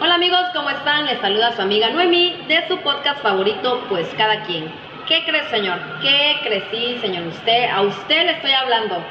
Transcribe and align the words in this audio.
Hola 0.00 0.14
amigos, 0.14 0.38
¿cómo 0.54 0.70
están? 0.70 1.06
Les 1.06 1.18
saluda 1.18 1.50
su 1.56 1.60
amiga 1.60 1.90
Noemi 1.90 2.36
de 2.46 2.68
su 2.68 2.78
podcast 2.78 3.20
favorito, 3.20 3.84
Pues 3.88 4.06
Cada 4.16 4.44
Quien. 4.44 4.70
¿Qué 5.08 5.24
cree, 5.24 5.42
señor? 5.50 5.76
¿Qué 6.00 6.36
crecí, 6.44 6.98
señor? 7.00 7.26
Usted, 7.26 7.68
a 7.68 7.82
usted 7.82 8.26
le 8.26 8.30
estoy 8.30 8.52
hablando. 8.52 9.02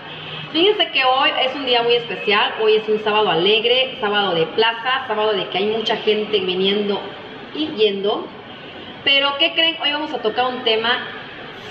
Fíjense 0.53 0.89
que 0.91 1.03
hoy 1.03 1.29
es 1.43 1.53
un 1.55 1.65
día 1.65 1.83
muy 1.83 1.95
especial, 1.95 2.53
hoy 2.61 2.75
es 2.75 2.87
un 2.87 3.03
sábado 3.03 3.29
alegre, 3.29 3.97
sábado 3.99 4.33
de 4.33 4.45
plaza, 4.45 5.03
sábado 5.09 5.33
de 5.33 5.49
que 5.49 5.57
hay 5.57 5.65
mucha 5.65 5.97
gente 5.97 6.39
viniendo 6.39 7.01
y 7.53 7.67
yendo. 7.75 8.25
Pero 9.03 9.35
¿qué 9.39 9.51
creen? 9.51 9.75
Hoy 9.83 9.91
vamos 9.91 10.13
a 10.13 10.19
tocar 10.19 10.45
un 10.45 10.63
tema 10.63 11.05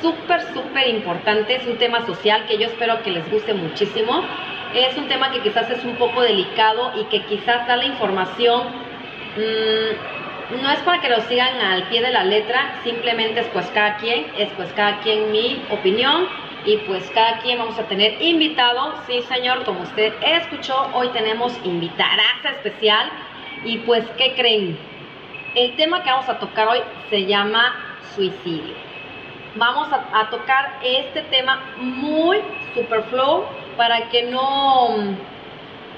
súper, 0.03 0.43
súper 0.53 0.89
importante, 0.89 1.57
es 1.57 1.67
un 1.67 1.79
tema 1.79 2.05
social 2.05 2.45
que 2.47 2.59
yo 2.59 2.67
espero 2.67 3.03
que 3.03 3.13
les 3.13 3.31
guste 3.31 3.55
muchísimo. 3.55 4.23
Es 4.75 4.95
un 4.99 5.09
tema 5.09 5.31
que 5.31 5.41
quizás 5.41 5.71
es 5.71 5.83
un 5.85 5.97
poco 5.97 6.21
delicado 6.21 6.93
y 7.01 7.05
que 7.05 7.23
quizás 7.23 7.67
da 7.67 7.77
la 7.77 7.87
información 7.87 8.86
Mm, 9.37 10.63
no 10.63 10.71
es 10.71 10.79
para 10.81 11.01
que 11.03 11.11
lo 11.11 11.21
sigan 11.23 11.61
al 11.61 11.89
pie 11.89 12.01
de 12.01 12.11
la 12.11 12.25
letra, 12.25 12.81
simplemente 12.83 13.41
es 13.41 13.47
pues 13.49 13.67
cada 13.75 13.97
quien, 13.97 14.27
es 14.39 14.49
pues 14.57 14.73
cada 14.73 15.01
quien 15.01 15.31
mi 15.31 15.63
opinión 15.71 16.27
y 16.65 16.79
pues 16.79 17.11
cada 17.11 17.39
quien 17.41 17.59
vamos 17.59 17.79
a 17.79 17.83
tener 17.83 18.21
invitado, 18.23 18.95
sí 19.07 19.21
señor, 19.23 19.65
como 19.65 19.83
usted 19.83 20.15
escuchó, 20.23 20.89
hoy 20.95 21.09
tenemos 21.09 21.53
invitada 21.65 22.23
especial 22.45 23.11
y 23.65 23.79
pues 23.79 24.07
¿qué 24.17 24.35
creen? 24.35 24.79
El 25.55 25.77
tema 25.77 26.03
que 26.03 26.11
vamos 26.11 26.29
a 26.29 26.39
tocar 26.39 26.69
hoy 26.69 26.81
se 27.11 27.27
llama 27.27 27.75
suicidio. 28.15 28.75
Vamos 29.57 29.89
a, 29.93 30.21
a 30.21 30.31
tocar 30.31 30.79
este 30.83 31.23
tema 31.23 31.61
muy 31.77 32.39
super 32.75 33.03
flow 33.05 33.45
para 33.77 34.09
que 34.09 34.23
no 34.25 35.17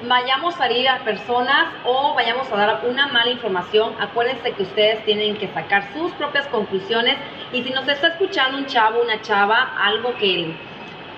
vayamos 0.07 0.61
a 0.61 0.70
ir 0.70 0.88
a 0.88 0.98
personas 1.01 1.75
o 1.84 2.15
vayamos 2.15 2.51
a 2.52 2.57
dar 2.57 2.83
una 2.88 3.09
mala 3.09 3.30
información, 3.30 3.95
acuérdense 3.98 4.52
que 4.52 4.62
ustedes 4.62 5.05
tienen 5.05 5.37
que 5.37 5.48
sacar 5.48 5.93
sus 5.93 6.13
propias 6.13 6.46
conclusiones. 6.49 7.16
Y 7.52 7.63
si 7.63 7.71
nos 7.71 7.88
está 7.88 8.09
escuchando 8.09 8.59
un 8.59 8.66
chavo, 8.66 9.02
una 9.02 9.21
chava, 9.23 9.74
algo 9.79 10.15
que 10.16 10.55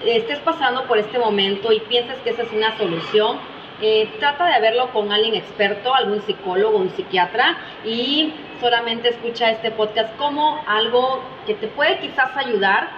estés 0.05 0.39
pasando 0.41 0.85
por 0.85 0.99
este 0.99 1.19
momento 1.19 1.73
y 1.73 1.81
pienses 1.81 2.19
que 2.21 2.31
esa 2.31 2.43
es 2.43 2.53
una 2.53 2.77
solución, 2.79 3.39
eh, 3.83 4.11
trata 4.19 4.47
de 4.47 4.61
verlo 4.61 4.91
con 4.93 5.11
alguien 5.13 5.35
experto, 5.35 5.95
algún 5.95 6.21
psicólogo, 6.23 6.77
un 6.77 6.91
psiquiatra 6.91 7.57
y 7.85 8.33
solamente 8.61 9.09
escucha 9.09 9.51
este 9.51 9.71
podcast 9.71 10.15
como 10.17 10.63
algo 10.67 11.23
que 11.47 11.55
te 11.55 11.67
puede 11.67 11.99
quizás 11.99 12.37
ayudar 12.37 12.91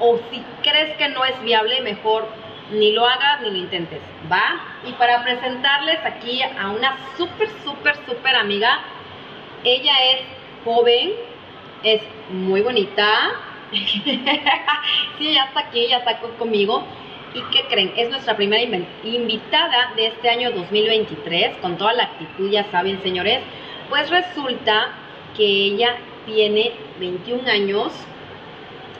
o 0.00 0.18
si 0.30 0.42
crees 0.62 0.96
que 0.96 1.08
no 1.08 1.24
es 1.24 1.40
viable, 1.42 1.80
mejor 1.82 2.26
ni 2.72 2.92
lo 2.92 3.06
hagas 3.06 3.40
ni 3.42 3.50
lo 3.50 3.56
intentes, 3.56 4.00
¿va? 4.30 4.60
Y 4.86 4.92
para 4.92 5.22
presentarles 5.22 5.98
aquí 6.04 6.42
a 6.42 6.70
una 6.70 6.96
súper, 7.16 7.48
súper, 7.64 7.96
súper 8.06 8.36
amiga, 8.36 8.80
ella 9.64 9.92
es 10.12 10.20
joven, 10.64 11.12
es 11.82 12.02
muy 12.30 12.60
bonita, 12.60 13.32
sí, 13.72 15.34
ya 15.34 15.44
está 15.44 15.60
aquí, 15.60 15.88
ya 15.88 15.98
está 15.98 16.18
conmigo. 16.38 16.84
¿Y 17.34 17.42
qué 17.52 17.66
creen? 17.68 17.92
Es 17.96 18.08
nuestra 18.08 18.36
primera 18.36 18.62
invitada 19.04 19.92
de 19.96 20.06
este 20.06 20.30
año 20.30 20.50
2023, 20.50 21.58
con 21.58 21.76
toda 21.76 21.92
la 21.92 22.04
actitud, 22.04 22.50
ya 22.50 22.64
saben, 22.70 23.02
señores. 23.02 23.40
Pues 23.90 24.08
resulta 24.08 24.92
que 25.36 25.44
ella 25.44 25.96
tiene 26.24 26.72
21 26.98 27.48
años, 27.50 27.92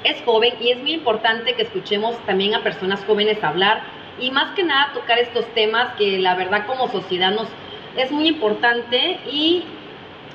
es 0.05 0.23
joven 0.23 0.55
y 0.61 0.71
es 0.71 0.79
muy 0.79 0.93
importante 0.93 1.55
que 1.55 1.63
escuchemos 1.63 2.17
también 2.27 2.55
a 2.55 2.63
personas 2.63 3.05
jóvenes 3.05 3.43
hablar 3.43 3.83
y 4.21 4.31
más 4.31 4.55
que 4.55 4.65
nada 4.65 4.93
tocar 4.93 5.19
estos 5.19 5.47
temas 5.55 5.95
que 5.95 6.19
la 6.19 6.35
verdad 6.35 6.67
como 6.67 6.89
sociedad 6.89 7.31
nos 7.31 7.49
es 7.97 8.11
muy 8.11 8.29
importante 8.29 9.19
y 9.27 9.65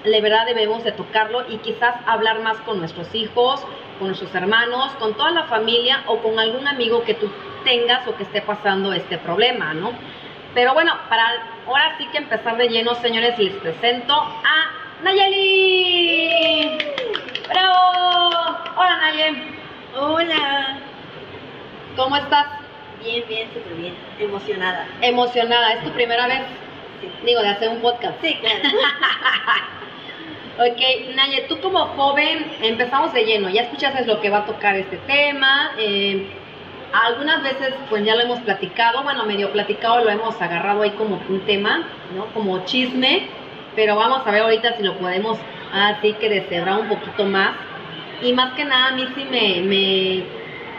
de 0.03 0.21
verdad 0.21 0.45
debemos 0.45 0.83
de 0.83 0.91
tocarlo 0.91 1.45
y 1.49 1.57
quizás 1.57 1.95
hablar 2.05 2.41
más 2.41 2.57
con 2.61 2.79
nuestros 2.79 3.13
hijos, 3.15 3.65
con 3.99 4.07
nuestros 4.07 4.33
hermanos, 4.35 4.91
con 4.99 5.13
toda 5.13 5.31
la 5.31 5.43
familia 5.43 6.03
o 6.07 6.17
con 6.17 6.39
algún 6.39 6.67
amigo 6.67 7.03
que 7.03 7.13
tú 7.13 7.29
tengas 7.63 8.05
o 8.07 8.15
que 8.15 8.23
esté 8.23 8.41
pasando 8.41 8.91
este 8.91 9.17
problema, 9.17 9.73
¿no? 9.73 9.91
Pero 10.53 10.73
bueno, 10.73 10.93
para 11.09 11.25
ahora 11.65 11.95
sí 11.97 12.05
que 12.11 12.17
empezar 12.17 12.57
de 12.57 12.67
lleno, 12.67 12.95
señores, 12.95 13.39
les 13.39 13.53
presento 13.53 14.13
a 14.13 15.03
Nayeli. 15.03 16.77
¡Bravo! 17.47 18.57
Hola 18.75 18.97
Nayeli. 18.97 19.52
Hola. 19.95 20.79
¿Cómo 21.95 22.15
estás? 22.15 22.47
Bien, 23.03 23.23
bien, 23.27 23.47
súper 23.53 23.75
bien. 23.75 23.93
Emocionada. 24.17 24.87
Emocionada. 25.01 25.73
¿Es 25.73 25.83
tu 25.83 25.91
primera 25.91 26.25
vez? 26.25 26.41
Sí. 26.99 27.11
Digo, 27.23 27.41
de 27.41 27.49
hacer 27.49 27.69
un 27.69 27.79
podcast. 27.79 28.15
Sí, 28.21 28.35
claro. 28.41 28.57
ok, 30.71 31.15
Naye, 31.15 31.45
tú 31.47 31.59
como 31.59 31.85
joven, 31.89 32.51
empezamos 32.63 33.13
de 33.13 33.23
lleno. 33.23 33.49
Ya 33.49 33.63
escuchaste 33.63 34.05
lo 34.05 34.19
que 34.19 34.31
va 34.31 34.39
a 34.39 34.45
tocar 34.45 34.75
este 34.75 34.97
tema. 34.97 35.73
Eh, 35.77 36.25
algunas 36.91 37.43
veces, 37.43 37.75
pues 37.91 38.03
ya 38.03 38.15
lo 38.15 38.21
hemos 38.21 38.39
platicado. 38.39 39.03
Bueno, 39.03 39.25
medio 39.25 39.51
platicado, 39.51 40.03
lo 40.03 40.09
hemos 40.09 40.41
agarrado 40.41 40.81
ahí 40.81 40.91
como 40.91 41.21
un 41.29 41.41
tema, 41.41 41.87
¿no? 42.15 42.25
Como 42.33 42.65
chisme. 42.65 43.27
Pero 43.75 43.95
vamos 43.95 44.25
a 44.25 44.31
ver 44.31 44.41
ahorita 44.41 44.75
si 44.75 44.81
lo 44.81 44.97
podemos 44.97 45.37
así 45.71 46.13
que 46.13 46.29
deshebrar 46.29 46.79
un 46.79 46.89
poquito 46.89 47.25
más 47.25 47.51
y 48.23 48.33
más 48.33 48.53
que 48.53 48.63
nada 48.63 48.87
a 48.87 48.91
mí 48.95 49.05
sí 49.15 49.25
me, 49.29 50.25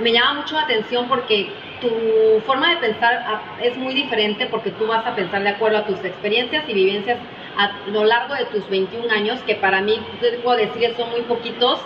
me, 0.00 0.12
llama 0.12 0.40
mucho 0.40 0.54
la 0.54 0.62
atención 0.62 1.06
porque 1.08 1.50
tu 1.80 2.40
forma 2.46 2.70
de 2.70 2.76
pensar 2.76 3.24
ah, 3.26 3.42
es 3.62 3.76
muy 3.76 3.94
diferente 3.94 4.46
porque 4.46 4.70
tú 4.70 4.86
vas 4.86 5.06
a 5.06 5.14
pensar 5.14 5.42
de 5.42 5.50
acuerdo 5.50 5.78
a 5.78 5.86
tus 5.86 6.02
experiencias 6.02 6.64
y 6.66 6.72
vivencias 6.72 7.18
a 7.56 7.72
lo 7.88 8.04
largo 8.04 8.34
de 8.34 8.46
tus 8.46 8.68
21 8.68 9.12
años, 9.12 9.40
que 9.46 9.54
para 9.54 9.80
mí, 9.80 10.00
te 10.20 10.32
puedo 10.38 10.56
decir 10.56 10.94
son 10.96 11.10
muy 11.10 11.20
poquitos, 11.22 11.80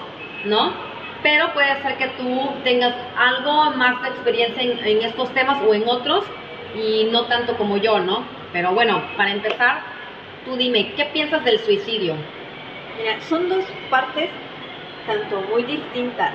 ¿no? 0.44 0.72
Pero 1.22 1.52
puede 1.52 1.82
ser 1.82 1.96
que 1.96 2.08
tú 2.16 2.48
tengas 2.64 2.94
algo 3.18 3.72
más 3.72 4.00
de 4.02 4.08
experiencia 4.08 4.62
en, 4.62 4.78
en 4.78 5.02
estos 5.02 5.28
temas 5.34 5.58
o 5.66 5.74
en 5.74 5.86
otros 5.86 6.24
y 6.74 7.08
no 7.10 7.24
tanto 7.24 7.56
como 7.56 7.76
yo, 7.76 7.98
¿no? 7.98 8.24
Pero 8.52 8.72
bueno, 8.72 9.02
para 9.16 9.32
empezar, 9.32 9.82
tú 10.44 10.56
dime, 10.56 10.92
¿qué 10.94 11.06
piensas 11.06 11.44
del 11.44 11.58
suicidio? 11.58 12.14
Mira, 12.96 13.20
son 13.22 13.48
dos 13.48 13.64
partes 13.90 14.30
tanto 15.08 15.40
muy 15.50 15.64
distintas. 15.64 16.32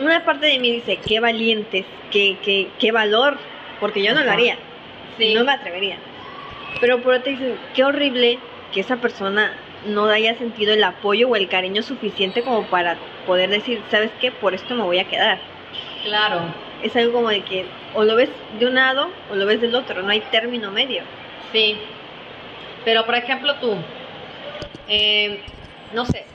Una 0.00 0.24
parte 0.24 0.46
de 0.46 0.58
mí 0.58 0.70
dice, 0.70 0.98
qué 1.06 1.20
valientes, 1.20 1.84
qué, 2.10 2.38
qué, 2.42 2.68
qué 2.78 2.92
valor, 2.92 3.36
porque 3.80 4.02
yo 4.02 4.14
no 4.14 4.24
lo 4.24 4.30
haría, 4.30 4.56
no 5.34 5.44
me 5.44 5.52
atrevería. 5.52 5.96
Pero 6.80 7.02
por 7.02 7.14
otro 7.14 7.30
dice, 7.30 7.56
qué 7.74 7.84
horrible 7.84 8.38
que 8.72 8.80
esa 8.80 8.96
persona 8.96 9.52
no 9.86 10.06
haya 10.06 10.36
sentido 10.36 10.72
el 10.74 10.84
apoyo 10.84 11.28
o 11.28 11.36
el 11.36 11.48
cariño 11.48 11.82
suficiente 11.82 12.42
como 12.42 12.64
para 12.66 12.96
poder 13.26 13.50
decir, 13.50 13.82
¿sabes 13.90 14.10
qué? 14.20 14.30
Por 14.32 14.54
esto 14.54 14.74
me 14.74 14.82
voy 14.82 14.98
a 14.98 15.08
quedar. 15.08 15.38
Claro. 16.04 16.40
Es 16.82 16.94
algo 16.96 17.12
como 17.12 17.30
de 17.30 17.42
que 17.42 17.64
o 17.94 18.04
lo 18.04 18.14
ves 18.16 18.30
de 18.58 18.66
un 18.66 18.74
lado 18.74 19.10
o 19.30 19.34
lo 19.34 19.46
ves 19.46 19.60
del 19.60 19.74
otro, 19.74 20.02
no 20.02 20.10
hay 20.10 20.20
término 20.20 20.70
medio. 20.70 21.02
Sí. 21.52 21.78
Pero 22.84 23.04
por 23.06 23.14
ejemplo 23.14 23.54
tú, 23.56 23.76
eh, 24.88 25.40
no 25.94 26.04
sé, 26.04 26.26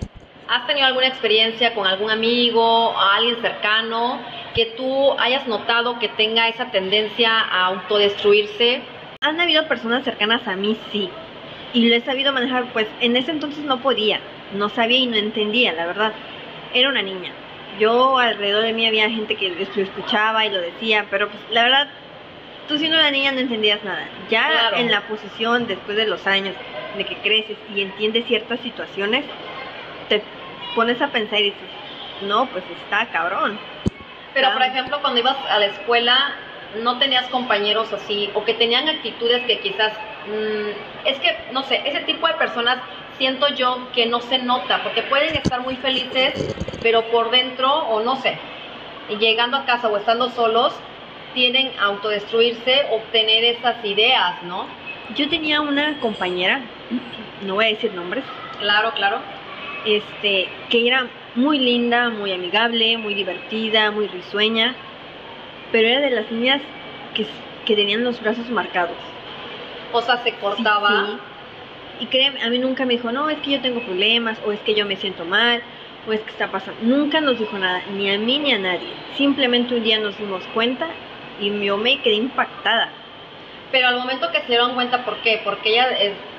¿Has 0.51 0.67
tenido 0.67 0.85
alguna 0.85 1.07
experiencia 1.07 1.73
con 1.73 1.88
algún 1.88 2.12
amigo 2.12 2.94
alguien 3.00 3.41
cercano 3.41 4.19
que 4.53 4.66
tú 4.66 5.13
hayas 5.17 5.47
notado 5.47 5.97
que 5.97 6.09
tenga 6.09 6.50
esa 6.50 6.69
tendencia 6.72 7.39
a 7.39 7.67
autodestruirse? 7.67 8.81
Han 9.22 9.40
habido 9.40 9.66
personas 9.69 10.03
cercanas 10.03 10.45
a 10.45 10.57
mí, 10.57 10.75
sí. 10.91 11.09
Y 11.72 11.88
lo 11.88 11.95
he 11.95 12.01
sabido 12.01 12.34
manejar, 12.34 12.66
pues 12.73 12.85
en 13.00 13.16
ese 13.16 13.31
entonces 13.31 13.63
no 13.63 13.79
podía, 13.79 14.19
no 14.53 14.67
sabía 14.67 14.97
y 14.97 15.06
no 15.06 15.16
entendía, 15.16 15.72
la 15.72 15.85
verdad. 15.85 16.11
Era 16.73 16.90
una 16.90 17.01
niña. 17.01 17.31
Yo 17.79 18.17
alrededor 18.17 18.63
de 18.63 18.73
mí 18.73 18.85
había 18.85 19.09
gente 19.09 19.38
que 19.38 19.51
lo 19.51 19.81
escuchaba 19.81 20.45
y 20.45 20.50
lo 20.50 20.59
decía, 20.59 21.06
pero 21.09 21.29
pues 21.29 21.41
la 21.50 21.63
verdad, 21.63 21.88
tú 22.67 22.78
siendo 22.78 22.97
una 22.97 23.09
niña 23.09 23.31
no 23.31 23.40
entendías 23.40 23.81
nada. 23.85 24.06
Ya 24.29 24.72
en 24.75 24.91
la 24.91 25.07
posición, 25.07 25.66
después 25.67 25.95
de 25.95 26.07
los 26.07 26.28
años 26.28 26.56
de 26.97 27.06
que 27.06 27.16
creces 27.20 27.55
y 27.73 27.79
entiendes 27.79 28.25
ciertas 28.28 28.59
situaciones, 28.59 29.23
pones 30.76 31.02
a 31.02 31.08
pensar 31.08 31.40
y 31.40 31.46
dices, 31.46 31.70
no, 32.28 32.47
pues 32.47 32.64
está 32.84 33.06
cabrón. 33.12 33.58
Pero, 34.34 34.53
por 34.53 34.64
ejemplo, 34.64 35.00
cuando 35.02 35.20
ibas 35.20 35.38
a 35.50 35.59
la 35.59 35.66
escuela, 35.68 36.35
no 36.82 36.97
tenías 37.00 37.28
compañeros 37.28 37.91
así, 37.91 38.29
o 38.34 38.46
que 38.46 38.53
tenían 38.53 38.88
actitudes 38.88 39.44
que 39.46 39.59
quizás, 39.59 39.94
mm, 40.28 41.08
es 41.08 41.20
que, 41.20 41.38
no 41.52 41.64
sé, 41.64 41.82
ese 41.85 42.02
tipo 42.02 42.28
de 42.28 42.34
personas 42.35 42.78
siento 43.18 43.47
yo 43.50 43.91
que 43.94 44.06
no 44.06 44.22
se 44.22 44.38
nota, 44.40 44.82
porque 44.84 45.03
pueden 45.03 45.35
estar 45.35 45.62
muy 45.62 45.76
felices, 45.76 46.34
pero 46.82 47.03
por 47.12 47.29
dentro, 47.29 47.70
o 47.70 48.02
no 48.02 48.16
sé, 48.16 48.38
llegando 49.20 49.58
a 49.58 49.66
casa 49.66 49.90
o 49.90 49.97
estando 49.97 50.29
solos, 50.29 50.73
tienen 51.34 51.72
autodestruirse, 51.79 52.88
obtener 52.91 53.44
esas 53.44 53.84
ideas, 53.84 54.41
¿no? 54.44 54.66
Yo 55.16 55.29
tenía 55.29 55.62
una 55.62 56.00
compañera, 56.00 56.62
no 57.46 57.56
voy 57.56 57.66
a 57.66 57.70
decir 57.70 57.94
nombres. 57.94 58.23
Claro, 58.59 58.91
claro 58.94 59.20
este, 59.85 60.47
que 60.69 60.87
era 60.87 61.07
muy 61.35 61.59
linda, 61.59 62.09
muy 62.09 62.31
amigable, 62.31 62.97
muy 62.97 63.13
divertida, 63.13 63.91
muy 63.91 64.07
risueña, 64.07 64.75
pero 65.72 65.87
era 65.87 66.01
de 66.01 66.09
las 66.11 66.31
niñas 66.31 66.61
que, 67.13 67.25
que 67.66 67.75
tenían 67.75 68.03
los 68.03 68.22
brazos 68.22 68.49
marcados. 68.49 68.97
O 69.93 70.01
sea, 70.01 70.17
se 70.23 70.33
cortaba. 70.35 71.19
Y 71.99 72.07
créeme, 72.07 72.41
a 72.41 72.49
mí 72.49 72.57
nunca 72.57 72.85
me 72.85 72.93
dijo, 72.93 73.11
no, 73.11 73.29
es 73.29 73.37
que 73.39 73.51
yo 73.51 73.61
tengo 73.61 73.81
problemas, 73.81 74.39
o 74.45 74.51
es 74.51 74.59
que 74.61 74.73
yo 74.73 74.85
me 74.85 74.95
siento 74.95 75.23
mal, 75.23 75.61
o 76.07 76.13
es 76.13 76.22
que 76.22 76.31
está 76.31 76.47
pasando. 76.51 76.79
Nunca 76.81 77.22
nos 77.22 77.37
dijo 77.37 77.57
nada, 77.57 77.84
ni 77.93 78.09
a 78.09 78.17
mí 78.17 78.39
ni 78.39 78.53
a 78.53 78.57
nadie. 78.57 78.89
Simplemente 79.17 79.75
un 79.75 79.84
día 79.84 79.99
nos 79.99 80.17
dimos 80.17 80.43
cuenta 80.53 80.87
y 81.39 81.63
yo 81.63 81.77
me 81.77 82.01
quedé 82.01 82.16
impactada. 82.16 82.89
Pero 83.72 83.87
al 83.87 83.97
momento 83.97 84.31
que 84.31 84.41
se 84.41 84.47
dieron 84.47 84.73
cuenta, 84.73 85.05
¿por 85.05 85.17
qué? 85.17 85.41
Porque 85.43 85.69
ella 85.69 85.87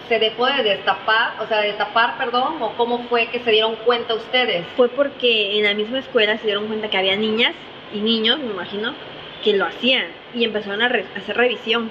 se 0.09 0.19
dejó 0.19 0.47
de 0.47 0.63
destapar, 0.63 1.35
o 1.41 1.47
sea, 1.47 1.61
de 1.61 1.69
destapar, 1.69 2.19
perdón, 2.19 2.61
o 2.61 2.71
cómo 2.77 3.05
fue 3.09 3.27
que 3.29 3.41
se 3.41 3.51
dieron 3.51 3.77
cuenta 3.77 4.15
ustedes. 4.15 4.65
Fue 4.77 4.89
porque 4.89 5.59
en 5.59 5.65
la 5.65 5.75
misma 5.75 6.01
escuela 6.01 6.37
se 6.39 6.47
dieron 6.47 6.67
cuenta 6.67 6.89
que 6.91 6.99
había 6.99 7.17
niñas 7.17 7.53
y 7.95 7.99
niños, 8.01 8.39
me 8.39 8.53
imagino, 8.53 8.95
que 9.45 9.55
lo 9.55 9.65
hacían 9.67 10.07
y 10.35 10.45
empezaron 10.45 10.83
a, 10.83 10.89
re- 10.89 11.07
hacer 11.17 11.37
revisión. 11.37 11.91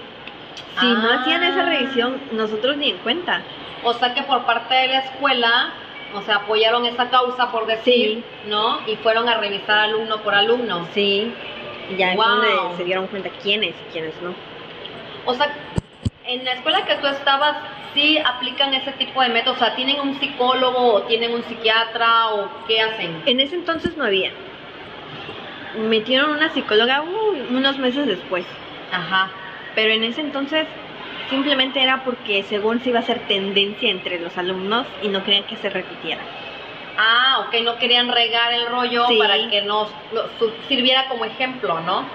Si 0.79 0.85
no 0.85 1.09
Ah. 1.11 1.19
hacían 1.21 1.43
esa 1.43 1.63
revisión, 1.65 2.19
nosotros 2.31 2.77
ni 2.77 2.89
en 2.91 2.97
cuenta. 2.97 3.41
O 3.83 3.93
sea 3.93 4.13
que 4.13 4.23
por 4.23 4.45
parte 4.45 4.73
de 4.75 4.87
la 4.89 4.99
escuela, 4.99 5.73
o 6.13 6.21
sea, 6.21 6.35
apoyaron 6.37 6.85
esa 6.85 7.09
causa, 7.09 7.51
por 7.51 7.65
decir, 7.65 8.23
¿no? 8.47 8.79
Y 8.87 8.95
fueron 8.97 9.27
a 9.29 9.37
revisar 9.37 9.79
alumno 9.79 10.17
por 10.21 10.35
alumno. 10.35 10.87
Sí, 10.93 11.33
y 11.89 11.95
ya 11.97 12.13
Wow. 12.15 12.21
es 12.23 12.29
donde 12.29 12.77
se 12.77 12.83
dieron 12.83 13.07
cuenta 13.07 13.29
quiénes 13.41 13.71
y 13.71 13.91
quiénes 13.91 14.13
no. 14.21 14.33
O 15.25 15.33
sea, 15.33 15.51
en 16.33 16.45
la 16.45 16.53
escuela 16.53 16.85
que 16.85 16.95
tú 16.95 17.07
estabas, 17.07 17.57
sí 17.93 18.17
aplican 18.17 18.73
ese 18.73 18.91
tipo 18.93 19.21
de 19.21 19.29
métodos, 19.29 19.57
o 19.61 19.65
sea, 19.65 19.75
tienen 19.75 19.99
un 19.99 20.19
psicólogo 20.19 20.93
o 20.93 21.01
tienen 21.03 21.33
un 21.33 21.43
psiquiatra 21.43 22.29
o 22.29 22.49
qué 22.67 22.81
hacen. 22.81 23.21
En 23.25 23.39
ese 23.39 23.55
entonces 23.55 23.97
no 23.97 24.05
había. 24.05 24.31
Metieron 25.77 26.31
una 26.31 26.49
psicóloga 26.53 27.01
uy, 27.01 27.41
unos 27.49 27.77
meses 27.77 28.05
después. 28.05 28.45
Ajá. 28.91 29.29
Pero 29.75 29.93
en 29.93 30.03
ese 30.03 30.21
entonces 30.21 30.67
simplemente 31.29 31.81
era 31.81 32.03
porque 32.03 32.43
según 32.43 32.81
se 32.81 32.89
iba 32.89 32.99
a 32.99 33.03
hacer 33.03 33.19
tendencia 33.27 33.89
entre 33.89 34.19
los 34.19 34.37
alumnos 34.37 34.85
y 35.01 35.07
no 35.07 35.23
querían 35.23 35.43
que 35.45 35.55
se 35.55 35.69
repitiera. 35.69 36.21
Ah, 36.97 37.45
ok, 37.47 37.55
no 37.63 37.77
querían 37.77 38.09
regar 38.11 38.51
el 38.51 38.67
rollo 38.67 39.07
Sí. 39.07 39.17
para 39.17 39.35
que 39.49 39.61
nos 39.61 39.89
su- 40.37 40.51
sirviera 40.67 41.07
como 41.07 41.23
ejemplo, 41.23 41.79
¿no? 41.81 42.05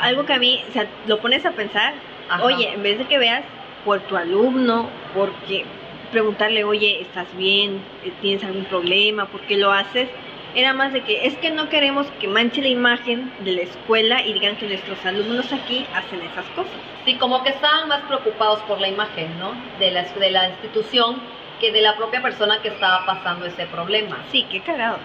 Algo 0.00 0.24
que 0.24 0.34
a 0.34 0.38
mí, 0.38 0.62
o 0.68 0.72
sea, 0.72 0.86
lo 1.06 1.18
pones 1.18 1.44
a 1.44 1.50
pensar, 1.50 1.94
Ajá. 2.28 2.42
oye, 2.44 2.72
en 2.72 2.82
vez 2.82 2.98
de 2.98 3.06
que 3.06 3.18
veas 3.18 3.44
por 3.84 4.00
tu 4.00 4.16
alumno, 4.16 4.88
porque 5.14 5.64
preguntarle, 6.10 6.64
oye, 6.64 7.02
¿estás 7.02 7.26
bien? 7.36 7.82
¿Tienes 8.20 8.44
algún 8.44 8.64
problema? 8.64 9.26
¿Por 9.26 9.40
qué 9.42 9.56
lo 9.56 9.72
haces? 9.72 10.08
Era 10.54 10.72
más 10.72 10.92
de 10.92 11.02
que 11.02 11.26
es 11.26 11.36
que 11.38 11.50
no 11.50 11.68
queremos 11.68 12.06
que 12.20 12.28
manche 12.28 12.62
la 12.62 12.68
imagen 12.68 13.32
de 13.40 13.52
la 13.52 13.62
escuela 13.62 14.22
y 14.24 14.32
digan 14.32 14.54
que 14.56 14.68
nuestros 14.68 15.04
alumnos 15.04 15.52
aquí 15.52 15.84
hacen 15.92 16.22
esas 16.22 16.46
cosas. 16.54 16.72
Sí, 17.04 17.16
como 17.16 17.42
que 17.42 17.50
estaban 17.50 17.88
más 17.88 18.02
preocupados 18.02 18.60
por 18.60 18.80
la 18.80 18.88
imagen, 18.88 19.36
¿no? 19.40 19.52
De 19.80 19.90
la, 19.90 20.04
de 20.04 20.30
la 20.30 20.48
institución 20.50 21.20
que 21.60 21.72
de 21.72 21.80
la 21.80 21.96
propia 21.96 22.22
persona 22.22 22.60
que 22.62 22.68
estaba 22.68 23.04
pasando 23.04 23.46
ese 23.46 23.66
problema. 23.66 24.18
Sí, 24.30 24.46
qué 24.48 24.60
cagado. 24.60 24.98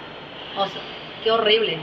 O 0.56 0.68
sea, 0.68 0.82
qué 1.24 1.32
horrible. 1.32 1.80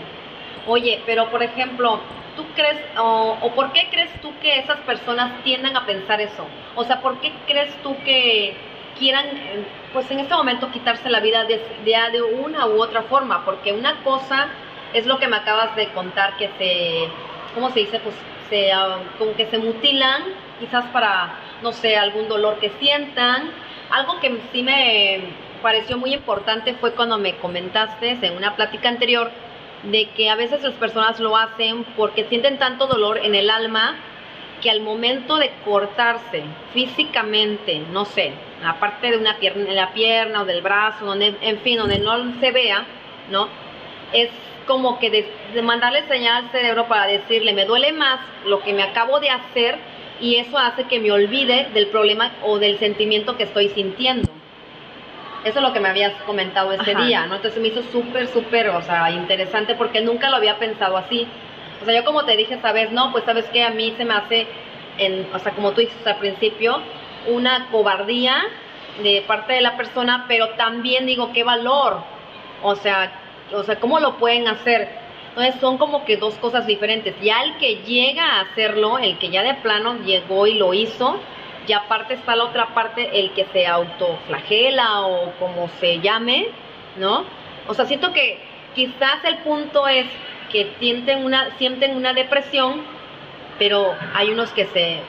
Oye, 0.68 1.02
pero 1.04 1.28
por 1.30 1.42
ejemplo, 1.42 2.00
¿tú 2.36 2.44
crees 2.54 2.78
o, 2.98 3.52
por 3.54 3.72
qué 3.72 3.88
crees 3.90 4.10
tú 4.20 4.32
que 4.40 4.58
esas 4.58 4.78
personas 4.80 5.42
tiendan 5.42 5.76
a 5.76 5.86
pensar 5.86 6.20
eso? 6.20 6.46
O 6.74 6.84
sea, 6.84 7.00
¿por 7.00 7.20
qué 7.20 7.32
crees 7.46 7.74
tú 7.82 7.96
que 8.04 8.54
quieran, 8.98 9.26
eh, 9.26 9.64
pues 9.92 10.10
en 10.10 10.20
este 10.20 10.34
momento, 10.34 10.70
quitarse 10.70 11.10
la 11.10 11.20
vida 11.20 11.44
de, 11.44 11.58
de, 11.84 11.96
de 12.12 12.22
una 12.22 12.66
u 12.66 12.80
otra 12.80 13.02
forma? 13.02 13.44
Porque 13.44 13.72
una 13.72 14.02
cosa 14.02 14.48
es 14.92 15.06
lo 15.06 15.18
que 15.18 15.28
me 15.28 15.36
acabas 15.36 15.74
de 15.76 15.88
contar, 15.88 16.36
que 16.36 16.50
se, 16.58 17.08
¿cómo 17.54 17.70
se 17.70 17.80
dice? 17.80 17.98
Pues 18.00 18.14
se, 18.48 18.72
ah, 18.72 18.98
como 19.18 19.34
que 19.34 19.46
se 19.46 19.58
mutilan, 19.58 20.22
quizás 20.60 20.84
para, 20.86 21.34
no 21.62 21.72
sé, 21.72 21.96
algún 21.96 22.28
dolor 22.28 22.58
que 22.58 22.70
sientan. 22.78 23.50
Algo 23.90 24.20
que 24.20 24.40
sí 24.52 24.62
me 24.62 25.20
pareció 25.62 25.96
muy 25.96 26.14
importante 26.14 26.74
fue 26.74 26.92
cuando 26.92 27.18
me 27.18 27.36
comentaste 27.36 28.18
en 28.20 28.36
una 28.36 28.56
plática 28.56 28.88
anterior 28.88 29.30
de 29.90 30.08
que 30.16 30.30
a 30.30 30.36
veces 30.36 30.62
las 30.62 30.74
personas 30.74 31.20
lo 31.20 31.36
hacen 31.36 31.84
porque 31.96 32.24
sienten 32.24 32.58
tanto 32.58 32.86
dolor 32.86 33.18
en 33.18 33.34
el 33.34 33.50
alma 33.50 33.96
que 34.60 34.70
al 34.70 34.80
momento 34.80 35.36
de 35.36 35.50
cortarse 35.64 36.42
físicamente, 36.72 37.82
no 37.92 38.04
sé, 38.04 38.32
aparte 38.64 39.10
de 39.10 39.18
una 39.18 39.36
pierna, 39.36 39.72
la 39.72 39.92
pierna 39.92 40.42
o 40.42 40.44
del 40.44 40.62
brazo, 40.62 41.04
donde, 41.04 41.34
en 41.40 41.58
fin, 41.60 41.78
donde 41.78 41.98
no 41.98 42.40
se 42.40 42.52
vea, 42.52 42.86
¿no? 43.30 43.48
Es 44.12 44.30
como 44.66 44.98
que 44.98 45.10
de 45.10 45.62
mandarle 45.62 46.06
señal 46.08 46.44
al 46.44 46.50
cerebro 46.50 46.88
para 46.88 47.06
decirle, 47.06 47.52
me 47.52 47.66
duele 47.66 47.92
más 47.92 48.20
lo 48.44 48.60
que 48.60 48.72
me 48.72 48.82
acabo 48.82 49.20
de 49.20 49.30
hacer 49.30 49.78
y 50.20 50.36
eso 50.36 50.58
hace 50.58 50.84
que 50.84 50.98
me 50.98 51.12
olvide 51.12 51.68
del 51.74 51.88
problema 51.88 52.32
o 52.42 52.58
del 52.58 52.78
sentimiento 52.78 53.36
que 53.36 53.44
estoy 53.44 53.68
sintiendo. 53.68 54.35
Eso 55.46 55.60
es 55.60 55.62
lo 55.62 55.72
que 55.72 55.78
me 55.78 55.88
habías 55.88 56.12
comentado 56.22 56.72
ese 56.72 56.90
Ajá. 56.90 57.04
día, 57.04 57.24
¿no? 57.26 57.36
Entonces 57.36 57.62
me 57.62 57.68
hizo 57.68 57.80
súper, 57.92 58.26
súper, 58.26 58.68
o 58.70 58.82
sea, 58.82 59.12
interesante 59.12 59.76
porque 59.76 60.00
nunca 60.00 60.28
lo 60.28 60.36
había 60.36 60.58
pensado 60.58 60.96
así. 60.96 61.24
O 61.80 61.84
sea, 61.84 61.94
yo 61.94 62.04
como 62.04 62.24
te 62.24 62.36
dije 62.36 62.58
vez, 62.74 62.90
no, 62.90 63.12
pues 63.12 63.22
sabes 63.22 63.44
que 63.50 63.62
a 63.62 63.70
mí 63.70 63.94
se 63.96 64.04
me 64.04 64.14
hace, 64.14 64.48
en, 64.98 65.24
o 65.32 65.38
sea, 65.38 65.52
como 65.52 65.70
tú 65.70 65.82
dijiste 65.82 66.10
al 66.10 66.16
principio, 66.16 66.80
una 67.28 67.68
cobardía 67.70 68.42
de 69.04 69.22
parte 69.24 69.52
de 69.52 69.60
la 69.60 69.76
persona, 69.76 70.24
pero 70.26 70.48
también 70.56 71.06
digo, 71.06 71.32
qué 71.32 71.44
valor. 71.44 71.98
O 72.64 72.74
sea, 72.74 73.12
o 73.52 73.62
sea, 73.62 73.76
¿cómo 73.78 74.00
lo 74.00 74.16
pueden 74.16 74.48
hacer? 74.48 74.88
Entonces 75.28 75.60
son 75.60 75.78
como 75.78 76.04
que 76.04 76.16
dos 76.16 76.34
cosas 76.38 76.66
diferentes. 76.66 77.14
Ya 77.22 77.42
el 77.42 77.56
que 77.58 77.76
llega 77.84 78.24
a 78.24 78.40
hacerlo, 78.40 78.98
el 78.98 79.16
que 79.18 79.30
ya 79.30 79.44
de 79.44 79.54
plano 79.54 79.94
llegó 80.04 80.48
y 80.48 80.54
lo 80.54 80.74
hizo, 80.74 81.20
y 81.66 81.72
aparte 81.72 82.14
está 82.14 82.36
la 82.36 82.44
otra 82.44 82.74
parte, 82.74 83.20
el 83.20 83.32
que 83.32 83.44
se 83.46 83.66
autoflagela 83.66 85.02
o 85.02 85.32
como 85.38 85.68
se 85.80 86.00
llame, 86.00 86.48
¿no? 86.96 87.24
O 87.68 87.74
sea, 87.74 87.86
siento 87.86 88.12
que 88.12 88.38
quizás 88.74 89.24
el 89.24 89.38
punto 89.38 89.88
es 89.88 90.06
que 90.52 90.72
sienten 90.78 91.24
una, 91.24 91.56
sienten 91.58 91.96
una 91.96 92.12
depresión, 92.12 92.82
pero 93.58 93.94
hay 94.14 94.30
unos 94.30 94.50
que 94.50 94.66
se 94.66 95.00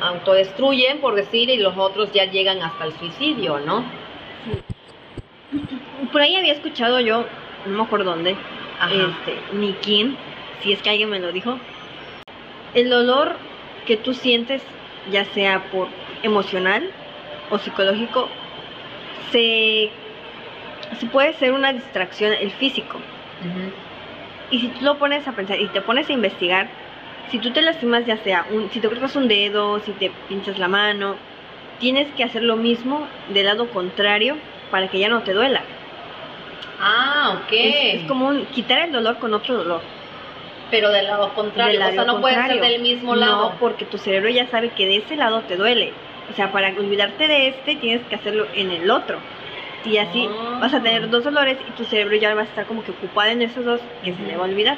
autodestruyen, 0.00 0.98
por 0.98 1.14
decir, 1.14 1.50
y 1.50 1.58
los 1.58 1.76
otros 1.76 2.12
ya 2.12 2.24
llegan 2.24 2.62
hasta 2.62 2.84
el 2.84 2.92
suicidio, 2.92 3.60
¿no? 3.60 3.84
Por 6.10 6.20
ahí 6.22 6.34
había 6.36 6.52
escuchado 6.52 7.00
yo, 7.00 7.26
no 7.66 7.76
me 7.78 7.82
acuerdo 7.82 8.10
dónde, 8.10 8.36
Ajá. 8.80 8.92
este, 8.92 9.38
ni 9.52 9.74
quién, 9.74 10.16
si 10.62 10.72
es 10.72 10.82
que 10.82 10.90
alguien 10.90 11.10
me 11.10 11.20
lo 11.20 11.32
dijo. 11.32 11.58
El 12.74 12.88
dolor 12.88 13.36
que 13.86 13.96
tú 13.96 14.14
sientes, 14.14 14.62
ya 15.10 15.24
sea 15.26 15.70
por 15.70 15.88
emocional 16.22 16.88
o 17.50 17.58
psicológico, 17.58 18.28
se, 19.32 19.90
se 20.98 21.06
puede 21.06 21.32
ser 21.34 21.52
una 21.52 21.72
distracción 21.72 22.32
el 22.32 22.50
físico. 22.50 22.98
Y 24.50 24.58
si 24.60 24.68
tú 24.68 24.84
lo 24.84 24.98
pones 24.98 25.26
a 25.28 25.32
pensar 25.32 25.60
y 25.60 25.66
te 25.68 25.80
pones 25.80 26.08
a 26.10 26.12
investigar, 26.12 26.68
si 27.30 27.38
tú 27.38 27.52
te 27.52 27.62
lastimas 27.62 28.04
ya 28.06 28.16
sea, 28.18 28.46
un, 28.50 28.70
si 28.70 28.80
te 28.80 28.88
cortas 28.88 29.14
un 29.16 29.28
dedo, 29.28 29.78
si 29.80 29.92
te 29.92 30.10
pinchas 30.28 30.58
la 30.58 30.68
mano, 30.68 31.16
tienes 31.78 32.08
que 32.16 32.24
hacer 32.24 32.42
lo 32.42 32.56
mismo 32.56 33.06
del 33.32 33.46
lado 33.46 33.68
contrario 33.70 34.36
para 34.70 34.88
que 34.88 34.98
ya 34.98 35.08
no 35.08 35.22
te 35.22 35.32
duela. 35.32 35.62
Ah, 36.80 37.38
ok. 37.38 37.52
Es, 37.52 38.00
es 38.00 38.08
como 38.08 38.28
un- 38.28 38.46
quitar 38.46 38.80
el 38.80 38.92
dolor 38.92 39.18
con 39.18 39.32
otro 39.34 39.54
dolor. 39.56 39.80
Pero 40.70 40.90
del 40.90 41.06
lado 41.06 41.32
contrario, 41.34 41.80
Del 41.80 41.88
o 41.88 41.92
sea, 41.92 42.04
no 42.04 42.20
puede 42.20 42.36
ser 42.46 42.60
del 42.60 42.80
mismo 42.82 43.14
lado. 43.16 43.50
No, 43.50 43.56
porque 43.58 43.84
tu 43.84 43.98
cerebro 43.98 44.30
ya 44.30 44.46
sabe 44.48 44.70
que 44.70 44.86
de 44.86 44.96
ese 44.96 45.16
lado 45.16 45.42
te 45.42 45.56
duele. 45.56 45.92
O 46.30 46.34
sea, 46.34 46.52
para 46.52 46.68
olvidarte 46.68 47.26
de 47.26 47.48
este 47.48 47.76
tienes 47.76 48.06
que 48.06 48.14
hacerlo 48.14 48.46
en 48.54 48.70
el 48.70 48.90
otro. 48.90 49.18
Y 49.84 49.96
así 49.96 50.28
Ah. 50.30 50.58
vas 50.60 50.74
a 50.74 50.82
tener 50.82 51.08
dos 51.10 51.24
dolores 51.24 51.56
y 51.68 51.72
tu 51.72 51.84
cerebro 51.84 52.16
ya 52.16 52.34
va 52.34 52.42
a 52.42 52.44
estar 52.44 52.66
como 52.66 52.84
que 52.84 52.90
ocupado 52.92 53.30
en 53.30 53.42
esos 53.42 53.64
dos 53.64 53.80
que 54.04 54.14
se 54.14 54.22
le 54.22 54.36
va 54.36 54.44
a 54.44 54.48
olvidar. 54.48 54.76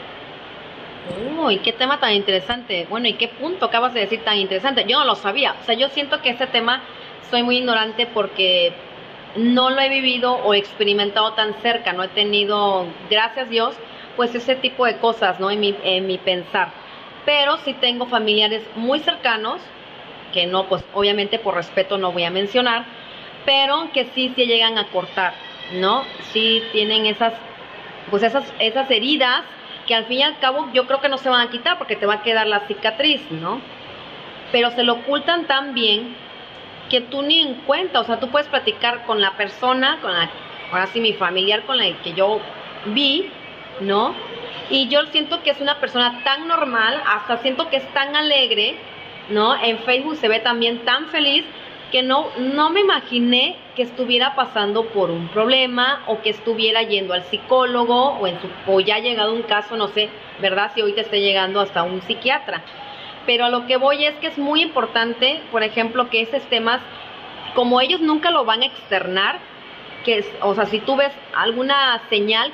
Uy, 1.39 1.59
qué 1.59 1.73
tema 1.73 1.99
tan 1.99 2.13
interesante. 2.13 2.87
Bueno, 2.89 3.09
y 3.09 3.15
qué 3.15 3.27
punto 3.29 3.67
acabas 3.67 3.93
de 3.93 4.01
decir 4.01 4.21
tan 4.21 4.39
interesante. 4.39 4.85
Yo 4.87 4.99
no 5.01 5.05
lo 5.05 5.17
sabía. 5.17 5.57
O 5.61 5.65
sea, 5.65 5.75
yo 5.75 5.89
siento 5.89 6.23
que 6.23 6.31
ese 6.31 6.47
tema 6.47 6.83
soy 7.31 7.43
muy 7.43 7.59
ignorante 7.59 8.07
porque 8.07 8.73
no 9.35 9.71
lo 9.71 9.81
he 9.81 9.89
vivido 9.89 10.35
o 10.35 10.55
experimentado 10.55 11.33
tan 11.33 11.55
cerca. 11.55 11.93
No 11.93 12.05
he 12.05 12.09
tenido, 12.09 12.87
gracias 13.11 13.51
Dios, 13.51 13.75
pues 14.17 14.35
ese 14.35 14.55
tipo 14.55 14.87
de 14.87 14.99
cosas, 14.99 15.41
¿no? 15.41 15.51
En 15.51 15.59
mi, 15.59 15.75
en 15.83 16.07
mi 16.07 16.19
pensar. 16.19 16.69
Pero 17.25 17.57
sí 17.59 17.75
tengo 17.75 18.07
familiares 18.07 18.63
muy 18.77 19.01
cercanos, 19.01 19.61
que 20.33 20.47
no, 20.47 20.69
pues 20.69 20.85
obviamente 20.95 21.39
por 21.39 21.55
respeto 21.55 21.99
no 21.99 22.13
voy 22.13 22.25
a 22.25 22.31
mencionar, 22.31 22.85
pero 23.45 23.91
que 23.93 24.07
sí 24.15 24.33
se 24.35 24.47
llegan 24.47 24.79
a 24.79 24.89
cortar, 24.89 25.35
¿no? 25.75 26.05
Sí 26.33 26.63
tienen 26.73 27.07
esas, 27.07 27.35
pues 28.11 28.23
esas, 28.23 28.53
esas 28.59 28.91
heridas 28.91 29.43
que 29.87 29.95
al 29.95 30.05
fin 30.07 30.19
y 30.19 30.23
al 30.23 30.39
cabo 30.39 30.69
yo 30.73 30.87
creo 30.87 31.01
que 31.01 31.09
no 31.09 31.19
se 31.19 31.29
van 31.29 31.47
a 31.47 31.51
quitar 31.51 31.79
porque 31.79 31.97
te 31.97 32.07
va 32.07 32.15
a 32.15 32.23
quedar 32.23 32.47
la 32.47 32.61
cicatriz, 32.67 33.21
¿no? 33.31 33.61
Pero 34.51 34.71
se 34.71 34.83
lo 34.83 34.95
ocultan 34.95 35.47
tan 35.47 35.75
bien 35.75 36.15
que 36.91 37.01
tú 37.01 37.23
ni 37.23 37.41
en 37.41 37.55
cuenta, 37.55 38.01
o 38.01 38.05
sea, 38.05 38.21
tú 38.21 38.29
puedes 38.29 38.49
platicar 38.49 39.05
con 39.07 39.21
la 39.21 39.33
persona, 39.37 39.99
con 40.03 40.13
la, 40.13 40.31
ahora 40.71 40.87
sí 40.87 41.01
mi 41.01 41.15
familiar 41.15 41.63
con 41.63 41.79
la 41.79 41.85
que 42.03 42.13
yo 42.13 42.41
vi, 42.87 43.31
¿no? 43.81 44.15
Y 44.71 44.89
yo 44.89 45.07
siento 45.07 45.43
que 45.43 45.51
es 45.51 45.61
una 45.61 45.79
persona 45.81 46.23
tan 46.25 46.47
normal, 46.47 47.03
hasta 47.07 47.39
siento 47.39 47.69
que 47.69 47.77
es 47.77 47.89
tan 47.95 48.15
alegre, 48.15 48.77
¿no? 49.33 49.61
En 49.61 49.79
Facebook 49.81 50.17
se 50.17 50.29
ve 50.29 50.41
también 50.41 50.85
tan 50.85 51.07
feliz, 51.09 51.45
que 51.93 52.03
no, 52.03 52.29
no 52.39 52.71
me 52.71 52.81
imaginé 52.81 53.57
que 53.77 53.83
estuviera 53.83 54.35
pasando 54.35 54.87
por 54.87 55.11
un 55.11 55.29
problema 55.29 56.03
o 56.07 56.23
que 56.23 56.31
estuviera 56.31 56.83
yendo 56.83 57.13
al 57.13 57.23
psicólogo 57.25 58.13
o, 58.19 58.27
en 58.27 58.41
su, 58.41 58.49
o 58.67 58.81
ya 58.81 58.97
ha 58.97 59.01
llegado 59.01 59.35
un 59.35 59.43
caso, 59.43 59.77
no 59.77 59.89
sé, 59.89 60.09
¿verdad? 60.41 60.73
Si 60.75 60.81
hoy 60.81 60.95
te 60.95 61.03
esté 61.03 61.21
llegando 61.21 61.61
hasta 61.61 61.83
un 61.83 62.01
psiquiatra. 62.01 62.63
Pero 63.27 63.45
a 63.45 63.51
lo 63.51 63.67
que 63.67 63.77
voy 63.77 64.07
es 64.07 64.15
que 64.17 64.29
es 64.29 64.39
muy 64.39 64.63
importante, 64.63 65.41
por 65.53 65.63
ejemplo, 65.63 66.09
que 66.09 66.23
esos 66.23 66.43
temas, 66.45 66.81
como 67.55 67.81
ellos 67.81 68.01
nunca 68.01 68.31
lo 68.31 68.47
van 68.47 68.63
a 68.63 68.67
externar, 68.67 69.39
que 70.03 70.19
es, 70.19 70.33
o 70.41 70.55
sea, 70.55 70.65
si 70.67 70.81
tú 70.81 70.97
ves 70.97 71.13
alguna 71.35 72.01
señal, 72.09 72.53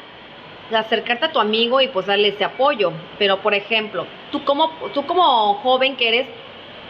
acercarte 0.76 1.26
a 1.26 1.32
tu 1.32 1.38
amigo 1.38 1.80
y 1.80 1.88
pues 1.88 2.06
darle 2.06 2.28
ese 2.28 2.44
apoyo. 2.44 2.92
Pero, 3.18 3.38
por 3.38 3.54
ejemplo, 3.54 4.06
tú 4.30 4.44
como, 4.44 4.70
tú 4.92 5.06
como 5.06 5.54
joven 5.54 5.97
que 5.97 6.08
eres, 6.08 6.26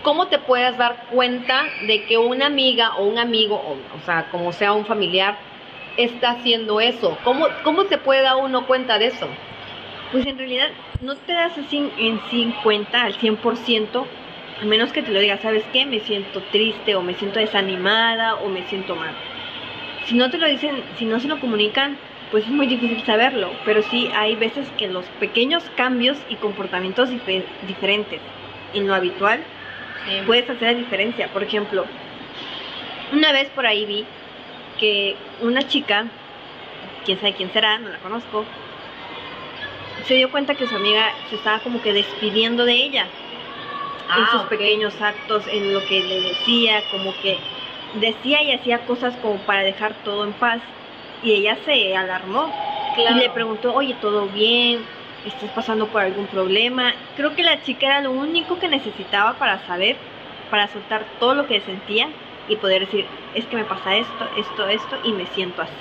¿cómo 0.02 0.28
te 0.28 0.38
puedes 0.38 0.76
dar 0.76 0.96
cuenta 1.10 1.64
de 1.86 2.04
que 2.04 2.18
una 2.18 2.46
amiga 2.46 2.94
o 2.96 3.04
un 3.06 3.18
amigo, 3.18 3.56
o, 3.56 3.72
o 3.96 4.00
sea, 4.04 4.28
como 4.30 4.52
sea 4.52 4.72
un 4.72 4.86
familiar, 4.86 5.36
está 5.96 6.30
haciendo 6.32 6.80
eso? 6.80 7.18
¿Cómo, 7.24 7.48
¿Cómo 7.64 7.84
se 7.84 7.98
puede 7.98 8.22
dar 8.22 8.36
uno 8.36 8.66
cuenta 8.66 8.98
de 8.98 9.06
eso? 9.06 9.28
Pues 10.12 10.24
en 10.26 10.38
realidad 10.38 10.68
no 11.02 11.14
te 11.16 11.32
das 11.32 11.56
así 11.58 11.90
en 11.98 12.20
sí 12.30 12.52
cuenta 12.62 13.02
al 13.02 13.14
100%, 13.14 14.06
a 14.62 14.64
menos 14.64 14.92
que 14.92 15.02
te 15.02 15.12
lo 15.12 15.20
digas, 15.20 15.40
¿sabes 15.40 15.64
qué? 15.72 15.84
Me 15.86 16.00
siento 16.00 16.40
triste 16.50 16.94
o 16.94 17.02
me 17.02 17.14
siento 17.14 17.38
desanimada 17.38 18.36
o 18.36 18.48
me 18.48 18.62
siento 18.64 18.96
mal. 18.96 19.12
Si 20.06 20.14
no 20.14 20.30
te 20.30 20.38
lo 20.38 20.46
dicen, 20.48 20.82
si 20.96 21.04
no 21.04 21.20
se 21.20 21.28
lo 21.28 21.38
comunican, 21.38 21.98
pues 22.30 22.44
es 22.44 22.50
muy 22.50 22.66
difícil 22.66 23.02
saberlo, 23.04 23.50
pero 23.64 23.82
sí 23.82 24.10
hay 24.14 24.34
veces 24.36 24.66
que 24.78 24.88
los 24.88 25.04
pequeños 25.20 25.62
cambios 25.76 26.18
y 26.28 26.36
comportamientos 26.36 27.10
dife- 27.10 27.44
diferentes 27.66 28.20
en 28.74 28.86
lo 28.86 28.94
habitual 28.94 29.40
Puedes 30.26 30.48
hacer 30.48 30.62
la 30.72 30.74
diferencia. 30.74 31.28
Por 31.28 31.42
ejemplo, 31.42 31.84
una 33.12 33.32
vez 33.32 33.48
por 33.50 33.66
ahí 33.66 33.84
vi 33.84 34.04
que 34.78 35.16
una 35.40 35.66
chica, 35.66 36.06
quién 37.04 37.18
sabe 37.18 37.34
quién 37.34 37.52
será, 37.52 37.78
no 37.78 37.88
la 37.90 37.98
conozco, 37.98 38.44
se 40.06 40.14
dio 40.14 40.30
cuenta 40.30 40.54
que 40.54 40.66
su 40.66 40.74
amiga 40.76 41.10
se 41.28 41.36
estaba 41.36 41.58
como 41.60 41.82
que 41.82 41.92
despidiendo 41.92 42.64
de 42.64 42.72
ella 42.74 43.02
en 43.02 44.22
Ah, 44.24 44.28
sus 44.32 44.40
ok. 44.42 44.48
pequeños 44.48 44.98
actos, 45.02 45.46
en 45.48 45.74
lo 45.74 45.84
que 45.84 46.00
le 46.02 46.20
decía, 46.22 46.82
como 46.90 47.12
que 47.20 47.36
decía 47.94 48.42
y 48.42 48.52
hacía 48.52 48.78
cosas 48.86 49.14
como 49.16 49.36
para 49.40 49.62
dejar 49.62 49.92
todo 50.04 50.24
en 50.24 50.32
paz. 50.32 50.60
Y 51.22 51.32
ella 51.32 51.58
se 51.64 51.94
alarmó 51.96 52.50
Claro. 52.94 53.16
y 53.16 53.20
le 53.20 53.30
preguntó, 53.30 53.74
oye, 53.74 53.94
¿todo 54.00 54.26
bien? 54.28 54.84
¿Estás 55.28 55.50
pasando 55.50 55.86
por 55.88 56.00
algún 56.02 56.26
problema? 56.26 56.94
Creo 57.16 57.34
que 57.34 57.42
la 57.42 57.62
chica 57.62 57.86
era 57.86 58.00
lo 58.00 58.12
único 58.12 58.58
que 58.58 58.68
necesitaba 58.68 59.34
para 59.34 59.64
saber, 59.66 59.96
para 60.50 60.68
soltar 60.68 61.04
todo 61.20 61.34
lo 61.34 61.46
que 61.46 61.60
sentía 61.60 62.08
y 62.48 62.56
poder 62.56 62.86
decir, 62.86 63.04
es 63.34 63.44
que 63.46 63.56
me 63.56 63.64
pasa 63.64 63.96
esto, 63.96 64.24
esto, 64.36 64.66
esto 64.68 64.96
y 65.04 65.12
me 65.12 65.26
siento 65.26 65.60
así. 65.62 65.72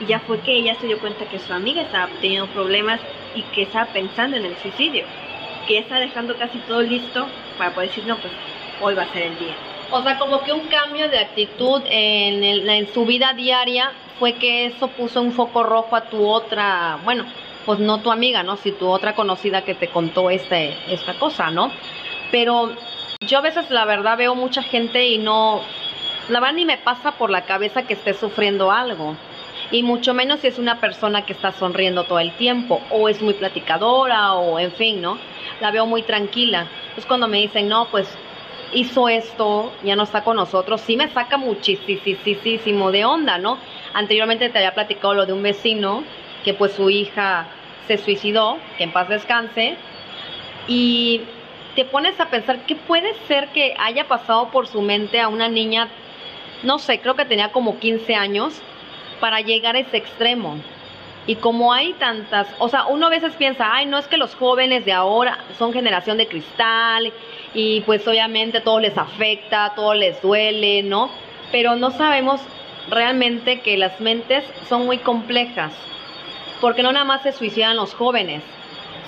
Y 0.00 0.06
ya 0.06 0.20
fue 0.20 0.40
que 0.40 0.52
ella 0.56 0.74
se 0.80 0.86
dio 0.86 0.98
cuenta 0.98 1.24
que 1.26 1.38
su 1.38 1.52
amiga 1.52 1.82
estaba 1.82 2.08
teniendo 2.20 2.46
problemas 2.48 3.00
y 3.34 3.42
que 3.42 3.62
estaba 3.62 3.86
pensando 3.86 4.36
en 4.36 4.44
el 4.44 4.56
suicidio. 4.56 5.04
Que 5.66 5.74
ella 5.74 5.82
estaba 5.82 6.00
dejando 6.00 6.36
casi 6.36 6.58
todo 6.60 6.82
listo 6.82 7.26
para 7.58 7.72
poder 7.72 7.90
decir, 7.90 8.04
no, 8.06 8.16
pues 8.16 8.32
hoy 8.82 8.94
va 8.94 9.02
a 9.02 9.12
ser 9.12 9.22
el 9.22 9.38
día. 9.38 9.54
O 9.90 10.02
sea, 10.02 10.18
como 10.18 10.42
que 10.42 10.52
un 10.52 10.66
cambio 10.68 11.08
de 11.08 11.18
actitud 11.18 11.82
en, 11.88 12.42
el- 12.44 12.68
en 12.68 12.92
su 12.92 13.06
vida 13.06 13.32
diaria 13.34 13.92
fue 14.18 14.34
que 14.34 14.66
eso 14.66 14.88
puso 14.88 15.22
un 15.22 15.32
foco 15.32 15.62
rojo 15.62 15.94
a 15.96 16.02
tu 16.02 16.26
otra, 16.26 16.98
bueno, 17.04 17.24
pues 17.68 17.80
no 17.80 18.00
tu 18.00 18.10
amiga, 18.10 18.42
¿no? 18.42 18.56
Si 18.56 18.72
tu 18.72 18.88
otra 18.88 19.14
conocida 19.14 19.60
que 19.60 19.74
te 19.74 19.88
contó 19.88 20.30
este, 20.30 20.74
esta 20.90 21.12
cosa, 21.18 21.50
¿no? 21.50 21.70
Pero 22.30 22.74
yo 23.20 23.36
a 23.36 23.42
veces 23.42 23.70
la 23.70 23.84
verdad 23.84 24.16
veo 24.16 24.34
mucha 24.34 24.62
gente 24.62 25.06
y 25.06 25.18
no, 25.18 25.60
la 26.30 26.40
verdad 26.40 26.54
ni 26.54 26.64
me 26.64 26.78
pasa 26.78 27.18
por 27.18 27.28
la 27.28 27.42
cabeza 27.42 27.82
que 27.82 27.92
esté 27.92 28.14
sufriendo 28.14 28.72
algo. 28.72 29.16
Y 29.70 29.82
mucho 29.82 30.14
menos 30.14 30.40
si 30.40 30.46
es 30.46 30.58
una 30.58 30.80
persona 30.80 31.26
que 31.26 31.34
está 31.34 31.52
sonriendo 31.52 32.04
todo 32.04 32.20
el 32.20 32.32
tiempo, 32.38 32.80
o 32.90 33.10
es 33.10 33.20
muy 33.20 33.34
platicadora, 33.34 34.32
o 34.32 34.58
en 34.58 34.72
fin, 34.72 35.02
¿no? 35.02 35.18
La 35.60 35.70
veo 35.70 35.84
muy 35.84 36.00
tranquila. 36.00 36.68
Es 36.96 37.04
cuando 37.04 37.28
me 37.28 37.36
dicen, 37.36 37.68
no, 37.68 37.88
pues 37.90 38.08
hizo 38.72 39.10
esto, 39.10 39.72
ya 39.84 39.94
no 39.94 40.04
está 40.04 40.24
con 40.24 40.36
nosotros, 40.36 40.80
sí 40.80 40.96
me 40.96 41.10
saca 41.10 41.36
muchísimo 41.36 42.90
de 42.92 43.04
onda, 43.04 43.36
¿no? 43.36 43.58
Anteriormente 43.92 44.48
te 44.48 44.56
había 44.56 44.72
platicado 44.72 45.12
lo 45.12 45.26
de 45.26 45.34
un 45.34 45.42
vecino 45.42 46.02
que 46.44 46.54
pues 46.54 46.72
su 46.72 46.88
hija 46.88 47.46
se 47.88 47.98
suicidó, 47.98 48.58
que 48.76 48.84
en 48.84 48.92
paz 48.92 49.08
descanse, 49.08 49.76
y 50.68 51.22
te 51.74 51.84
pones 51.84 52.20
a 52.20 52.26
pensar 52.26 52.60
qué 52.66 52.76
puede 52.76 53.14
ser 53.26 53.48
que 53.48 53.74
haya 53.78 54.06
pasado 54.06 54.50
por 54.50 54.68
su 54.68 54.80
mente 54.82 55.20
a 55.20 55.28
una 55.28 55.48
niña, 55.48 55.88
no 56.62 56.78
sé, 56.78 57.00
creo 57.00 57.16
que 57.16 57.24
tenía 57.24 57.50
como 57.50 57.78
15 57.78 58.14
años, 58.14 58.62
para 59.18 59.40
llegar 59.40 59.74
a 59.74 59.80
ese 59.80 59.96
extremo. 59.96 60.56
Y 61.26 61.36
como 61.36 61.72
hay 61.72 61.92
tantas, 61.94 62.46
o 62.58 62.68
sea, 62.68 62.86
uno 62.86 63.06
a 63.06 63.10
veces 63.10 63.34
piensa, 63.34 63.68
ay, 63.70 63.86
no 63.86 63.98
es 63.98 64.06
que 64.08 64.16
los 64.16 64.34
jóvenes 64.34 64.84
de 64.84 64.92
ahora 64.92 65.38
son 65.58 65.72
generación 65.72 66.16
de 66.16 66.26
cristal 66.26 67.12
y 67.52 67.82
pues 67.82 68.06
obviamente 68.08 68.60
todo 68.60 68.80
les 68.80 68.96
afecta, 68.96 69.72
todo 69.74 69.92
les 69.92 70.22
duele, 70.22 70.82
¿no? 70.82 71.10
Pero 71.52 71.76
no 71.76 71.90
sabemos 71.90 72.40
realmente 72.88 73.60
que 73.60 73.76
las 73.76 74.00
mentes 74.00 74.42
son 74.68 74.86
muy 74.86 74.98
complejas, 74.98 75.72
porque 76.60 76.82
no 76.82 76.92
nada 76.92 77.04
más 77.04 77.22
se 77.22 77.32
suicidan 77.32 77.76
los 77.76 77.94
jóvenes, 77.94 78.42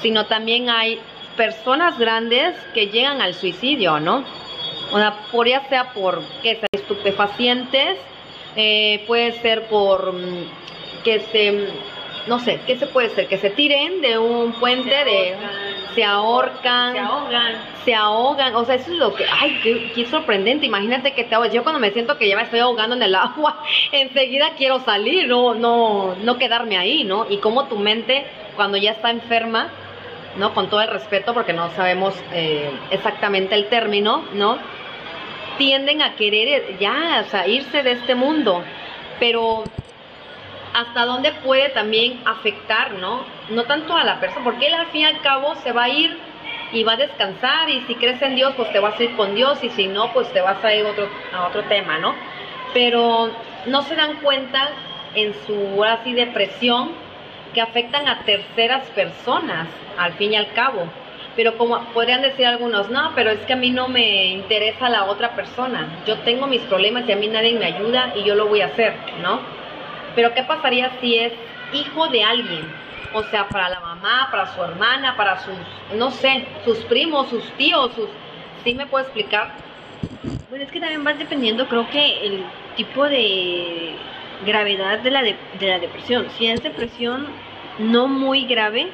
sino 0.00 0.26
también 0.26 0.68
hay 0.70 1.00
personas 1.36 1.98
grandes 1.98 2.54
que 2.74 2.88
llegan 2.88 3.20
al 3.20 3.34
suicidio, 3.34 4.00
¿no? 4.00 4.24
O 4.92 4.98
sea, 4.98 5.14
por 5.30 5.48
ya 5.48 5.66
sea 5.68 5.92
por 5.92 6.22
que 6.42 6.56
sean 6.56 6.68
estupefacientes, 6.72 7.98
eh, 8.56 9.04
puede 9.06 9.32
ser 9.40 9.66
por 9.68 10.12
mm, 10.12 10.44
que 11.04 11.20
se, 11.20 11.68
no 12.26 12.38
sé, 12.38 12.60
¿qué 12.66 12.76
se 12.76 12.86
puede 12.86 13.10
ser? 13.10 13.28
Que 13.28 13.38
se 13.38 13.50
tiren 13.50 14.00
de 14.00 14.18
un 14.18 14.52
puente, 14.52 14.90
de 14.90 15.34
se 15.94 16.04
ahorcan, 16.04 16.92
Se 16.92 16.98
ahogan. 16.98 17.54
se 17.84 17.94
ahogan, 17.94 18.54
o 18.54 18.64
sea, 18.64 18.76
eso 18.76 18.92
es 18.92 18.98
lo 18.98 19.14
que, 19.14 19.24
ay, 19.28 19.58
qué, 19.62 19.92
qué 19.94 20.06
sorprendente, 20.06 20.66
imagínate 20.66 21.12
que 21.12 21.24
te 21.24 21.34
ahogas, 21.34 21.52
yo 21.52 21.62
cuando 21.62 21.80
me 21.80 21.90
siento 21.90 22.16
que 22.18 22.28
ya 22.28 22.36
me 22.36 22.42
estoy 22.42 22.60
ahogando 22.60 22.94
en 22.96 23.02
el 23.02 23.14
agua, 23.16 23.62
enseguida 23.92 24.50
quiero 24.56 24.80
salir, 24.80 25.28
no, 25.28 25.54
no, 25.54 26.14
no 26.22 26.38
quedarme 26.38 26.76
ahí, 26.78 27.04
¿no? 27.04 27.26
Y 27.28 27.38
como 27.38 27.64
tu 27.66 27.76
mente, 27.76 28.24
cuando 28.56 28.76
ya 28.76 28.92
está 28.92 29.10
enferma, 29.10 29.68
¿no? 30.36 30.54
Con 30.54 30.68
todo 30.68 30.80
el 30.80 30.88
respeto, 30.88 31.34
porque 31.34 31.52
no 31.52 31.70
sabemos 31.70 32.14
eh, 32.32 32.70
exactamente 32.90 33.54
el 33.54 33.66
término, 33.66 34.24
¿no? 34.34 34.58
Tienden 35.58 36.02
a 36.02 36.14
querer 36.14 36.78
ya, 36.78 37.24
o 37.26 37.30
sea, 37.30 37.46
irse 37.48 37.82
de 37.82 37.92
este 37.92 38.14
mundo, 38.14 38.62
pero 39.18 39.64
hasta 40.74 41.04
dónde 41.04 41.32
puede 41.32 41.70
también 41.70 42.20
afectar, 42.24 42.92
¿no? 42.92 43.24
No 43.50 43.64
tanto 43.64 43.96
a 43.96 44.04
la 44.04 44.20
persona, 44.20 44.44
porque 44.44 44.66
él 44.66 44.74
al 44.74 44.86
fin 44.86 45.02
y 45.02 45.04
al 45.04 45.20
cabo 45.20 45.54
se 45.56 45.72
va 45.72 45.84
a 45.84 45.88
ir 45.88 46.16
y 46.72 46.84
va 46.84 46.92
a 46.92 46.96
descansar 46.96 47.68
y 47.68 47.80
si 47.82 47.94
crees 47.96 48.22
en 48.22 48.36
Dios, 48.36 48.54
pues 48.56 48.72
te 48.72 48.78
vas 48.78 48.98
a 48.98 49.02
ir 49.02 49.16
con 49.16 49.34
Dios 49.34 49.62
y 49.64 49.70
si 49.70 49.86
no, 49.86 50.12
pues 50.12 50.32
te 50.32 50.40
vas 50.40 50.62
a 50.64 50.74
ir 50.74 50.84
otro, 50.84 51.08
a 51.32 51.48
otro 51.48 51.64
tema, 51.64 51.98
¿no? 51.98 52.14
Pero 52.72 53.30
no 53.66 53.82
se 53.82 53.96
dan 53.96 54.16
cuenta 54.16 54.68
en 55.14 55.34
su 55.46 55.82
así 55.84 56.12
depresión 56.12 56.92
que 57.52 57.60
afectan 57.60 58.06
a 58.06 58.20
terceras 58.20 58.86
personas, 58.90 59.68
al 59.98 60.12
fin 60.14 60.32
y 60.34 60.36
al 60.36 60.52
cabo. 60.52 60.84
Pero 61.34 61.56
como 61.56 61.80
podrían 61.92 62.22
decir 62.22 62.46
algunos, 62.46 62.90
no, 62.90 63.12
pero 63.14 63.30
es 63.30 63.40
que 63.40 63.54
a 63.54 63.56
mí 63.56 63.70
no 63.70 63.88
me 63.88 64.26
interesa 64.26 64.88
la 64.88 65.04
otra 65.04 65.34
persona. 65.34 66.02
Yo 66.06 66.18
tengo 66.18 66.46
mis 66.46 66.62
problemas 66.62 67.08
y 67.08 67.12
a 67.12 67.16
mí 67.16 67.28
nadie 67.28 67.58
me 67.58 67.66
ayuda 67.66 68.12
y 68.14 68.24
yo 68.24 68.34
lo 68.34 68.46
voy 68.46 68.60
a 68.60 68.66
hacer, 68.66 68.94
¿no? 69.22 69.59
Pero 70.14 70.34
¿qué 70.34 70.42
pasaría 70.42 70.90
si 71.00 71.18
es 71.18 71.32
hijo 71.72 72.08
de 72.08 72.22
alguien? 72.22 72.64
O 73.12 73.22
sea, 73.24 73.48
para 73.48 73.68
la 73.68 73.80
mamá, 73.80 74.28
para 74.30 74.46
su 74.54 74.62
hermana, 74.62 75.16
para 75.16 75.38
sus, 75.40 75.54
no 75.96 76.10
sé, 76.10 76.46
sus 76.64 76.78
primos, 76.84 77.28
sus 77.28 77.44
tíos, 77.52 77.92
sus... 77.94 78.08
¿Sí 78.62 78.74
me 78.74 78.86
puedo 78.86 79.04
explicar? 79.04 79.52
Bueno, 80.48 80.64
es 80.64 80.70
que 80.70 80.80
también 80.80 81.02
vas 81.02 81.18
dependiendo, 81.18 81.66
creo 81.66 81.88
que 81.90 82.26
el 82.26 82.44
tipo 82.76 83.04
de 83.08 83.94
gravedad 84.44 85.00
de 85.00 85.10
la, 85.10 85.22
de, 85.22 85.36
la 85.60 85.78
depresión. 85.78 86.26
Si 86.36 86.46
es 86.46 86.62
depresión 86.62 87.26
no 87.78 88.08
muy 88.08 88.44
grave, 88.46 88.88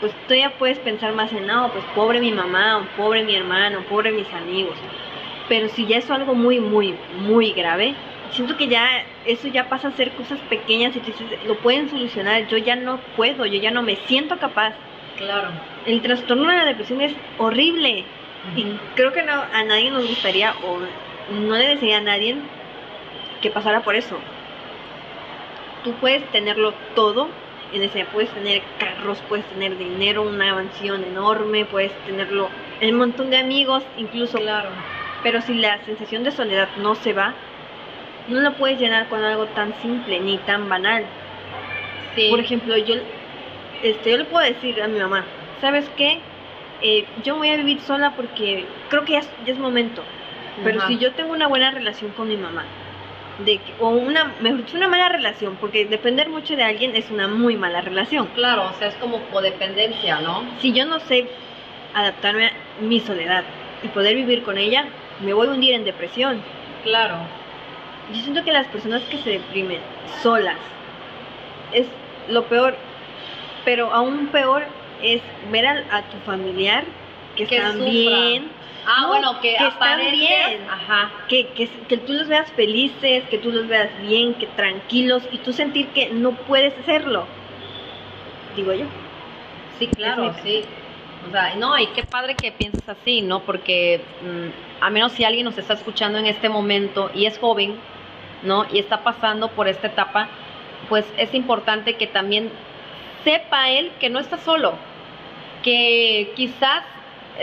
pues 0.00 0.12
todavía 0.26 0.58
puedes 0.58 0.78
pensar 0.78 1.12
más 1.12 1.32
en, 1.32 1.46
no, 1.46 1.70
pues 1.72 1.84
pobre 1.94 2.20
mi 2.20 2.32
mamá, 2.32 2.78
o 2.78 2.96
pobre 2.96 3.24
mi 3.24 3.34
hermano, 3.34 3.84
pobre 3.88 4.12
mis 4.12 4.32
amigos. 4.32 4.76
Pero 5.48 5.68
si 5.68 5.86
ya 5.86 5.98
es 5.98 6.10
algo 6.10 6.34
muy, 6.34 6.60
muy, 6.60 6.96
muy 7.18 7.52
grave, 7.52 7.94
siento 8.32 8.56
que 8.56 8.68
ya 8.68 9.04
eso 9.24 9.48
ya 9.48 9.68
pasa 9.68 9.88
a 9.88 9.96
ser 9.96 10.12
cosas 10.12 10.38
pequeñas 10.48 10.94
y 10.96 11.00
tú 11.00 11.06
dices, 11.06 11.26
lo 11.46 11.56
pueden 11.56 11.88
solucionar, 11.88 12.46
yo 12.48 12.56
ya 12.58 12.76
no 12.76 12.98
puedo, 13.16 13.46
yo 13.46 13.60
ya 13.60 13.70
no 13.70 13.82
me 13.82 13.96
siento 14.06 14.38
capaz. 14.38 14.74
Claro. 15.16 15.48
El 15.86 16.02
trastorno 16.02 16.48
de 16.48 16.56
la 16.56 16.64
depresión 16.64 17.00
es 17.00 17.14
horrible 17.38 18.04
y 18.54 18.64
creo 18.94 19.12
que 19.12 19.22
no, 19.22 19.32
a 19.32 19.64
nadie 19.64 19.90
nos 19.90 20.06
gustaría 20.06 20.54
o 20.64 20.78
no 21.32 21.56
le 21.56 21.66
desearía 21.68 21.98
a 21.98 22.02
nadie 22.02 22.36
que 23.40 23.50
pasara 23.50 23.82
por 23.82 23.94
eso. 23.94 24.16
Tú 25.84 25.92
puedes 25.94 26.24
tenerlo 26.32 26.74
todo, 26.94 27.28
en 27.72 27.82
ese 27.82 28.04
puedes 28.06 28.30
tener 28.30 28.62
carros, 28.78 29.22
puedes 29.28 29.44
tener 29.46 29.76
dinero, 29.78 30.22
una 30.22 30.54
mansión 30.54 31.04
enorme, 31.04 31.64
puedes 31.64 31.92
tenerlo, 32.06 32.48
el 32.80 32.92
montón 32.92 33.30
de 33.30 33.38
amigos, 33.38 33.82
incluso 33.96 34.38
Claro. 34.38 34.70
Pero 35.22 35.40
si 35.40 35.54
la 35.54 35.84
sensación 35.84 36.22
de 36.22 36.30
soledad 36.30 36.68
no 36.76 36.94
se 36.94 37.12
va, 37.12 37.34
no 38.28 38.40
la 38.40 38.52
puedes 38.52 38.78
llenar 38.80 39.08
con 39.08 39.22
algo 39.22 39.46
tan 39.46 39.74
simple 39.80 40.20
ni 40.20 40.38
tan 40.38 40.68
banal. 40.68 41.04
Sí. 42.14 42.28
Por 42.30 42.40
ejemplo, 42.40 42.76
yo, 42.76 42.94
este, 43.82 44.10
yo 44.10 44.16
le 44.18 44.24
puedo 44.24 44.44
decir 44.44 44.80
a 44.82 44.88
mi 44.88 44.98
mamá, 44.98 45.24
¿sabes 45.60 45.88
qué? 45.96 46.20
Eh, 46.82 47.06
yo 47.22 47.36
voy 47.36 47.50
a 47.50 47.56
vivir 47.56 47.80
sola 47.80 48.12
porque 48.16 48.66
creo 48.90 49.04
que 49.04 49.12
ya 49.12 49.18
es, 49.20 49.30
ya 49.44 49.52
es 49.52 49.58
momento. 49.58 50.02
Pero 50.64 50.78
Ajá. 50.78 50.88
si 50.88 50.98
yo 50.98 51.12
tengo 51.12 51.32
una 51.32 51.48
buena 51.48 51.70
relación 51.70 52.10
con 52.12 52.28
mi 52.28 52.36
mamá, 52.36 52.64
de 53.44 53.58
que- 53.58 53.74
o 53.80 53.88
una, 53.90 54.32
mejor 54.40 54.64
dicho, 54.64 54.76
una 54.78 54.88
mala 54.88 55.10
relación, 55.10 55.56
porque 55.60 55.84
depender 55.84 56.30
mucho 56.30 56.56
de 56.56 56.62
alguien 56.64 56.96
es 56.96 57.10
una 57.10 57.28
muy 57.28 57.56
mala 57.56 57.82
relación. 57.82 58.26
Claro, 58.34 58.70
o 58.70 58.72
sea, 58.78 58.88
es 58.88 58.94
como 58.94 59.20
codependencia, 59.30 60.20
¿no? 60.20 60.42
Si 60.60 60.72
yo 60.72 60.86
no 60.86 61.00
sé 61.00 61.26
adaptarme 61.94 62.46
a 62.46 62.52
mi 62.80 63.00
soledad 63.00 63.44
y 63.82 63.88
poder 63.88 64.16
vivir 64.16 64.42
con 64.42 64.56
ella, 64.56 64.86
me 65.20 65.34
voy 65.34 65.46
a 65.48 65.50
hundir 65.50 65.74
en 65.74 65.84
depresión. 65.84 66.40
Claro. 66.82 67.16
Yo 68.12 68.22
siento 68.22 68.44
que 68.44 68.52
las 68.52 68.66
personas 68.68 69.02
que 69.04 69.18
se 69.18 69.30
deprimen 69.30 69.80
solas 70.22 70.56
es 71.72 71.86
lo 72.28 72.44
peor, 72.44 72.76
pero 73.64 73.92
aún 73.92 74.28
peor 74.28 74.64
es 75.02 75.20
ver 75.50 75.66
a, 75.66 75.84
a 75.90 76.02
tu 76.02 76.16
familiar 76.24 76.84
que, 77.36 77.46
Que 77.46 77.56
están 77.56 77.72
sufra. 77.72 77.90
bien, 77.90 78.50
Ah, 78.88 79.00
No, 79.02 79.08
bueno, 79.08 79.40
que, 79.40 79.56
que 79.56 79.66
están 79.66 80.00
bien. 80.12 80.60
Ajá. 80.70 81.10
que, 81.28 81.48
que, 81.48 81.68
que 81.68 81.96
tú 81.96 82.12
los 82.12 82.28
veas 82.28 82.48
felices, 82.52 83.24
que 83.28 83.38
tú 83.38 83.50
los 83.50 83.66
veas 83.66 83.88
bien, 84.02 84.34
que 84.34 84.46
tranquilos 84.46 85.24
y 85.32 85.38
tú 85.38 85.52
sentir 85.52 85.88
que 85.88 86.10
no 86.10 86.30
puedes 86.32 86.72
hacerlo. 86.78 87.26
Digo 88.54 88.72
yo. 88.72 88.86
Sí, 89.80 89.88
claro, 89.88 90.32
sí. 90.44 90.64
O 91.28 91.32
sea, 91.32 91.56
no, 91.56 91.76
y 91.78 91.88
qué 91.88 92.04
padre 92.04 92.36
que 92.36 92.52
pienses 92.52 92.88
así, 92.88 93.22
¿no? 93.22 93.40
Porque 93.40 94.00
mm, 94.22 94.84
a 94.84 94.90
menos 94.90 95.10
si 95.12 95.24
alguien 95.24 95.44
nos 95.44 95.58
está 95.58 95.74
escuchando 95.74 96.18
en 96.18 96.26
este 96.26 96.48
momento 96.48 97.10
y 97.12 97.26
es 97.26 97.38
joven, 97.38 97.74
¿no? 98.46 98.66
Y 98.72 98.78
está 98.78 99.02
pasando 99.02 99.48
por 99.48 99.68
esta 99.68 99.88
etapa, 99.88 100.28
pues 100.88 101.04
es 101.18 101.34
importante 101.34 101.96
que 101.96 102.06
también 102.06 102.50
sepa 103.24 103.70
él 103.70 103.92
que 104.00 104.08
no 104.08 104.20
está 104.20 104.38
solo, 104.38 104.74
que 105.62 106.32
quizás 106.36 106.84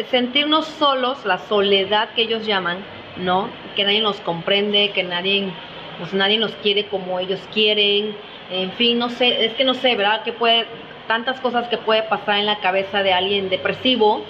sentirnos 0.09 0.65
solos, 0.65 1.25
la 1.25 1.37
soledad 1.37 2.09
que 2.15 2.23
ellos 2.23 2.45
llaman, 2.45 2.77
¿no? 3.17 3.49
Que 3.75 3.83
nadie 3.83 4.01
nos 4.01 4.19
comprende, 4.21 4.91
que 4.91 5.03
nadie, 5.03 5.51
pues 5.99 6.13
nadie 6.13 6.37
nos 6.37 6.51
quiere 6.55 6.87
como 6.87 7.19
ellos 7.19 7.39
quieren, 7.53 8.15
en 8.49 8.71
fin, 8.71 8.97
no 8.97 9.09
sé, 9.09 9.45
es 9.45 9.53
que 9.53 9.63
no 9.63 9.73
sé, 9.73 9.95
¿verdad? 9.95 10.23
Que 10.23 10.33
puede, 10.33 10.65
tantas 11.07 11.39
cosas 11.41 11.67
que 11.67 11.77
puede 11.77 12.03
pasar 12.03 12.37
en 12.37 12.45
la 12.45 12.59
cabeza 12.59 13.03
de 13.03 13.13
alguien 13.13 13.49
depresivo, 13.49 14.23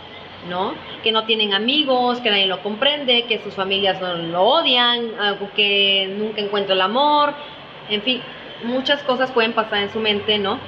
¿no? 0.50 0.74
Que 1.04 1.12
no 1.12 1.26
tienen 1.26 1.54
amigos, 1.54 2.20
que 2.20 2.30
nadie 2.30 2.48
lo 2.48 2.62
comprende, 2.62 3.24
que 3.24 3.40
sus 3.40 3.54
familias 3.54 4.02
no 4.02 4.16
lo 4.16 4.44
odian, 4.44 5.20
algo 5.20 5.50
que 5.56 6.14
nunca 6.18 6.42
encuentra 6.42 6.76
el 6.76 6.82
amor, 6.82 7.34
en 7.90 8.02
fin, 8.02 8.22
muchas 8.64 9.04
cosas 9.04 9.32
pueden 9.32 9.54
pasar 9.54 9.80
en 9.80 9.92
su 9.92 10.00
mente, 10.00 10.38
¿no? 10.38 10.60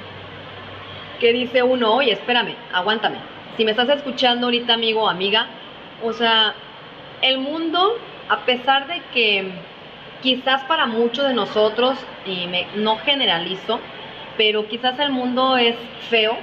Que 1.20 1.32
dice 1.34 1.64
uno, 1.64 1.94
oye, 1.94 2.12
espérame, 2.12 2.56
aguántame. 2.74 3.18
Si 3.58 3.64
me 3.64 3.72
estás 3.72 3.90
escuchando 3.90 4.48
ahorita, 4.48 4.74
amigo 4.74 5.04
o 5.04 5.10
amiga, 5.10 5.48
o 6.04 6.12
sea, 6.12 6.54
el 7.22 7.38
mundo, 7.38 7.98
a 8.28 8.46
pesar 8.46 8.88
de 8.88 9.02
que 9.14 9.52
quizás 10.22 10.64
para 10.66 10.86
muchos 10.86 11.28
de 11.28 11.34
nosotros, 11.34 11.98
y 12.26 12.48
no 12.76 12.98
generalizo, 12.98 13.80
pero 14.38 14.68
quizás 14.68 15.00
el 15.00 15.12
mundo 15.12 15.56
es 15.58 15.76
feo, 16.10 16.38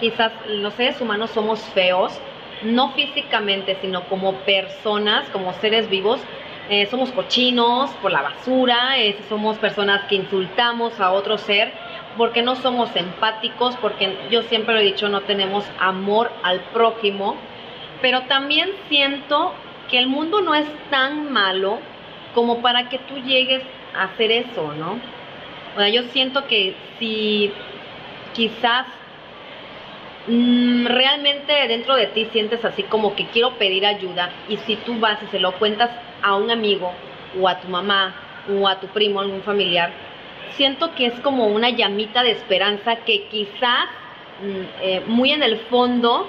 quizás 0.00 0.32
los 0.48 0.74
seres 0.74 1.00
humanos 1.00 1.30
somos 1.30 1.60
feos, 1.60 2.20
no 2.64 2.92
físicamente, 2.92 3.76
sino 3.80 4.04
como 4.04 4.34
personas, 4.40 5.28
como 5.30 5.52
seres 5.54 5.88
vivos. 5.88 6.20
Eh, 6.68 6.86
somos 6.86 7.10
cochinos 7.10 7.90
por 8.00 8.12
la 8.12 8.22
basura, 8.22 8.94
somos 9.28 9.58
personas 9.58 10.02
que 10.08 10.14
insultamos 10.14 11.00
a 11.00 11.10
otro 11.10 11.36
ser, 11.36 11.72
porque 12.16 12.42
no 12.42 12.54
somos 12.56 12.94
empáticos, 12.94 13.76
porque 13.76 14.16
yo 14.30 14.42
siempre 14.42 14.74
lo 14.74 14.80
he 14.80 14.84
dicho, 14.84 15.08
no 15.08 15.22
tenemos 15.22 15.64
amor 15.78 16.30
al 16.42 16.60
prójimo, 16.72 17.36
pero 18.00 18.22
también 18.22 18.70
siento 18.88 19.52
que 19.90 19.98
el 19.98 20.06
mundo 20.06 20.40
no 20.40 20.54
es 20.54 20.66
tan 20.88 21.32
malo 21.32 21.78
como 22.34 22.62
para 22.62 22.88
que 22.88 22.98
tú 22.98 23.18
llegues 23.18 23.62
a 23.94 24.04
hacer 24.04 24.30
eso, 24.30 24.72
¿no? 24.74 24.98
O 25.74 25.78
sea, 25.78 25.88
yo 25.88 26.02
siento 26.04 26.46
que 26.46 26.74
si 26.98 27.52
quizás 28.34 28.86
realmente 30.26 31.52
dentro 31.66 31.96
de 31.96 32.06
ti 32.06 32.28
sientes 32.32 32.64
así 32.64 32.84
como 32.84 33.16
que 33.16 33.26
quiero 33.26 33.58
pedir 33.58 33.84
ayuda 33.84 34.30
y 34.48 34.56
si 34.58 34.76
tú 34.76 34.98
vas 34.98 35.20
y 35.22 35.26
se 35.26 35.40
lo 35.40 35.52
cuentas 35.58 35.90
a 36.22 36.36
un 36.36 36.50
amigo 36.50 36.92
o 37.40 37.48
a 37.48 37.60
tu 37.60 37.68
mamá 37.68 38.14
o 38.48 38.68
a 38.68 38.78
tu 38.78 38.86
primo, 38.88 39.20
algún 39.20 39.42
familiar, 39.42 39.92
siento 40.56 40.94
que 40.94 41.06
es 41.06 41.20
como 41.20 41.46
una 41.46 41.70
llamita 41.70 42.22
de 42.22 42.32
esperanza 42.32 42.96
que 42.96 43.24
quizás 43.24 43.86
mm, 44.42 44.82
eh, 44.82 45.02
muy 45.06 45.32
en 45.32 45.42
el 45.42 45.58
fondo 45.58 46.28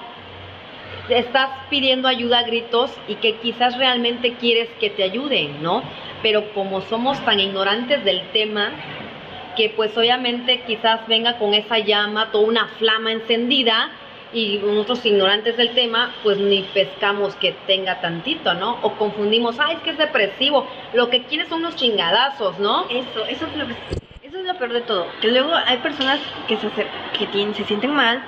estás 1.08 1.50
pidiendo 1.70 2.08
ayuda 2.08 2.40
a 2.40 2.42
gritos 2.44 2.90
y 3.08 3.16
que 3.16 3.36
quizás 3.36 3.76
realmente 3.76 4.34
quieres 4.34 4.68
que 4.80 4.90
te 4.90 5.02
ayuden, 5.02 5.62
¿no? 5.62 5.82
Pero 6.22 6.52
como 6.54 6.80
somos 6.82 7.22
tan 7.24 7.40
ignorantes 7.40 8.04
del 8.04 8.22
tema, 8.32 8.72
que 9.54 9.70
pues 9.70 9.96
obviamente 9.96 10.62
quizás 10.66 11.06
venga 11.06 11.38
con 11.38 11.54
esa 11.54 11.78
llama, 11.78 12.30
toda 12.30 12.46
una 12.46 12.68
flama 12.78 13.12
encendida 13.12 13.90
y 14.32 14.58
nosotros 14.58 15.06
ignorantes 15.06 15.56
del 15.56 15.70
tema, 15.70 16.12
pues 16.22 16.38
ni 16.38 16.62
pescamos 16.74 17.36
que 17.36 17.52
tenga 17.66 18.00
tantito, 18.00 18.52
¿no? 18.54 18.78
O 18.82 18.92
confundimos, 18.96 19.58
ay, 19.60 19.76
es 19.76 19.82
que 19.82 19.90
es 19.90 19.98
depresivo, 19.98 20.66
lo 20.92 21.08
que 21.08 21.22
quiere 21.22 21.48
son 21.48 21.60
unos 21.60 21.76
chingadazos, 21.76 22.58
¿no? 22.58 22.86
Eso, 22.90 23.24
eso 23.28 23.46
es 23.46 23.56
lo, 23.56 23.64
eso 23.64 24.38
es 24.38 24.44
lo 24.44 24.54
peor 24.58 24.72
de 24.72 24.80
todo. 24.80 25.06
Que 25.20 25.28
luego 25.28 25.52
hay 25.54 25.76
personas 25.78 26.20
que 26.48 26.56
se, 26.56 26.68
que 27.16 27.26
tienen, 27.28 27.54
se 27.54 27.64
sienten 27.64 27.94
mal, 27.94 28.22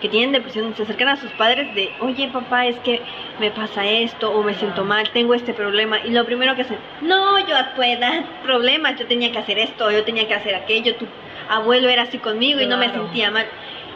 que 0.00 0.08
tienen 0.08 0.32
depresión, 0.32 0.74
se 0.76 0.82
acercan 0.82 1.08
a 1.08 1.16
sus 1.16 1.30
padres 1.32 1.74
de, 1.74 1.90
oye 2.00 2.28
papá, 2.32 2.66
es 2.66 2.78
que 2.80 3.00
me 3.38 3.50
pasa 3.50 3.84
esto, 3.84 4.30
o 4.32 4.42
me 4.42 4.54
siento 4.54 4.84
mal, 4.84 5.08
tengo 5.10 5.34
este 5.34 5.52
problema. 5.52 5.98
Y 6.00 6.10
lo 6.10 6.24
primero 6.24 6.56
que 6.56 6.62
hacen, 6.62 6.78
no, 7.02 7.38
yo 7.46 7.56
a 7.56 7.74
tu 7.74 7.82
edad, 7.82 8.24
problemas, 8.42 8.96
yo 8.98 9.06
tenía 9.06 9.30
que 9.30 9.38
hacer 9.38 9.58
esto, 9.58 9.90
yo 9.90 10.04
tenía 10.04 10.26
que 10.26 10.34
hacer 10.34 10.54
aquello, 10.54 10.96
tu 10.96 11.06
abuelo 11.48 11.88
era 11.88 12.02
así 12.02 12.18
conmigo 12.18 12.60
y 12.60 12.66
no 12.66 12.76
me 12.76 12.90
sentía 12.90 13.30
mal. 13.30 13.46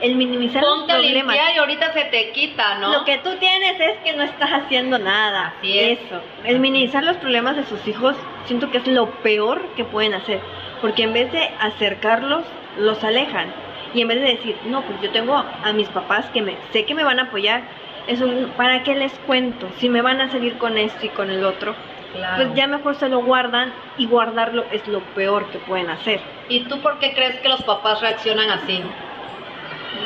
El 0.01 0.17
minimizar 0.17 0.61
los 0.61 0.81
Ponte 0.81 0.93
problemas. 0.93 1.37
y 1.55 1.59
ahorita 1.59 1.93
se 1.93 2.05
te 2.07 2.31
quita, 2.33 2.79
¿no? 2.79 2.93
Lo 2.93 3.05
que 3.05 3.19
tú 3.19 3.37
tienes 3.39 3.79
es 3.79 3.97
que 4.05 4.13
no 4.15 4.25
estás 4.25 4.51
haciendo 4.51 4.99
nada. 4.99 5.55
Así 5.59 5.79
es. 5.79 6.01
Eso. 6.01 6.21
El 6.45 6.59
minimizar 6.59 7.05
los 7.05 7.17
problemas 7.19 7.57
de 7.57 7.65
sus 7.65 7.87
hijos, 7.87 8.17
siento 8.47 8.71
que 8.71 8.79
es 8.79 8.87
lo 8.89 9.09
peor 9.23 9.67
que 9.77 9.85
pueden 9.85 10.15
hacer. 10.15 10.41
Porque 10.83 11.05
en 11.05 11.13
vez 11.13 11.31
de 11.33 11.49
acercarlos, 11.61 12.45
los 12.77 13.03
alejan. 13.05 13.55
Y 13.95 14.03
en 14.03 14.09
vez 14.09 14.21
de 14.21 14.27
decir, 14.27 14.57
no, 14.67 14.83
pues 14.83 15.01
yo 15.01 15.11
tengo 15.11 15.37
a 15.37 15.73
mis 15.73 15.89
papás 15.89 16.27
que 16.31 16.43
me, 16.43 16.57
sé 16.73 16.85
que 16.85 16.95
me 16.95 17.05
van 17.05 17.21
a 17.21 17.25
apoyar. 17.25 17.63
Eso, 18.07 18.27
¿para 18.57 18.83
qué 18.83 18.95
les 18.95 19.13
cuento? 19.21 19.69
Si 19.79 19.89
me 19.89 20.03
van 20.03 20.21
a 20.21 20.31
salir 20.31 20.59
con 20.59 20.77
esto 20.77 21.07
y 21.07 21.09
con 21.11 21.31
el 21.31 21.45
otro. 21.45 21.75
Claro. 22.13 22.45
Pues 22.45 22.55
ya 22.55 22.67
mejor 22.67 22.95
se 22.97 23.09
lo 23.09 23.21
guardan 23.21 23.73
y 23.97 24.07
guardarlo 24.07 24.65
es 24.71 24.87
lo 24.89 25.01
peor 25.15 25.47
que 25.51 25.59
pueden 25.59 25.91
hacer. 25.91 26.21
¿Y 26.49 26.61
tú 26.65 26.81
por 26.81 26.99
qué 26.99 27.15
crees 27.15 27.41
que 27.41 27.49
los 27.49 27.63
papás 27.63 28.01
reaccionan 28.01 28.51
así? 28.51 28.83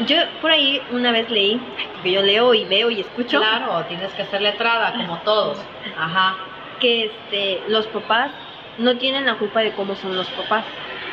Yo 0.06 0.16
por 0.40 0.50
ahí 0.50 0.80
una 0.92 1.10
vez 1.10 1.28
leí, 1.30 1.60
porque 1.94 2.12
yo 2.12 2.22
leo 2.22 2.54
y 2.54 2.64
veo 2.66 2.90
y 2.90 3.00
escucho. 3.00 3.38
Claro, 3.38 3.84
tienes 3.88 4.12
que 4.12 4.24
ser 4.26 4.42
letrada, 4.42 4.92
como 4.92 5.16
todos. 5.24 5.58
Ajá. 5.98 6.36
que 6.78 7.06
este, 7.06 7.62
los 7.68 7.86
papás 7.88 8.30
no 8.78 8.96
tienen 8.98 9.26
la 9.26 9.34
culpa 9.34 9.60
de 9.60 9.72
cómo 9.72 9.96
son 9.96 10.14
los 10.14 10.28
papás, 10.28 10.64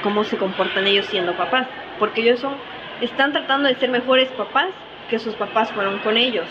cómo 0.04 0.24
se 0.24 0.38
comportan 0.38 0.86
ellos 0.86 1.08
siendo 1.08 1.34
papás, 1.34 1.68
porque 2.00 2.22
ellos 2.22 2.40
son, 2.40 2.56
están 3.02 3.32
tratando 3.32 3.68
de 3.70 3.76
ser 3.76 3.90
mejores 3.90 4.30
papás 4.30 4.68
que 5.10 5.20
sus 5.20 5.36
papás 5.36 5.72
fueron 5.72 6.00
con 6.00 6.18
ellos. 6.18 6.48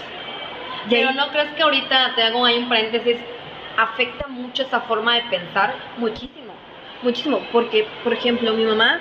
Y 0.89 0.91
Pero 0.91 1.13
¿no 1.13 1.29
crees 1.29 1.51
que 1.53 1.63
ahorita, 1.63 2.15
te 2.15 2.23
hago 2.23 2.45
ahí 2.45 2.59
un 2.59 2.69
paréntesis, 2.69 3.17
afecta 3.77 4.27
mucho 4.29 4.63
esa 4.63 4.81
forma 4.83 5.15
de 5.15 5.23
pensar? 5.23 5.75
muchísimo, 5.97 6.55
muchísimo, 7.03 7.41
porque 7.53 7.87
por 8.03 8.13
ejemplo 8.13 8.53
mi 8.53 8.65
mamá 8.65 9.01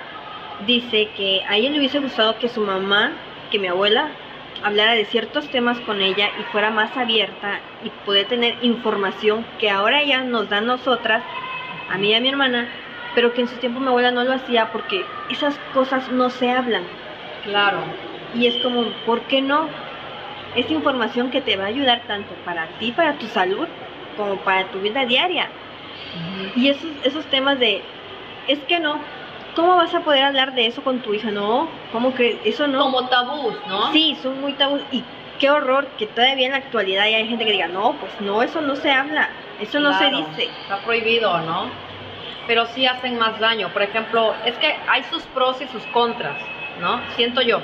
dice 0.66 1.08
que 1.16 1.42
a 1.48 1.56
ella 1.56 1.70
le 1.70 1.78
hubiese 1.78 1.98
gustado 1.98 2.38
que 2.38 2.48
su 2.48 2.60
mamá, 2.60 3.12
que 3.50 3.58
mi 3.58 3.68
abuela, 3.68 4.08
hablara 4.62 4.92
de 4.94 5.04
ciertos 5.04 5.48
temas 5.50 5.78
con 5.80 6.00
ella 6.00 6.30
y 6.38 6.42
fuera 6.44 6.70
más 6.70 6.96
abierta 6.96 7.60
y 7.84 7.90
poder 8.06 8.26
tener 8.26 8.56
información 8.62 9.44
que 9.58 9.70
ahora 9.70 10.00
ella 10.00 10.22
nos 10.22 10.48
da 10.48 10.58
a 10.58 10.62
nosotras, 10.62 11.22
a 11.90 11.98
mí 11.98 12.10
y 12.10 12.14
a 12.14 12.20
mi 12.20 12.28
hermana, 12.28 12.68
pero 13.14 13.32
que 13.32 13.42
en 13.42 13.48
su 13.48 13.56
tiempo 13.56 13.80
mi 13.80 13.88
abuela 13.88 14.10
no 14.10 14.24
lo 14.24 14.32
hacía 14.32 14.70
porque 14.72 15.04
esas 15.30 15.58
cosas 15.72 16.10
no 16.10 16.30
se 16.30 16.50
hablan. 16.50 16.84
Claro. 17.44 17.78
Y 18.34 18.46
es 18.46 18.56
como, 18.62 18.84
¿por 19.06 19.20
qué 19.22 19.40
no? 19.40 19.68
Es 20.56 20.70
información 20.70 21.30
que 21.30 21.40
te 21.40 21.56
va 21.56 21.64
a 21.64 21.68
ayudar 21.68 22.02
tanto 22.06 22.32
para 22.44 22.66
ti, 22.78 22.92
para 22.92 23.14
tu 23.14 23.26
salud, 23.26 23.66
como 24.16 24.36
para 24.38 24.66
tu 24.68 24.80
vida 24.80 25.04
diaria. 25.04 25.48
Y 26.56 26.68
esos, 26.68 26.90
esos 27.02 27.24
temas 27.26 27.58
de, 27.58 27.82
es 28.48 28.58
que 28.60 28.78
no, 28.78 28.98
¿cómo 29.54 29.76
vas 29.76 29.94
a 29.94 30.00
poder 30.00 30.24
hablar 30.24 30.54
de 30.54 30.66
eso 30.66 30.82
con 30.82 31.00
tu 31.00 31.14
hija? 31.14 31.30
No, 31.30 31.68
¿cómo 31.92 32.12
crees? 32.12 32.38
Eso 32.44 32.66
no. 32.66 32.80
Como 32.80 33.08
tabús, 33.08 33.54
¿no? 33.68 33.92
Sí, 33.92 34.16
son 34.22 34.40
muy 34.40 34.52
tabús 34.54 34.80
y 34.92 35.02
qué 35.38 35.50
horror 35.50 35.86
que 35.98 36.06
todavía 36.06 36.46
en 36.46 36.52
la 36.52 36.58
actualidad 36.58 37.04
hay 37.04 37.26
gente 37.26 37.44
que 37.44 37.52
diga, 37.52 37.68
no, 37.68 37.94
pues 37.94 38.12
no, 38.20 38.42
eso 38.42 38.60
no 38.60 38.76
se 38.76 38.90
habla, 38.90 39.28
eso 39.60 39.80
no 39.80 39.96
se 39.98 40.10
dice. 40.10 40.50
Está 40.62 40.78
prohibido, 40.84 41.38
¿no? 41.40 41.68
Pero 42.46 42.66
sí 42.66 42.86
hacen 42.86 43.18
más 43.18 43.38
daño. 43.40 43.72
Por 43.72 43.82
ejemplo, 43.82 44.34
es 44.44 44.54
que 44.58 44.74
hay 44.88 45.02
sus 45.04 45.22
pros 45.24 45.60
y 45.60 45.66
sus 45.68 45.82
contras, 45.86 46.36
¿no? 46.80 47.00
Siento 47.16 47.40
yo. 47.40 47.60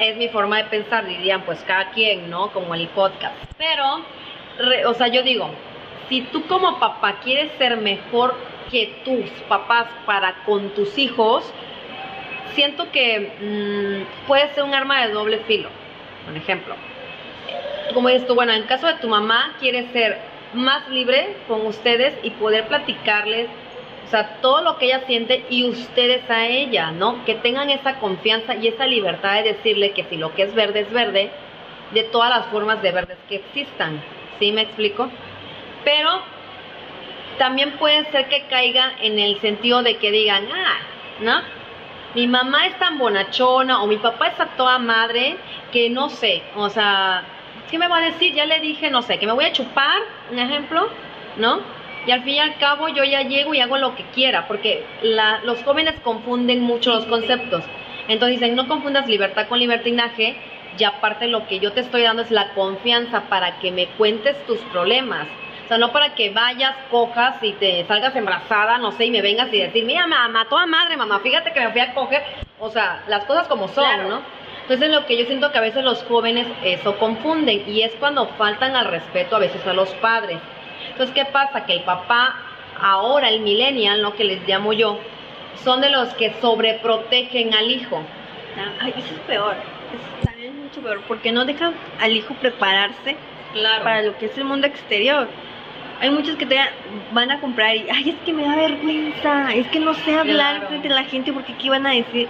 Es 0.00 0.16
mi 0.16 0.28
forma 0.28 0.58
de 0.58 0.64
pensar, 0.64 1.06
dirían, 1.06 1.42
pues 1.42 1.62
cada 1.66 1.90
quien, 1.90 2.28
¿no? 2.28 2.50
Como 2.52 2.74
el 2.74 2.86
podcast. 2.88 3.34
Pero, 3.56 4.02
o 4.86 4.94
sea, 4.94 5.08
yo 5.08 5.22
digo, 5.22 5.48
si 6.08 6.22
tú 6.22 6.46
como 6.46 6.78
papá 6.78 7.16
quieres 7.24 7.50
ser 7.58 7.78
mejor 7.78 8.36
que 8.70 9.00
tus 9.04 9.30
papás 9.48 9.86
para 10.04 10.44
con 10.44 10.70
tus 10.70 10.98
hijos, 10.98 11.50
siento 12.54 12.90
que 12.90 13.32
mm, 13.40 14.26
puede 14.26 14.52
ser 14.54 14.64
un 14.64 14.74
arma 14.74 15.06
de 15.06 15.12
doble 15.12 15.38
filo. 15.46 15.68
Por 16.26 16.36
ejemplo, 16.36 16.74
como 17.94 18.08
dices 18.08 18.26
tú, 18.26 18.34
bueno, 18.34 18.52
en 18.52 18.64
caso 18.64 18.86
de 18.86 18.94
tu 18.94 19.08
mamá, 19.08 19.54
quieres 19.60 19.90
ser 19.92 20.18
más 20.56 20.88
libre 20.88 21.36
con 21.46 21.66
ustedes 21.66 22.14
y 22.22 22.30
poder 22.30 22.66
platicarles, 22.68 23.48
o 24.06 24.08
sea, 24.08 24.38
todo 24.40 24.62
lo 24.62 24.78
que 24.78 24.86
ella 24.86 25.02
siente 25.06 25.44
y 25.50 25.68
ustedes 25.68 26.28
a 26.30 26.46
ella, 26.46 26.90
¿no? 26.90 27.24
Que 27.24 27.34
tengan 27.34 27.70
esa 27.70 27.98
confianza 27.98 28.54
y 28.54 28.68
esa 28.68 28.86
libertad 28.86 29.34
de 29.34 29.54
decirle 29.54 29.92
que 29.92 30.04
si 30.04 30.16
lo 30.16 30.34
que 30.34 30.44
es 30.44 30.54
verde 30.54 30.80
es 30.80 30.92
verde, 30.92 31.30
de 31.92 32.02
todas 32.04 32.30
las 32.30 32.46
formas 32.46 32.82
de 32.82 32.92
verdes 32.92 33.18
que 33.28 33.36
existan, 33.36 34.02
¿sí 34.38 34.52
me 34.52 34.62
explico? 34.62 35.08
Pero 35.84 36.22
también 37.38 37.72
puede 37.78 38.10
ser 38.10 38.28
que 38.28 38.46
caiga 38.48 38.92
en 39.00 39.18
el 39.18 39.40
sentido 39.40 39.82
de 39.82 39.96
que 39.96 40.10
digan, 40.10 40.48
ah, 40.52 40.78
¿no? 41.20 41.40
Mi 42.14 42.26
mamá 42.26 42.66
es 42.66 42.78
tan 42.78 42.98
bonachona 42.98 43.82
o 43.82 43.86
mi 43.86 43.98
papá 43.98 44.28
es 44.28 44.40
a 44.40 44.46
toda 44.56 44.78
madre 44.78 45.36
que 45.70 45.90
no 45.90 46.08
sé, 46.08 46.42
o 46.54 46.70
sea, 46.70 47.24
¿qué 47.70 47.78
me 47.78 47.88
va 47.88 47.98
a 47.98 48.00
decir? 48.02 48.34
Ya 48.34 48.46
le 48.46 48.60
dije, 48.60 48.90
no 48.90 49.02
sé, 49.02 49.18
que 49.18 49.26
me 49.26 49.32
voy 49.32 49.44
a 49.44 49.52
chupar, 49.52 49.98
un 50.30 50.38
ejemplo, 50.38 50.88
¿no? 51.36 51.60
Y 52.06 52.10
al 52.12 52.22
fin 52.22 52.34
y 52.34 52.38
al 52.38 52.56
cabo 52.58 52.88
yo 52.88 53.02
ya 53.04 53.22
llego 53.22 53.52
y 53.54 53.60
hago 53.60 53.76
lo 53.78 53.96
que 53.96 54.04
quiera, 54.04 54.46
porque 54.46 54.84
la- 55.02 55.40
los 55.42 55.62
jóvenes 55.64 55.94
confunden 56.04 56.60
mucho 56.60 56.92
los 56.92 57.04
conceptos. 57.06 57.64
Entonces 58.08 58.38
dicen, 58.40 58.54
no 58.54 58.68
confundas 58.68 59.08
libertad 59.08 59.48
con 59.48 59.58
libertinaje, 59.58 60.36
y 60.78 60.84
aparte 60.84 61.26
lo 61.26 61.46
que 61.46 61.58
yo 61.58 61.72
te 61.72 61.80
estoy 61.80 62.02
dando 62.02 62.22
es 62.22 62.30
la 62.30 62.52
confianza 62.54 63.22
para 63.28 63.58
que 63.58 63.72
me 63.72 63.86
cuentes 63.86 64.36
tus 64.46 64.60
problemas. 64.60 65.26
O 65.64 65.68
sea, 65.68 65.78
no 65.78 65.90
para 65.90 66.14
que 66.14 66.30
vayas, 66.30 66.76
cojas 66.90 67.42
y 67.42 67.52
te 67.54 67.84
salgas 67.86 68.14
embarazada, 68.14 68.78
no 68.78 68.92
sé, 68.92 69.06
y 69.06 69.10
me 69.10 69.22
vengas 69.22 69.52
y 69.52 69.58
decir, 69.58 69.84
mira, 69.84 70.06
mamá, 70.06 70.46
toda 70.48 70.66
madre, 70.66 70.96
mamá, 70.96 71.18
fíjate 71.20 71.52
que 71.52 71.60
me 71.60 71.70
fui 71.72 71.80
a 71.80 71.92
coger. 71.94 72.22
O 72.60 72.70
sea, 72.70 73.02
las 73.08 73.24
cosas 73.24 73.48
como 73.48 73.66
son, 73.68 73.84
Claro. 73.84 74.08
¿no? 74.08 74.22
Entonces 74.68 74.90
lo 74.90 75.06
que 75.06 75.16
yo 75.16 75.26
siento 75.26 75.52
que 75.52 75.58
a 75.58 75.60
veces 75.60 75.84
los 75.84 76.02
jóvenes 76.02 76.48
eso 76.64 76.98
confunden 76.98 77.62
y 77.68 77.82
es 77.82 77.92
cuando 78.00 78.26
faltan 78.36 78.74
al 78.74 78.86
respeto 78.86 79.36
a 79.36 79.38
veces 79.38 79.64
a 79.64 79.72
los 79.72 79.90
padres. 79.94 80.38
Entonces, 80.90 81.14
¿qué 81.14 81.24
pasa? 81.24 81.64
Que 81.66 81.74
el 81.74 81.82
papá, 81.82 82.34
ahora 82.80 83.28
el 83.28 83.40
millennial, 83.40 84.02
¿no? 84.02 84.14
Que 84.14 84.24
les 84.24 84.46
llamo 84.48 84.72
yo, 84.72 84.98
son 85.62 85.80
de 85.80 85.90
los 85.90 86.12
que 86.14 86.32
sobreprotegen 86.40 87.54
al 87.54 87.70
hijo. 87.70 88.02
Ay, 88.80 88.92
eso 88.96 89.14
es 89.14 89.20
peor, 89.20 89.54
es 89.92 90.24
también 90.26 90.60
mucho 90.60 90.80
peor, 90.80 91.00
porque 91.06 91.30
no 91.30 91.44
dejan 91.44 91.72
al 92.00 92.16
hijo 92.16 92.34
prepararse 92.34 93.16
Claro. 93.52 93.84
para 93.84 94.02
lo 94.02 94.18
que 94.18 94.26
es 94.26 94.36
el 94.36 94.44
mundo 94.44 94.66
exterior. 94.66 95.28
Hay 96.00 96.10
muchos 96.10 96.36
que 96.36 96.44
te 96.44 96.58
van 97.12 97.30
a 97.30 97.40
comprar 97.40 97.76
y, 97.76 97.86
ay, 97.88 98.10
es 98.10 98.16
que 98.24 98.32
me 98.32 98.42
da 98.44 98.56
vergüenza, 98.56 99.54
es 99.54 99.66
que 99.68 99.78
no 99.78 99.94
sé 99.94 100.18
hablar 100.18 100.56
Claro. 100.56 100.68
frente 100.68 100.88
a 100.88 100.94
la 100.94 101.04
gente 101.04 101.32
porque 101.32 101.54
qué 101.54 101.70
van 101.70 101.86
a 101.86 101.90
decir. 101.92 102.28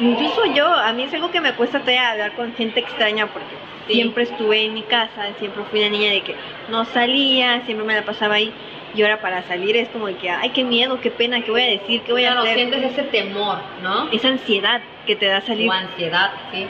Incluso 0.00 0.44
yo, 0.54 0.66
a 0.72 0.92
mí 0.92 1.02
es 1.04 1.14
algo 1.14 1.30
que 1.30 1.40
me 1.40 1.52
cuesta 1.54 1.80
todavía 1.80 2.10
hablar 2.12 2.32
con 2.34 2.54
gente 2.54 2.80
extraña 2.80 3.26
porque 3.26 3.56
Sí. 3.88 3.94
siempre 3.94 4.24
estuve 4.24 4.64
en 4.64 4.74
mi 4.74 4.82
casa, 4.82 5.28
siempre 5.38 5.62
fui 5.70 5.80
una 5.80 5.88
niña 5.88 6.10
de 6.12 6.20
que 6.20 6.34
no 6.68 6.84
salía, 6.84 7.62
siempre 7.64 7.86
me 7.86 7.94
la 7.94 8.02
pasaba 8.04 8.34
ahí. 8.34 8.52
Y 8.94 9.02
ahora 9.02 9.20
para 9.20 9.42
salir 9.44 9.76
es 9.76 9.88
como 9.88 10.06
que, 10.06 10.30
ay, 10.30 10.50
qué 10.50 10.62
miedo, 10.64 11.00
qué 11.00 11.10
pena, 11.10 11.42
qué 11.42 11.50
voy 11.50 11.62
a 11.62 11.66
decir, 11.66 12.02
qué 12.02 12.12
voy 12.12 12.24
a 12.24 12.32
Claro, 12.32 12.42
hacer. 12.42 12.54
sientes 12.56 12.82
ese 12.84 13.02
temor, 13.04 13.58
¿no? 13.82 14.10
Esa 14.10 14.28
ansiedad 14.28 14.80
que 15.06 15.16
te 15.16 15.26
da 15.26 15.40
salir. 15.40 15.68
O 15.68 15.72
ansiedad, 15.72 16.32
sí. 16.52 16.66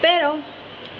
Pero 0.00 0.36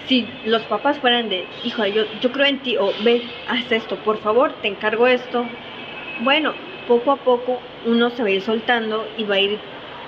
si 0.07 0.26
los 0.44 0.62
papás 0.62 0.98
fueran 0.98 1.29
de, 1.29 1.46
hijo, 1.64 1.85
yo, 1.87 2.05
yo 2.20 2.33
creo 2.33 2.46
en 2.46 2.59
ti, 2.61 2.76
o 2.79 2.92
ve, 3.00 3.22
haz 3.48 3.70
esto, 3.72 3.96
por 3.96 4.18
favor, 4.20 4.52
te 4.62 4.68
encargo 4.68 5.07
esto. 5.07 5.46
Bueno, 6.20 6.55
poco 6.87 7.12
a 7.12 7.16
poco 7.16 7.61
uno 7.85 8.11
se 8.11 8.22
va 8.22 8.29
a 8.29 8.33
ir 8.33 8.42
soltando 8.42 9.07
y 9.18 9.24
va 9.24 9.35
a 9.37 9.40
ir 9.40 9.59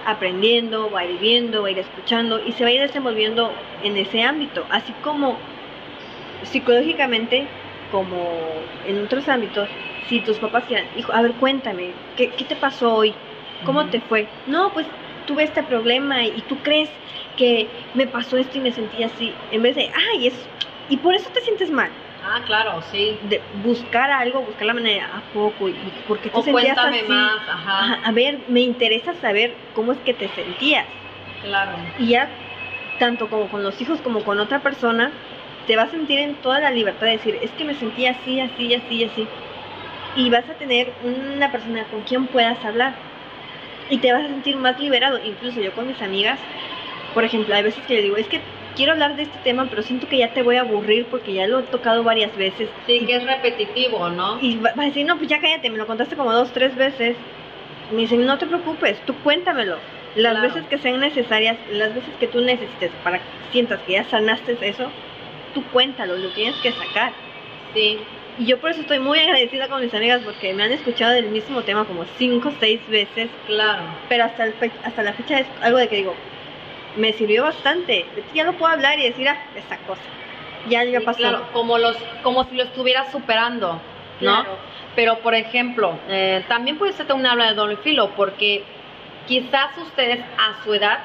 aprendiendo, 0.07 0.91
va 0.91 1.01
a 1.01 1.07
ir 1.07 1.19
viendo, 1.19 1.63
va 1.63 1.69
a 1.69 1.71
ir 1.71 1.79
escuchando 1.79 2.45
y 2.45 2.53
se 2.53 2.65
va 2.65 2.71
a 2.71 2.73
ir 2.73 2.81
desenvolviendo 2.81 3.53
en 3.83 3.97
ese 3.97 4.23
ámbito, 4.23 4.65
así 4.71 4.93
como 5.03 5.39
psicológicamente, 6.45 7.47
como 7.91 8.29
en 8.87 9.05
otros 9.05 9.29
ámbitos, 9.29 9.69
si 10.09 10.21
tus 10.21 10.39
papás 10.39 10.65
quieran, 10.65 10.87
hijo, 10.97 11.13
a 11.13 11.23
ver, 11.23 11.33
cuéntame, 11.33 11.91
¿qué, 12.17 12.31
qué 12.31 12.45
te 12.45 12.57
pasó 12.57 12.95
hoy? 12.95 13.15
¿Cómo 13.65 13.87
te 13.87 14.01
fue? 14.01 14.29
No, 14.47 14.73
pues 14.73 14.87
tuve 15.27 15.43
este 15.43 15.63
problema 15.63 16.25
y 16.25 16.43
tú 16.49 16.57
crees 16.63 16.89
que 17.37 17.69
me 17.95 18.07
pasó 18.07 18.37
esto 18.37 18.59
y 18.59 18.61
me 18.61 18.73
sentí 18.73 19.03
así, 19.03 19.33
en 19.53 19.63
vez 19.63 19.77
de, 19.77 19.91
ay, 20.15 20.29
es, 20.29 20.35
y 20.89 20.97
por 20.97 21.15
eso 21.15 21.29
te 21.31 21.41
sientes 21.41 21.71
mal, 21.71 21.91
Ah, 22.31 22.43
claro, 22.47 22.83
sí. 22.91 23.19
de 23.23 23.41
buscar 23.65 24.11
algo, 24.11 24.41
buscar 24.43 24.67
la 24.67 24.75
manera, 24.75 25.07
¿a 25.17 25.21
poco? 25.33 25.69
¿Y 25.69 25.75
por 26.07 26.19
qué 26.19 26.29
te 26.31 26.37
O 26.37 26.43
sentías 26.43 26.75
cuéntame 26.77 26.99
así? 26.99 27.09
más, 27.09 27.41
ajá, 27.49 27.79
Ajá, 27.79 28.01
a 28.05 28.13
ver, 28.13 28.39
me 28.49 28.61
interesa 28.61 29.15
saber 29.15 29.55
cómo 29.75 29.93
es 29.93 29.99
que 30.01 30.15
te 30.15 30.29
sentías. 30.29 30.87
claro. 31.43 31.73
Y 31.99 32.09
ya, 32.09 32.29
tanto 32.99 33.29
como 33.29 33.49
con 33.49 33.63
los 33.63 33.81
hijos 33.81 34.01
como 34.01 34.23
con 34.25 34.39
otra 34.41 34.61
persona, 34.61 35.11
te 35.67 35.77
vas 35.77 35.89
a 35.89 35.93
sentir 35.93 36.19
en 36.21 36.35
toda 36.37 36.61
la 36.61 36.71
libertad 36.71 37.07
de 37.07 37.13
decir, 37.13 37.39
es 37.43 37.51
que 37.53 37.65
me 37.65 37.75
sentí 37.75 38.07
así, 38.07 38.41
así, 38.41 38.75
así, 38.75 39.05
así. 39.05 39.27
Y 40.17 40.31
vas 40.31 40.49
a 40.49 40.55
tener 40.55 40.93
una 41.05 41.51
persona 41.53 41.85
con 41.85 42.03
quien 42.03 42.27
puedas 42.27 42.63
hablar. 42.65 42.95
Y 43.91 43.99
te 43.99 44.13
vas 44.13 44.25
a 44.25 44.29
sentir 44.29 44.57
más 44.57 44.79
liberado. 44.79 45.19
Incluso 45.25 45.61
yo 45.61 45.73
con 45.73 45.87
mis 45.87 46.01
amigas, 46.03 46.39
por 47.15 47.25
ejemplo, 47.25 47.55
hay 47.55 47.63
veces 47.63 47.83
que 47.87 47.95
le 47.95 48.03
digo, 48.03 48.17
es 48.17 48.27
que 48.29 48.41
quiero 48.79 48.93
hablar 48.93 49.17
de 49.17 49.25
este 49.25 49.39
tema, 49.45 49.67
pero 49.69 49.83
siento 49.83 50.09
que 50.09 50.17
ya 50.17 50.33
te 50.33 50.43
voy 50.43 50.57
a 50.57 50.61
aburrir 50.63 51.05
porque 51.07 51.35
ya 51.35 51.47
lo 51.47 51.59
he 51.59 51.63
tocado 51.65 52.03
varias 52.05 52.35
veces. 52.37 52.71
Sí, 52.87 53.05
que 53.05 53.17
es 53.17 53.25
repetitivo, 53.25 54.09
¿no? 54.09 54.39
Y 54.41 54.57
va 54.57 54.71
a 54.75 54.83
decir, 54.85 55.05
no, 55.05 55.17
pues 55.19 55.29
ya 55.29 55.41
cállate, 55.41 55.69
me 55.69 55.77
lo 55.77 55.87
contaste 55.87 56.17
como 56.17 56.33
dos, 56.33 56.51
tres 56.53 56.75
veces. 56.77 57.17
Me 57.93 58.03
dicen, 58.03 58.25
no 58.25 58.39
te 58.39 58.47
preocupes, 58.47 58.99
tú 59.05 59.15
cuéntamelo. 59.17 59.77
Las 60.15 60.33
Claro. 60.33 60.49
veces 60.49 60.67
que 60.69 60.79
sean 60.79 61.01
necesarias, 61.01 61.57
las 61.73 61.95
veces 61.95 62.11
que 62.19 62.29
tú 62.29 62.41
necesites 62.41 62.91
para 63.05 63.19
que 63.19 63.25
sientas 63.53 63.81
que 63.81 63.93
ya 63.93 64.05
sanaste 64.05 64.57
eso, 64.63 64.91
tú 65.55 65.63
cuéntalo, 65.73 66.17
lo 66.17 66.29
tienes 66.31 66.57
que 66.63 66.73
sacar. 66.73 67.13
Sí, 67.75 67.99
Y 68.39 68.47
yo 68.47 68.59
por 68.59 68.71
eso 68.71 68.81
estoy 68.83 69.01
muy 69.01 69.19
agradecida 69.19 69.67
con 69.69 69.83
mis 69.83 69.93
amigas 69.93 70.21
porque 70.25 70.55
me 70.55 70.63
han 70.63 70.71
escuchado 70.73 71.13
del 71.13 71.27
mismo 71.31 71.63
tema 71.63 71.85
como 71.85 72.05
cinco 72.19 72.51
o 72.51 72.53
seis 72.61 72.81
veces, 72.89 73.29
claro. 73.47 73.83
pero 74.09 74.25
hasta, 74.25 74.45
el 74.45 74.55
hasta 74.85 75.03
la 75.03 75.13
fecha 75.13 75.41
es 75.41 75.47
algo 75.61 75.79
de 75.79 75.89
que 75.89 75.97
digo, 75.97 76.15
me 76.99 77.13
sirvió 77.13 77.45
bastante. 77.45 78.05
Ya 78.35 78.45
lo 78.45 78.53
puedo 78.55 78.73
hablar 78.73 78.99
y 78.99 79.05
decir, 79.05 79.29
ah, 79.29 79.39
esa 79.57 79.79
cosa. 79.79 80.03
Ya, 80.69 80.85
ya 80.85 81.01
pasó. 81.01 81.19
Claro, 81.19 81.49
como, 81.53 81.79
los, 81.79 81.97
como 82.23 82.45
si 82.45 82.57
lo 82.57 82.65
estuvieras 82.65 83.11
superando, 83.11 83.81
¿no? 84.21 84.43
Claro. 84.43 84.59
Pero, 84.95 85.19
por 85.21 85.35
ejemplo, 85.35 85.99
eh, 86.09 86.45
también 86.49 86.77
puede 86.77 86.93
ser 86.93 87.13
un 87.13 87.25
habla 87.25 87.49
de 87.49 87.55
doble 87.55 87.77
filo, 87.77 88.11
porque 88.17 88.65
quizás 89.27 89.77
ustedes 89.79 90.21
a 90.37 90.63
su 90.65 90.75
edad, 90.75 90.99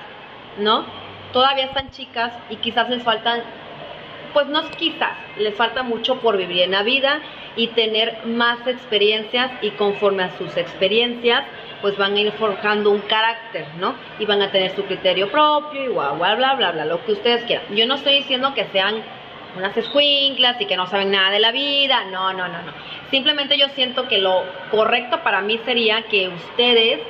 ¿no? 0.58 0.86
Todavía 1.32 1.65
están 1.65 1.91
chicas 1.91 2.34
y 2.49 2.56
quizás 2.56 2.89
les 2.89 3.03
faltan, 3.03 3.41
pues 4.34 4.47
no 4.47 4.62
es 4.62 4.75
quizás, 4.77 5.15
les 5.38 5.53
falta 5.53 5.84
mucho 5.84 6.19
por 6.21 6.38
vivir 6.38 6.63
en 6.63 6.71
la 6.71 6.84
vida 6.84 7.19
y 7.56 7.67
tener 7.67 8.25
más 8.25 8.65
experiencias 8.65 9.51
y 9.62 9.71
conforme 9.71 10.23
a 10.23 10.38
sus 10.38 10.58
experiencias, 10.58 11.43
pues 11.84 11.98
van 11.98 12.15
a 12.15 12.19
ir 12.22 12.32
forjando 12.32 12.91
un 12.91 13.02
carácter, 13.02 13.65
¿no? 13.78 13.93
Y 14.17 14.26
van 14.26 14.41
a 14.41 14.52
tener 14.52 14.74
su 14.74 14.86
criterio 14.86 15.30
propio 15.30 15.84
y 15.84 15.88
bla, 15.89 16.12
bla, 16.12 16.36
bla, 16.36 16.56
bla, 16.56 16.72
bla, 16.72 16.86
lo 16.86 17.04
que 17.04 17.12
ustedes 17.12 17.43
quieran. 17.43 17.76
Yo 17.76 17.86
no 17.86 17.96
estoy 17.96 18.15
diciendo 18.15 18.54
que 18.54 18.63
sean 18.67 19.04
unas 19.58 19.76
escuinclas 19.76 20.62
y 20.62 20.65
que 20.65 20.78
no 20.78 20.88
saben 20.88 21.12
nada 21.12 21.30
de 21.30 21.41
la 21.41 21.52
vida, 21.52 22.06
no, 22.06 22.32
no, 22.32 22.48
no, 22.48 22.62
no. 22.62 22.72
Simplemente 23.12 23.58
yo 23.58 23.67
siento 23.76 24.08
que 24.08 24.19
lo 24.19 24.46
correcto 24.72 25.24
para 25.24 25.41
mí 25.41 25.60
sería 25.65 26.04
que 26.04 26.30
ustedes 26.30 27.02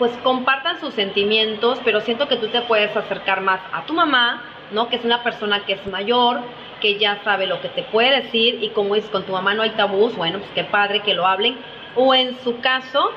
pues 0.00 0.10
compartan 0.24 0.80
sus 0.80 0.94
sentimientos, 0.94 1.78
pero 1.84 2.00
siento 2.00 2.26
que 2.26 2.36
tú 2.38 2.48
te 2.48 2.62
puedes 2.62 2.96
acercar 2.96 3.40
más 3.40 3.60
a 3.72 3.86
tu 3.86 3.94
mamá, 3.94 4.42
¿no? 4.72 4.88
Que 4.88 4.96
es 4.96 5.04
una 5.04 5.22
persona 5.22 5.64
que 5.64 5.74
es 5.74 5.86
mayor, 5.86 6.40
que 6.80 6.98
ya 6.98 7.22
sabe 7.22 7.46
lo 7.46 7.60
que 7.60 7.68
te 7.68 7.84
puede 7.84 8.22
decir 8.22 8.58
y 8.64 8.70
como 8.70 8.96
dices, 8.96 9.10
con 9.10 9.22
tu 9.22 9.30
mamá 9.30 9.54
no 9.54 9.62
hay 9.62 9.70
tabús, 9.70 10.16
bueno, 10.16 10.40
pues 10.40 10.50
qué 10.56 10.64
padre 10.64 11.02
que 11.02 11.14
lo 11.14 11.24
hablen. 11.24 11.56
O 11.94 12.14
en 12.14 12.36
su 12.40 12.58
caso, 12.60 13.12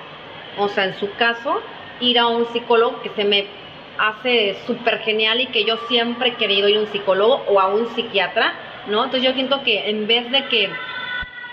o 0.58 0.68
sea, 0.68 0.86
en 0.86 0.96
su 0.96 1.12
caso, 1.16 1.62
ir 2.00 2.20
a 2.20 2.28
un 2.28 2.46
psicólogo 2.48 3.02
que 3.02 3.10
se 3.10 3.24
me 3.24 3.46
hace 3.98 4.56
súper 4.66 5.00
genial 5.00 5.42
y 5.42 5.48
que 5.48 5.64
yo 5.64 5.78
siempre 5.88 6.30
he 6.30 6.34
querido 6.36 6.68
ir 6.68 6.78
a 6.78 6.82
un 6.82 6.88
psicólogo 6.88 7.44
o 7.48 7.60
a 7.60 7.68
un 7.68 7.88
psiquiatra, 7.94 8.54
¿no? 8.88 9.04
Entonces 9.04 9.24
yo 9.24 9.34
siento 9.34 9.64
que 9.64 9.90
en 9.90 10.08
vez 10.08 10.30
de 10.32 10.46
que, 10.46 10.70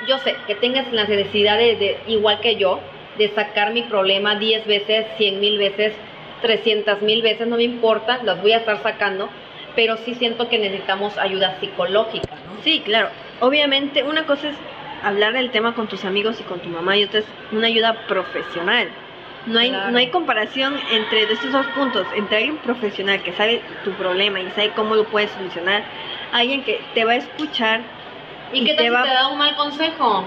yo 0.06 0.18
sé, 0.18 0.36
que 0.46 0.54
tengas 0.54 0.90
la 0.92 1.04
necesidad 1.04 1.58
de, 1.58 1.98
igual 2.06 2.40
que 2.40 2.56
yo, 2.56 2.80
de 3.18 3.28
sacar 3.34 3.72
mi 3.72 3.82
problema 3.82 4.36
10 4.36 4.66
veces, 4.66 5.06
100 5.18 5.40
mil 5.40 5.58
veces, 5.58 5.94
300 6.40 7.02
mil 7.02 7.20
veces, 7.20 7.46
no 7.48 7.56
me 7.56 7.64
importa, 7.64 8.20
las 8.22 8.40
voy 8.40 8.52
a 8.52 8.58
estar 8.58 8.82
sacando, 8.82 9.28
pero 9.74 9.96
sí 9.98 10.14
siento 10.14 10.48
que 10.48 10.58
necesitamos 10.58 11.18
ayuda 11.18 11.58
psicológica, 11.60 12.34
¿no? 12.46 12.62
Sí, 12.62 12.80
claro. 12.84 13.10
Obviamente, 13.40 14.02
una 14.02 14.24
cosa 14.24 14.48
es 14.48 14.56
hablar 15.02 15.32
del 15.32 15.50
tema 15.50 15.74
con 15.74 15.86
tus 15.88 16.04
amigos 16.04 16.40
y 16.40 16.44
con 16.44 16.60
tu 16.60 16.68
mamá 16.68 16.96
y 16.96 17.04
otra 17.04 17.20
es 17.20 17.26
una 17.52 17.66
ayuda 17.66 17.94
profesional. 18.06 18.88
No 19.46 19.58
hay, 19.60 19.70
Claro. 19.70 19.90
no 19.92 19.98
hay 19.98 20.08
comparación 20.10 20.78
entre 20.90 21.26
de 21.26 21.32
estos 21.32 21.52
dos 21.52 21.66
puntos, 21.68 22.06
entre 22.14 22.36
alguien 22.38 22.56
profesional 22.58 23.22
que 23.22 23.32
sabe 23.32 23.62
tu 23.84 23.92
problema 23.92 24.40
y 24.40 24.50
sabe 24.50 24.70
cómo 24.72 24.94
lo 24.94 25.04
puedes 25.04 25.30
solucionar, 25.30 25.84
alguien 26.32 26.64
que 26.64 26.80
te 26.94 27.04
va 27.04 27.12
a 27.12 27.16
escuchar 27.16 27.80
¿Y, 28.52 28.60
Y 28.60 28.64
qué 28.64 28.74
te 28.74 28.84
si 28.84 28.88
va- 28.90 29.02
te 29.02 29.08
da 29.10 29.28
un 29.28 29.38
mal 29.38 29.54
consejo? 29.56 30.26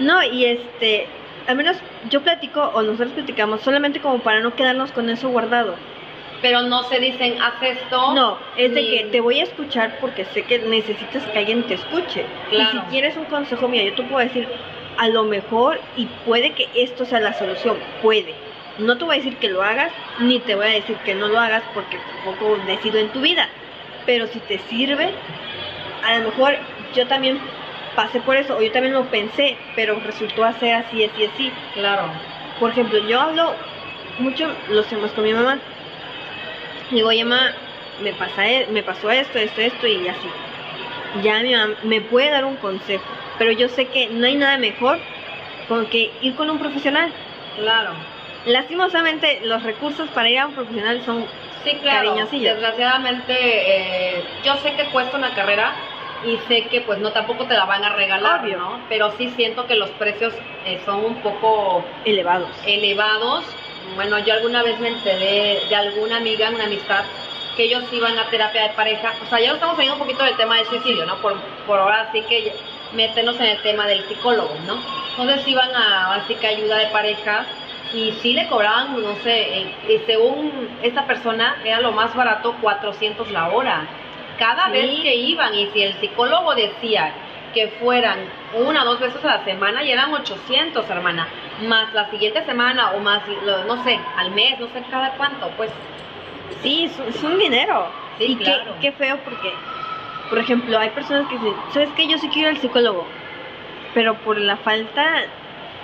No, 0.00 0.22
y 0.24 0.44
este, 0.46 1.06
al 1.46 1.56
menos 1.56 1.76
yo 2.08 2.22
platico 2.22 2.60
o 2.74 2.82
nosotros 2.82 3.12
platicamos 3.12 3.60
solamente 3.62 4.00
como 4.00 4.18
para 4.20 4.40
no 4.40 4.54
quedarnos 4.56 4.90
con 4.92 5.08
eso 5.10 5.28
guardado. 5.28 5.76
Pero 6.42 6.62
no 6.62 6.82
se 6.84 6.98
dicen, 6.98 7.40
haz 7.40 7.62
esto. 7.62 8.14
No, 8.14 8.38
es 8.56 8.72
de 8.74 8.80
ni- 8.82 8.90
que 8.90 9.04
te 9.12 9.20
voy 9.20 9.40
a 9.40 9.44
escuchar 9.44 9.98
porque 10.00 10.24
sé 10.26 10.42
que 10.44 10.58
necesitas 10.58 11.22
que 11.24 11.38
alguien 11.38 11.62
te 11.64 11.74
escuche. 11.74 12.24
Y 12.50 12.54
Claro. 12.56 12.70
si 12.72 12.78
quieres 12.90 13.16
un 13.16 13.26
consejo 13.26 13.68
mío, 13.68 13.82
yo 13.82 13.94
te 13.94 14.02
puedo 14.04 14.24
decir, 14.26 14.48
a 14.96 15.08
lo 15.08 15.24
mejor 15.24 15.80
y 15.96 16.06
puede 16.24 16.52
que 16.52 16.68
esto 16.74 17.04
sea 17.04 17.20
la 17.20 17.34
solución, 17.34 17.76
puede. 18.02 18.34
No 18.78 18.96
te 18.96 19.04
voy 19.04 19.14
a 19.14 19.18
decir 19.18 19.36
que 19.36 19.48
lo 19.48 19.62
hagas, 19.62 19.92
ni 20.18 20.38
te 20.40 20.54
voy 20.54 20.66
a 20.66 20.70
decir 20.70 20.96
que 21.04 21.14
no 21.14 21.28
lo 21.28 21.38
hagas 21.38 21.62
porque 21.74 21.98
tampoco 21.98 22.56
decido 22.66 22.98
en 22.98 23.08
tu 23.10 23.20
vida. 23.20 23.48
Pero 24.06 24.26
si 24.26 24.38
te 24.40 24.58
sirve, 24.58 25.10
a 26.04 26.18
lo 26.18 26.26
mejor 26.30 26.56
yo 26.94 27.06
también 27.06 27.38
pasé 27.94 28.20
por 28.20 28.36
eso, 28.36 28.56
o 28.56 28.62
yo 28.62 28.72
también 28.72 28.94
lo 28.94 29.04
pensé, 29.04 29.58
pero 29.76 30.00
resultó 30.06 30.44
hacer 30.44 30.74
así, 30.74 31.04
así, 31.04 31.24
así. 31.26 31.52
Claro. 31.74 32.10
Por 32.58 32.70
ejemplo, 32.70 32.98
yo 33.00 33.20
hablo 33.20 33.54
mucho 34.18 34.50
los 34.70 34.86
temas 34.88 35.12
con 35.12 35.24
mi 35.24 35.34
mamá. 35.34 35.60
Digo, 36.90 37.08
oye, 37.08 37.24
mamá, 37.24 37.52
me, 38.02 38.12
pasa, 38.12 38.48
e- 38.48 38.66
me 38.68 38.82
pasó 38.82 39.10
esto, 39.10 39.38
esto, 39.38 39.60
esto 39.60 39.86
y 39.86 40.08
así. 40.08 40.28
Ya 41.22 41.40
mi 41.40 41.54
mamá 41.54 41.74
me 41.82 42.00
puede 42.00 42.30
dar 42.30 42.44
un 42.44 42.56
consejo, 42.56 43.04
pero 43.38 43.52
yo 43.52 43.68
sé 43.68 43.86
que 43.86 44.08
no 44.08 44.26
hay 44.26 44.36
nada 44.36 44.58
mejor 44.58 44.98
con 45.68 45.86
que 45.86 46.10
ir 46.22 46.34
con 46.34 46.50
un 46.50 46.58
profesional. 46.58 47.10
Claro. 47.56 47.92
Lastimosamente, 48.46 49.40
los 49.44 49.62
recursos 49.62 50.08
para 50.10 50.28
ir 50.30 50.38
a 50.38 50.46
un 50.46 50.54
profesional 50.54 51.02
son 51.04 51.26
Sí, 51.62 51.76
claro. 51.82 52.06
Cariñosillo. 52.14 52.54
Desgraciadamente, 52.54 53.34
eh, 53.34 54.24
yo 54.44 54.56
sé 54.56 54.72
que 54.76 54.84
cuesta 54.86 55.18
una 55.18 55.34
carrera 55.34 55.74
y 56.24 56.38
sé 56.48 56.66
que 56.70 56.80
pues 56.80 56.98
no 57.00 57.12
tampoco 57.12 57.44
te 57.46 57.54
la 57.54 57.66
van 57.66 57.84
a 57.84 57.90
regalar, 57.94 58.40
Obvio. 58.40 58.56
¿no? 58.56 58.80
Pero 58.88 59.12
sí 59.18 59.28
siento 59.36 59.66
que 59.66 59.74
los 59.74 59.90
precios 59.90 60.32
eh, 60.64 60.80
son 60.86 61.04
un 61.04 61.20
poco 61.20 61.86
elevados. 62.06 62.50
elevados. 62.66 63.44
Bueno, 63.94 64.18
yo 64.20 64.34
alguna 64.34 64.62
vez 64.62 64.78
me 64.80 64.88
enteré 64.88 65.62
de 65.68 65.76
alguna 65.76 66.18
amiga, 66.18 66.50
una 66.50 66.64
amistad, 66.64 67.04
que 67.56 67.64
ellos 67.64 67.82
iban 67.92 68.18
a 68.18 68.24
terapia 68.30 68.62
de 68.62 68.68
pareja. 68.70 69.12
O 69.24 69.28
sea, 69.28 69.40
ya 69.40 69.48
no 69.48 69.54
estamos 69.54 69.76
saliendo 69.76 69.96
un 69.96 70.06
poquito 70.06 70.24
del 70.24 70.36
tema 70.36 70.56
del 70.56 70.66
suicidio, 70.66 71.04
¿no? 71.06 71.16
Por, 71.16 71.34
por 71.66 71.78
ahora 71.78 72.08
sí 72.12 72.22
que 72.28 72.54
meternos 72.92 73.36
en 73.40 73.46
el 73.46 73.58
tema 73.62 73.86
del 73.86 74.04
psicólogo, 74.08 74.54
¿no? 74.66 74.76
Entonces 75.18 75.46
iban 75.46 75.74
a, 75.74 76.14
así 76.14 76.34
que 76.34 76.46
ayuda 76.46 76.78
de 76.78 76.86
pareja 76.86 77.44
y 77.92 78.12
sí 78.22 78.32
le 78.34 78.46
cobraban, 78.46 79.02
no 79.02 79.16
sé, 79.24 79.58
eh, 79.58 79.74
y 79.88 79.98
según 80.06 80.68
esta 80.82 81.06
persona 81.06 81.56
era 81.64 81.80
lo 81.80 81.92
más 81.92 82.14
barato 82.14 82.54
400 82.60 83.30
la 83.32 83.48
hora. 83.48 83.86
Cada 84.38 84.66
Sí. 84.66 84.72
vez 84.72 85.00
que 85.02 85.14
iban 85.16 85.54
y 85.54 85.66
si 85.72 85.82
el 85.82 85.94
psicólogo 86.00 86.54
decía 86.54 87.12
que 87.52 87.68
fueran 87.80 88.18
una 88.54 88.82
o 88.82 88.86
dos 88.86 89.00
veces 89.00 89.24
a 89.24 89.38
la 89.38 89.44
semana 89.44 89.82
y 89.82 89.90
eran 89.92 90.12
800, 90.12 90.88
hermana, 90.88 91.28
más 91.66 91.92
la 91.94 92.10
siguiente 92.10 92.44
semana 92.44 92.92
o 92.92 93.00
más, 93.00 93.22
no 93.66 93.82
sé, 93.84 93.98
al 94.16 94.30
mes, 94.32 94.58
no 94.58 94.66
sé 94.68 94.82
cada 94.90 95.10
cuánto, 95.14 95.48
pues 95.56 95.70
Sí, 96.62 96.84
es, 96.84 96.98
es 97.16 97.22
un 97.22 97.38
dinero. 97.38 97.86
Sí, 98.18 98.32
y 98.32 98.36
claro. 98.36 98.74
qué, 98.80 98.90
qué 98.90 98.92
feo 98.92 99.18
porque, 99.24 99.52
por 100.28 100.38
ejemplo, 100.38 100.78
hay 100.78 100.90
personas 100.90 101.26
que 101.28 101.38
dicen, 101.38 101.54
¿sabes 101.72 101.88
qué? 101.96 102.06
Yo 102.06 102.18
sí 102.18 102.28
quiero 102.28 102.50
ir 102.50 102.56
al 102.56 102.60
psicólogo, 102.60 103.06
pero 103.94 104.14
por 104.16 104.38
la 104.38 104.56
falta 104.58 105.24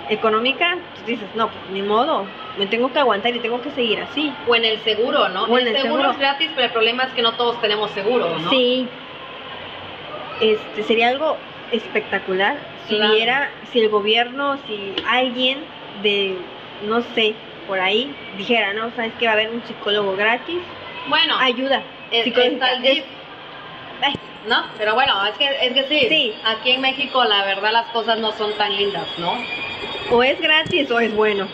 económica, 0.09 0.77
tú 0.95 1.05
dices, 1.05 1.27
no, 1.35 1.49
pues 1.49 1.69
ni 1.71 1.81
modo, 1.81 2.25
me 2.57 2.65
tengo 2.67 2.91
que 2.93 2.99
aguantar 2.99 3.35
y 3.35 3.39
tengo 3.39 3.61
que 3.61 3.71
seguir 3.71 3.99
así. 4.01 4.33
o 4.47 4.55
en 4.55 4.65
el 4.65 4.79
seguro, 4.81 5.29
¿no? 5.29 5.45
O 5.45 5.57
en 5.57 5.67
el, 5.67 5.75
el 5.75 5.81
seguro, 5.81 6.03
seguro. 6.03 6.11
es 6.11 6.19
gratis, 6.19 6.51
pero 6.55 6.67
el 6.67 6.71
problema 6.73 7.03
es 7.03 7.13
que 7.13 7.21
no 7.21 7.33
todos 7.33 7.59
tenemos 7.59 7.91
seguro, 7.91 8.37
¿no? 8.39 8.49
Sí, 8.49 8.87
este, 10.39 10.83
sería 10.83 11.09
algo 11.09 11.37
espectacular 11.71 12.57
si 12.87 12.95
Claro. 12.95 13.13
hubiera, 13.13 13.49
si 13.71 13.79
el 13.79 13.89
gobierno, 13.89 14.57
si 14.67 14.95
alguien 15.07 15.59
de, 16.01 16.37
no 16.87 17.01
sé, 17.13 17.35
por 17.67 17.79
ahí 17.79 18.13
dijera, 18.37 18.73
no, 18.73 18.91
sabes 18.95 19.13
que 19.19 19.25
va 19.25 19.31
a 19.31 19.33
haber 19.33 19.49
un 19.49 19.61
psicólogo 19.65 20.15
gratis, 20.15 20.59
Bueno, 21.09 21.37
ayuda 21.39 21.81
es- 22.11 22.23
psicológica. 22.23 22.65
está 22.71 22.77
el 22.77 22.81
DIF, 22.81 23.03
¿no? 24.47 24.63
Pero 24.77 24.93
bueno, 24.93 25.25
es 25.25 25.35
que, 25.37 25.45
es 25.61 25.73
que 25.73 25.83
sí, 25.89 26.05
Sí. 26.09 26.35
aquí 26.45 26.71
en 26.71 26.81
México 26.81 27.23
la 27.25 27.43
verdad 27.43 27.71
las 27.73 27.87
cosas 27.87 28.17
no 28.19 28.31
son 28.33 28.53
tan 28.53 28.75
lindas, 28.75 29.07
¿no? 29.17 29.33
o 30.09 30.23
es 30.23 30.39
gratis 30.39 30.89
o 30.89 30.99
es 31.01 31.13
bueno. 31.13 31.47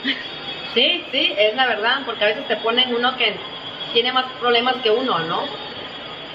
Sí, 0.76 1.04
sí, 1.12 1.34
es 1.38 1.56
la 1.56 1.66
verdad, 1.68 2.02
porque 2.06 2.24
a 2.24 2.28
veces 2.28 2.48
te 2.48 2.56
ponen 2.58 2.94
uno 2.94 3.16
que 3.18 3.34
tiene 3.94 4.12
más 4.14 4.26
problemas 4.40 4.76
que 4.84 4.92
uno, 4.92 5.20
¿no? 5.20 5.42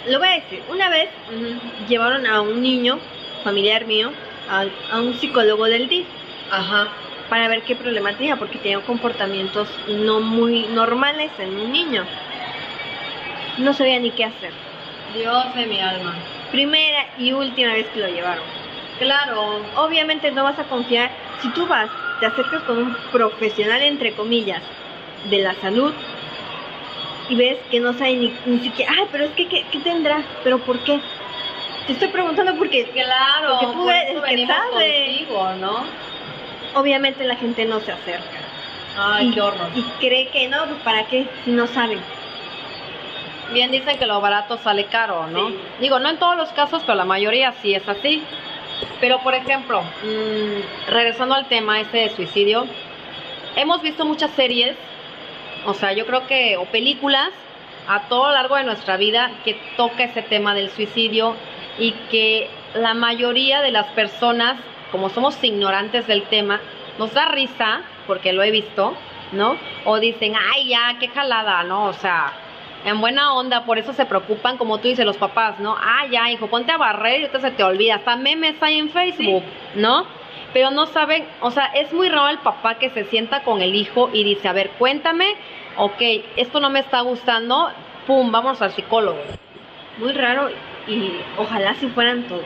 Lo 0.07 0.19
voy 0.19 0.29
a 0.29 0.33
decir, 0.33 0.63
una 0.69 0.89
vez 0.91 1.09
llevaron 1.89 2.27
a 2.27 2.41
un 2.41 2.61
niño, 2.63 2.99
familiar 3.39 3.87
mío, 3.87 4.11
a, 4.51 4.65
a 4.95 5.01
un 5.01 5.15
psicólogo 5.15 5.65
del 5.67 5.89
DIF 5.89 6.07
Ajá. 6.51 6.89
para 7.29 7.49
ver 7.49 7.63
qué 7.63 7.77
problema 7.77 8.13
tenía, 8.15 8.37
porque 8.37 8.59
tenía 8.59 8.81
comportamientos 8.81 9.69
no 9.89 10.21
muy 10.21 10.67
normales 10.69 11.31
en 11.39 11.59
un 11.59 11.73
niño. 11.73 12.05
No 13.59 13.73
sabía 13.73 13.99
ni 13.99 14.11
qué 14.11 14.25
hacer. 14.25 14.53
Dios 15.15 15.55
de 15.55 15.67
mi 15.67 15.81
alma. 15.81 16.15
Primera 16.53 17.07
y 17.19 17.33
última 17.33 17.73
vez 17.73 17.87
que 17.89 18.01
lo 18.01 18.09
llevaron. 18.09 18.45
Claro, 18.99 19.61
Obviamente 19.77 20.31
no 20.33 20.45
vas 20.45 20.59
a 20.59 20.65
confiar, 20.65 21.11
si 21.41 21.49
tú 21.51 21.67
vas, 21.67 21.89
te 22.21 22.27
acercas 22.27 22.63
con 22.63 22.79
un 22.79 22.97
profesional, 23.13 23.83
entre 23.83 24.13
comillas, 24.13 24.63
de 25.31 25.39
la 25.39 25.55
salud, 25.55 25.93
y 27.29 27.35
ves 27.35 27.59
que 27.71 27.81
no 27.81 27.93
sabe 27.93 28.15
ni, 28.15 28.33
ni 28.47 28.59
siquiera, 28.61 28.93
ay, 28.99 29.07
pero 29.13 29.25
es 29.25 29.31
que, 29.33 29.47
¿qué, 29.47 29.65
qué 29.71 29.79
tendrá? 29.81 30.23
¿Pero 30.43 30.59
por 30.59 30.79
qué? 30.81 31.01
Te 31.89 31.95
estoy 31.95 32.09
preguntando 32.09 32.55
porque 32.57 32.85
claro, 32.91 33.57
Porque 33.61 33.67
tú 33.75 33.83
por 33.85 33.93
eres 33.93 34.11
eso 34.11 34.25
el 34.27 34.37
que 34.37 34.47
sabe. 34.47 35.07
contigo, 35.07 35.51
¿no? 35.59 36.09
obviamente 36.75 37.25
la 37.25 37.35
gente 37.37 37.65
no 37.65 37.81
se 37.81 37.93
acerca. 37.93 38.39
Ay, 38.99 39.29
y, 39.29 39.31
qué 39.33 39.41
horror. 39.41 39.69
y 39.75 39.83
cree 39.99 40.29
que 40.29 40.49
no, 40.49 40.67
pues 40.67 40.79
para 40.83 41.05
qué, 41.05 41.27
si 41.45 41.51
no 41.51 41.67
saben. 41.67 41.99
Bien 43.55 43.71
dicen 43.71 43.99
que 43.99 44.05
lo 44.07 44.21
barato 44.21 44.59
sale 44.59 44.85
caro, 44.85 45.27
¿no? 45.29 45.49
Sí. 45.49 45.57
Digo, 45.81 45.99
no 45.99 46.11
en 46.11 46.19
todos 46.19 46.37
los 46.37 46.51
casos, 46.51 46.83
pero 46.85 46.95
la 46.97 47.07
mayoría 47.07 47.53
sí 47.63 47.75
es 47.75 47.89
así. 47.89 48.23
Pero, 49.01 49.21
por 49.21 49.35
ejemplo, 49.35 49.81
mm, 49.81 50.91
regresando 50.91 51.35
al 51.35 51.47
tema 51.47 51.81
ese 51.81 51.97
de 51.97 52.11
suicidio, 52.11 52.67
hemos 53.57 53.81
visto 53.81 54.05
muchas 54.05 54.31
series, 54.33 54.77
o 55.65 55.73
sea, 55.73 55.95
yo 55.95 56.05
creo 56.05 56.27
que, 56.27 56.59
o 56.59 56.67
películas, 56.67 57.31
a 57.89 58.03
todo 58.03 58.27
lo 58.27 58.33
largo 58.35 58.57
de 58.57 58.65
nuestra 58.65 58.99
vida 58.99 59.31
que 59.45 59.59
toca 59.79 60.05
ese 60.05 60.21
tema 60.21 60.55
del 60.55 60.71
suicidio 60.71 61.35
y 61.79 61.93
que 62.11 62.51
la 62.75 62.95
mayoría 62.95 63.61
de 63.63 63.71
las 63.71 63.87
personas, 63.89 64.59
como 64.91 65.09
somos 65.09 65.43
ignorantes 65.43 66.07
del 66.07 66.25
tema, 66.25 66.61
nos 66.99 67.15
da 67.15 67.27
risa, 67.27 67.83
porque 68.07 68.33
lo 68.33 68.43
he 68.43 68.51
visto, 68.51 68.95
¿no? 69.33 69.57
O 69.85 70.01
dicen, 70.01 70.35
ay, 70.53 70.69
ya, 70.69 70.97
qué 70.99 71.09
jalada, 71.09 71.63
¿no? 71.65 71.85
O 71.85 71.93
sea, 71.93 72.33
en 72.85 73.01
buena 73.01 73.35
onda, 73.35 73.65
por 73.65 73.79
eso 73.79 73.93
se 73.93 74.07
preocupan, 74.07 74.57
como 74.57 74.79
tú 74.79 74.89
dices, 74.89 75.05
los 75.05 75.17
papás, 75.17 75.61
¿no? 75.61 75.77
Ah, 75.79 76.07
ya, 76.11 76.31
hijo, 76.31 76.49
ponte 76.49 76.73
a 76.73 76.77
barrer 76.77 77.21
y 77.21 77.23
ahorita 77.25 77.41
se 77.41 77.51
te 77.53 77.63
olvida. 77.63 77.97
Hasta 77.97 78.17
memes 78.17 78.61
hay 78.63 78.79
en 78.79 78.91
Facebook, 78.91 79.43
¿no? 79.75 80.07
Pero 80.53 80.71
no 80.71 80.87
saben, 80.87 81.27
o 81.41 81.51
sea, 81.51 81.67
es 81.67 81.93
muy 81.93 82.09
raro 82.09 82.29
el 82.29 82.39
papá 82.39 82.79
que 82.79 82.91
se 82.91 83.05
sienta 83.05 83.43
con 83.43 83.61
el 83.61 83.75
hijo 83.75 84.11
y 84.13 84.25
dice, 84.25 84.49
a 84.49 84.53
ver, 84.53 84.71
cuéntame, 84.79 85.35
ok, 85.77 86.01
esto 86.37 86.59
no 86.61 86.71
me 86.71 86.81
está 86.81 87.03
gustando, 87.03 87.71
pum, 88.07 88.33
vamos 88.33 88.63
al 88.63 88.73
psicólogo. 88.73 89.21
Muy 89.99 90.13
raro 90.13 90.49
y 90.89 91.13
ojalá 91.37 91.75
si 91.75 91.87
fueran 91.89 92.23
todos. 92.25 92.45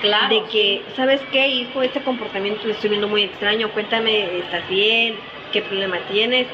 Claro. 0.00 0.34
De 0.34 0.42
que, 0.50 0.82
¿sabes 0.96 1.20
qué, 1.30 1.48
hijo? 1.48 1.82
Este 1.82 2.00
comportamiento 2.00 2.66
lo 2.66 2.72
estoy 2.72 2.90
viendo 2.90 3.08
muy 3.08 3.22
extraño. 3.22 3.70
Cuéntame, 3.70 4.38
¿estás 4.38 4.68
bien? 4.68 5.16
¿Qué 5.52 5.62
problema 5.62 5.98
tienes? 6.10 6.46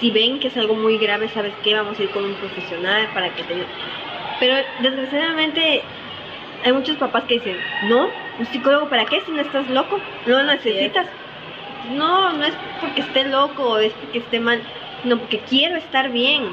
Si 0.00 0.10
ven 0.10 0.40
que 0.40 0.48
es 0.48 0.56
algo 0.56 0.74
muy 0.74 0.98
grave, 0.98 1.28
¿sabes 1.28 1.54
qué? 1.62 1.74
Vamos 1.74 1.98
a 1.98 2.02
ir 2.02 2.10
con 2.10 2.24
un 2.24 2.34
profesional 2.34 3.08
para 3.14 3.34
que 3.34 3.42
te 3.44 3.54
ayude. 3.54 3.66
Pero 4.40 4.56
desgraciadamente 4.80 5.82
hay 6.64 6.72
muchos 6.72 6.96
papás 6.96 7.24
que 7.24 7.34
dicen, 7.34 7.56
no, 7.84 8.08
un 8.38 8.46
psicólogo 8.46 8.88
para 8.88 9.04
qué 9.04 9.20
si 9.22 9.32
no 9.32 9.40
estás 9.40 9.68
loco, 9.68 9.98
no 10.26 10.38
lo 10.38 10.44
necesitas. 10.44 11.06
No, 11.92 12.32
no 12.32 12.44
es 12.44 12.54
porque 12.80 13.00
esté 13.00 13.24
loco 13.24 13.62
o 13.62 13.78
es 13.78 13.92
porque 13.94 14.18
esté 14.18 14.40
mal, 14.40 14.60
no, 15.04 15.18
porque 15.18 15.38
quiero 15.40 15.76
estar 15.76 16.10
bien. 16.10 16.44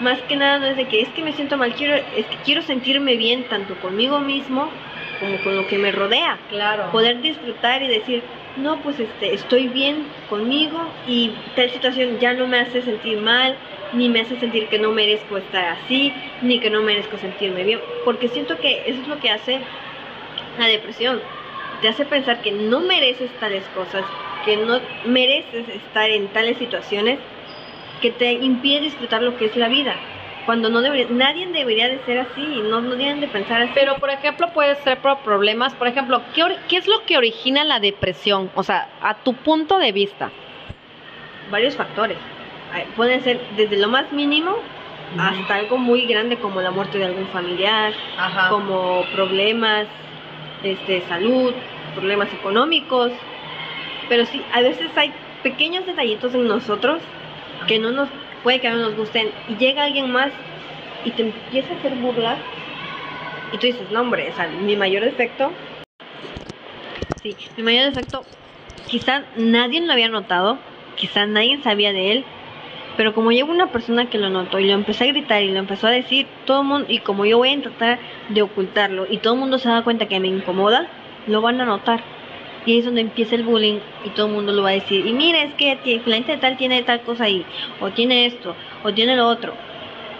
Más 0.00 0.20
que 0.22 0.36
nada 0.36 0.58
no 0.58 0.66
es 0.66 0.76
de 0.76 0.86
que 0.86 1.00
es 1.00 1.08
que 1.10 1.22
me 1.22 1.32
siento 1.32 1.56
mal, 1.56 1.74
quiero, 1.74 1.96
es 1.96 2.26
que 2.26 2.36
quiero 2.44 2.62
sentirme 2.62 3.16
bien 3.16 3.44
tanto 3.44 3.74
conmigo 3.76 4.20
mismo 4.20 4.70
como 5.20 5.36
con 5.38 5.56
lo 5.56 5.66
que 5.66 5.78
me 5.78 5.90
rodea. 5.90 6.38
Claro. 6.48 6.90
Poder 6.92 7.20
disfrutar 7.20 7.82
y 7.82 7.88
decir, 7.88 8.22
no, 8.56 8.80
pues 8.80 9.00
este, 9.00 9.34
estoy 9.34 9.68
bien 9.68 10.06
conmigo 10.28 10.78
y 11.06 11.32
tal 11.56 11.70
situación 11.70 12.18
ya 12.20 12.34
no 12.34 12.46
me 12.46 12.60
hace 12.60 12.82
sentir 12.82 13.18
mal, 13.18 13.56
ni 13.92 14.08
me 14.08 14.20
hace 14.20 14.38
sentir 14.38 14.68
que 14.68 14.78
no 14.78 14.92
merezco 14.92 15.38
estar 15.38 15.64
así, 15.64 16.12
ni 16.42 16.60
que 16.60 16.70
no 16.70 16.82
merezco 16.82 17.18
sentirme 17.18 17.64
bien, 17.64 17.80
porque 18.04 18.28
siento 18.28 18.58
que 18.58 18.82
eso 18.86 19.00
es 19.02 19.08
lo 19.08 19.18
que 19.18 19.30
hace 19.30 19.60
la 20.58 20.66
depresión. 20.66 21.20
Te 21.80 21.88
hace 21.88 22.04
pensar 22.04 22.42
que 22.42 22.52
no 22.52 22.80
mereces 22.80 23.30
tales 23.38 23.64
cosas, 23.74 24.04
que 24.44 24.56
no 24.56 24.80
mereces 25.06 25.68
estar 25.68 26.10
en 26.10 26.28
tales 26.28 26.58
situaciones, 26.58 27.18
que 27.98 28.10
te 28.10 28.32
impide 28.32 28.80
disfrutar 28.80 29.22
lo 29.22 29.36
que 29.36 29.46
es 29.46 29.56
la 29.56 29.68
vida. 29.68 29.94
Cuando 30.46 30.70
no 30.70 30.80
debería, 30.80 31.06
nadie 31.10 31.46
debería 31.48 31.88
de 31.88 31.98
ser 32.06 32.20
así, 32.20 32.62
no, 32.64 32.80
no 32.80 32.96
deben 32.96 33.20
de 33.20 33.28
pensar 33.28 33.60
así. 33.62 33.72
Pero, 33.74 33.96
por 33.98 34.08
ejemplo, 34.10 34.48
puede 34.54 34.76
ser 34.76 34.98
por 34.98 35.18
problemas. 35.18 35.74
Por 35.74 35.88
ejemplo, 35.88 36.22
¿qué, 36.34 36.42
¿qué 36.68 36.78
es 36.78 36.86
lo 36.86 37.04
que 37.04 37.18
origina 37.18 37.64
la 37.64 37.80
depresión? 37.80 38.50
O 38.54 38.62
sea, 38.62 38.88
a 39.02 39.14
tu 39.22 39.34
punto 39.34 39.78
de 39.78 39.92
vista. 39.92 40.30
varios 41.50 41.76
factores. 41.76 42.16
Pueden 42.96 43.22
ser 43.22 43.40
desde 43.56 43.78
lo 43.78 43.88
más 43.88 44.12
mínimo 44.12 44.56
hasta 45.18 45.54
algo 45.54 45.78
muy 45.78 46.04
grande 46.06 46.36
como 46.36 46.60
la 46.60 46.70
muerte 46.70 46.98
de 46.98 47.06
algún 47.06 47.26
familiar, 47.28 47.94
Ajá. 48.18 48.50
como 48.50 49.04
problemas 49.14 49.86
este, 50.62 50.92
de 50.92 51.00
salud, 51.02 51.54
problemas 51.94 52.32
económicos. 52.32 53.12
Pero 54.08 54.26
sí, 54.26 54.42
a 54.52 54.60
veces 54.60 54.90
hay 54.96 55.12
pequeños 55.42 55.86
detallitos 55.86 56.34
en 56.34 56.46
nosotros 56.46 57.00
que 57.66 57.78
no 57.78 57.90
nos 57.90 58.08
puede 58.42 58.60
que 58.60 58.70
no 58.70 58.76
nos 58.76 58.96
gusten 58.96 59.30
y 59.48 59.56
llega 59.56 59.84
alguien 59.84 60.10
más 60.10 60.30
y 61.04 61.10
te 61.10 61.22
empieza 61.22 61.74
a 61.74 61.76
hacer 61.76 61.94
burla 61.96 62.36
y 63.52 63.58
tú 63.58 63.66
dices, 63.66 63.90
no 63.90 64.02
hombre, 64.02 64.30
o 64.30 64.36
sea, 64.36 64.46
mi 64.48 64.76
mayor 64.76 65.04
defecto, 65.04 65.50
sí, 67.22 67.34
mi 67.56 67.62
mayor 67.62 67.86
defecto, 67.86 68.24
quizá 68.86 69.22
nadie 69.36 69.80
lo 69.80 69.92
había 69.92 70.08
notado, 70.08 70.58
quizá 70.96 71.26
nadie 71.26 71.62
sabía 71.62 71.92
de 71.92 72.12
él, 72.12 72.24
pero 72.96 73.14
como 73.14 73.32
llegó 73.32 73.50
una 73.50 73.70
persona 73.72 74.10
que 74.10 74.18
lo 74.18 74.28
notó 74.28 74.58
y 74.58 74.66
lo 74.66 74.74
empezó 74.74 75.04
a 75.04 75.06
gritar 75.06 75.42
y 75.42 75.50
lo 75.50 75.60
empezó 75.60 75.86
a 75.86 75.90
decir, 75.90 76.26
todo 76.44 76.60
el 76.60 76.66
mundo, 76.66 76.86
y 76.90 76.98
como 76.98 77.24
yo 77.24 77.38
voy 77.38 77.54
a 77.54 77.62
tratar 77.62 77.98
de 78.28 78.42
ocultarlo 78.42 79.06
y 79.08 79.18
todo 79.18 79.34
el 79.34 79.40
mundo 79.40 79.58
se 79.58 79.68
da 79.68 79.82
cuenta 79.82 80.08
que 80.08 80.20
me 80.20 80.28
incomoda, 80.28 80.88
lo 81.26 81.40
van 81.40 81.60
a 81.60 81.64
notar. 81.64 82.02
Y 82.68 82.72
ahí 82.72 82.78
es 82.80 82.84
donde 82.84 83.00
empieza 83.00 83.34
el 83.34 83.44
bullying 83.44 83.78
y 84.04 84.10
todo 84.10 84.26
el 84.26 84.34
mundo 84.34 84.52
lo 84.52 84.62
va 84.62 84.68
a 84.68 84.72
decir. 84.72 85.06
Y 85.06 85.14
mira, 85.14 85.40
es 85.40 85.54
que 85.54 86.00
fulanita 86.04 86.32
de 86.32 86.38
tal 86.38 86.58
tiene 86.58 86.82
tal 86.82 87.00
cosa 87.00 87.24
ahí, 87.24 87.42
o 87.80 87.88
tiene 87.92 88.26
esto, 88.26 88.54
o 88.84 88.92
tiene 88.92 89.16
lo 89.16 89.26
otro. 89.26 89.54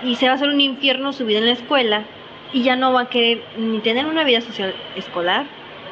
Y 0.02 0.14
se 0.14 0.24
va 0.24 0.32
a 0.32 0.34
hacer 0.36 0.48
un 0.48 0.58
infierno 0.62 1.12
su 1.12 1.26
vida 1.26 1.40
en 1.40 1.44
la 1.44 1.52
escuela 1.52 2.04
y 2.54 2.62
ya 2.62 2.74
no 2.74 2.94
va 2.94 3.02
a 3.02 3.08
querer 3.10 3.42
ni 3.58 3.80
tener 3.80 4.06
una 4.06 4.24
vida 4.24 4.40
social 4.40 4.74
escolar. 4.96 5.44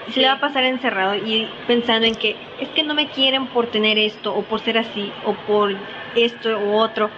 Se 0.08 0.18
le 0.18 0.28
va 0.28 0.34
a 0.34 0.40
pasar 0.40 0.64
encerrado 0.64 1.16
y 1.16 1.46
pensando 1.66 2.06
en 2.06 2.14
que 2.14 2.36
es 2.58 2.70
que 2.70 2.84
no 2.84 2.94
me 2.94 3.08
quieren 3.08 3.48
por 3.48 3.66
tener 3.66 3.98
esto, 3.98 4.34
o 4.34 4.40
por 4.40 4.60
ser 4.60 4.78
así, 4.78 5.12
o 5.26 5.34
por 5.34 5.76
esto 6.14 6.58
u 6.58 6.72
otro. 6.76 7.10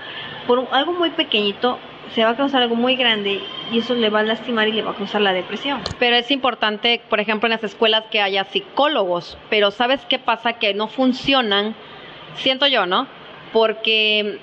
Por 0.49 0.67
algo 0.73 0.95
muy 0.95 1.11
pequeñito 1.11 1.79
se 2.15 2.25
va 2.25 2.31
a 2.31 2.37
causar 2.37 2.63
algo 2.63 2.75
muy 2.75 2.97
grande 2.97 3.41
y 3.71 3.79
eso 3.79 3.95
le 3.95 4.11
va 4.11 4.21
a 4.21 4.23
lastimar 4.23 4.69
y 4.69 4.73
le 4.73 4.83
va 4.83 4.93
a 4.93 4.95
causar 4.95 5.21
la 5.21 5.33
depresión. 5.33 5.83
Pero 5.99 6.17
es 6.17 6.31
importante, 6.31 7.01
por 7.09 7.21
ejemplo, 7.21 7.47
en 7.47 7.53
las 7.53 7.65
escuelas 7.65 8.05
que 8.11 8.21
haya 8.21 8.45
psicólogos, 8.45 9.39
pero 9.51 9.71
¿sabes 9.71 10.05
qué 10.07 10.19
pasa? 10.19 10.55
Que 10.55 10.75
no 10.75 10.89
funcionan, 10.89 11.75
siento 12.35 12.67
yo, 12.67 12.87
¿no? 12.87 13.07
Porque 13.53 14.39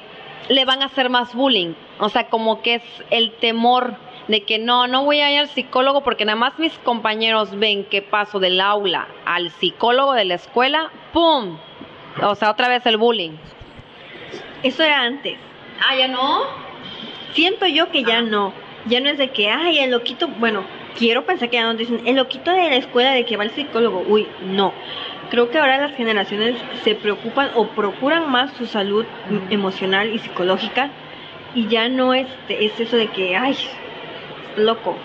le 0.50 0.66
van 0.66 0.82
a 0.82 0.86
hacer 0.86 1.10
más 1.10 1.34
bullying, 1.34 1.74
o 2.00 2.10
sea, 2.10 2.28
como 2.28 2.62
que 2.62 2.76
es 2.76 2.84
el 3.10 3.32
temor 3.32 3.96
de 4.28 4.44
que 4.44 4.58
no, 4.58 4.88
no 4.88 5.04
voy 5.04 5.22
a 5.22 5.32
ir 5.32 5.40
al 5.40 5.50
psicólogo 5.50 6.02
porque 6.02 6.26
nada 6.26 6.36
más 6.36 6.58
mis 6.58 6.78
compañeros 6.80 7.58
ven 7.58 7.86
que 7.86 8.02
paso 8.02 8.40
del 8.40 8.60
aula 8.60 9.08
al 9.26 9.52
psicólogo 9.52 10.14
de 10.14 10.26
la 10.26 10.36
escuela, 10.36 10.92
¡pum! 11.14 11.58
O 12.22 12.36
sea, 12.36 12.52
otra 12.52 12.68
vez 12.68 12.86
el 12.86 12.98
bullying. 12.98 13.34
Eso 14.64 14.84
era 14.84 15.02
antes. 15.02 15.38
Ah, 15.88 15.96
ya 15.96 16.08
no. 16.08 16.65
Siento 17.36 17.68
yo 17.68 17.92
que 17.92 18.04
ya 18.04 18.22
no. 18.22 18.54
Ya 18.88 19.00
no 19.00 19.10
es 19.10 19.18
de 19.18 19.30
que, 19.30 19.50
ay, 19.50 19.80
el 19.80 19.92
loquito, 19.92 20.28
bueno, 20.28 20.64
quiero 20.98 21.26
pensar 21.26 21.50
que 21.50 21.58
ya 21.58 21.64
no 21.66 21.74
dicen, 21.76 22.02
el 22.06 22.16
loquito 22.16 22.52
de 22.52 22.70
la 22.70 22.76
escuela 22.76 23.12
de 23.12 23.26
que 23.26 23.36
va 23.38 23.44
al 23.44 23.52
psicólogo. 23.52 24.04
Uy, 24.08 24.28
no. 24.44 24.74
Creo 25.30 25.50
que 25.50 25.58
ahora 25.58 25.78
las 25.78 25.96
generaciones 25.96 26.56
se 26.84 26.96
preocupan 26.96 27.50
o 27.56 27.68
procuran 27.68 28.30
más 28.32 28.52
su 28.54 28.68
salud 28.68 29.06
emocional 29.50 30.14
y 30.14 30.20
psicológica 30.20 30.90
y 31.56 31.68
ya 31.68 31.90
no 31.90 32.14
es, 32.14 32.28
es 32.48 32.80
eso 32.80 32.96
de 32.96 33.08
que, 33.08 33.36
ay, 33.36 33.56
loco. 34.56 34.96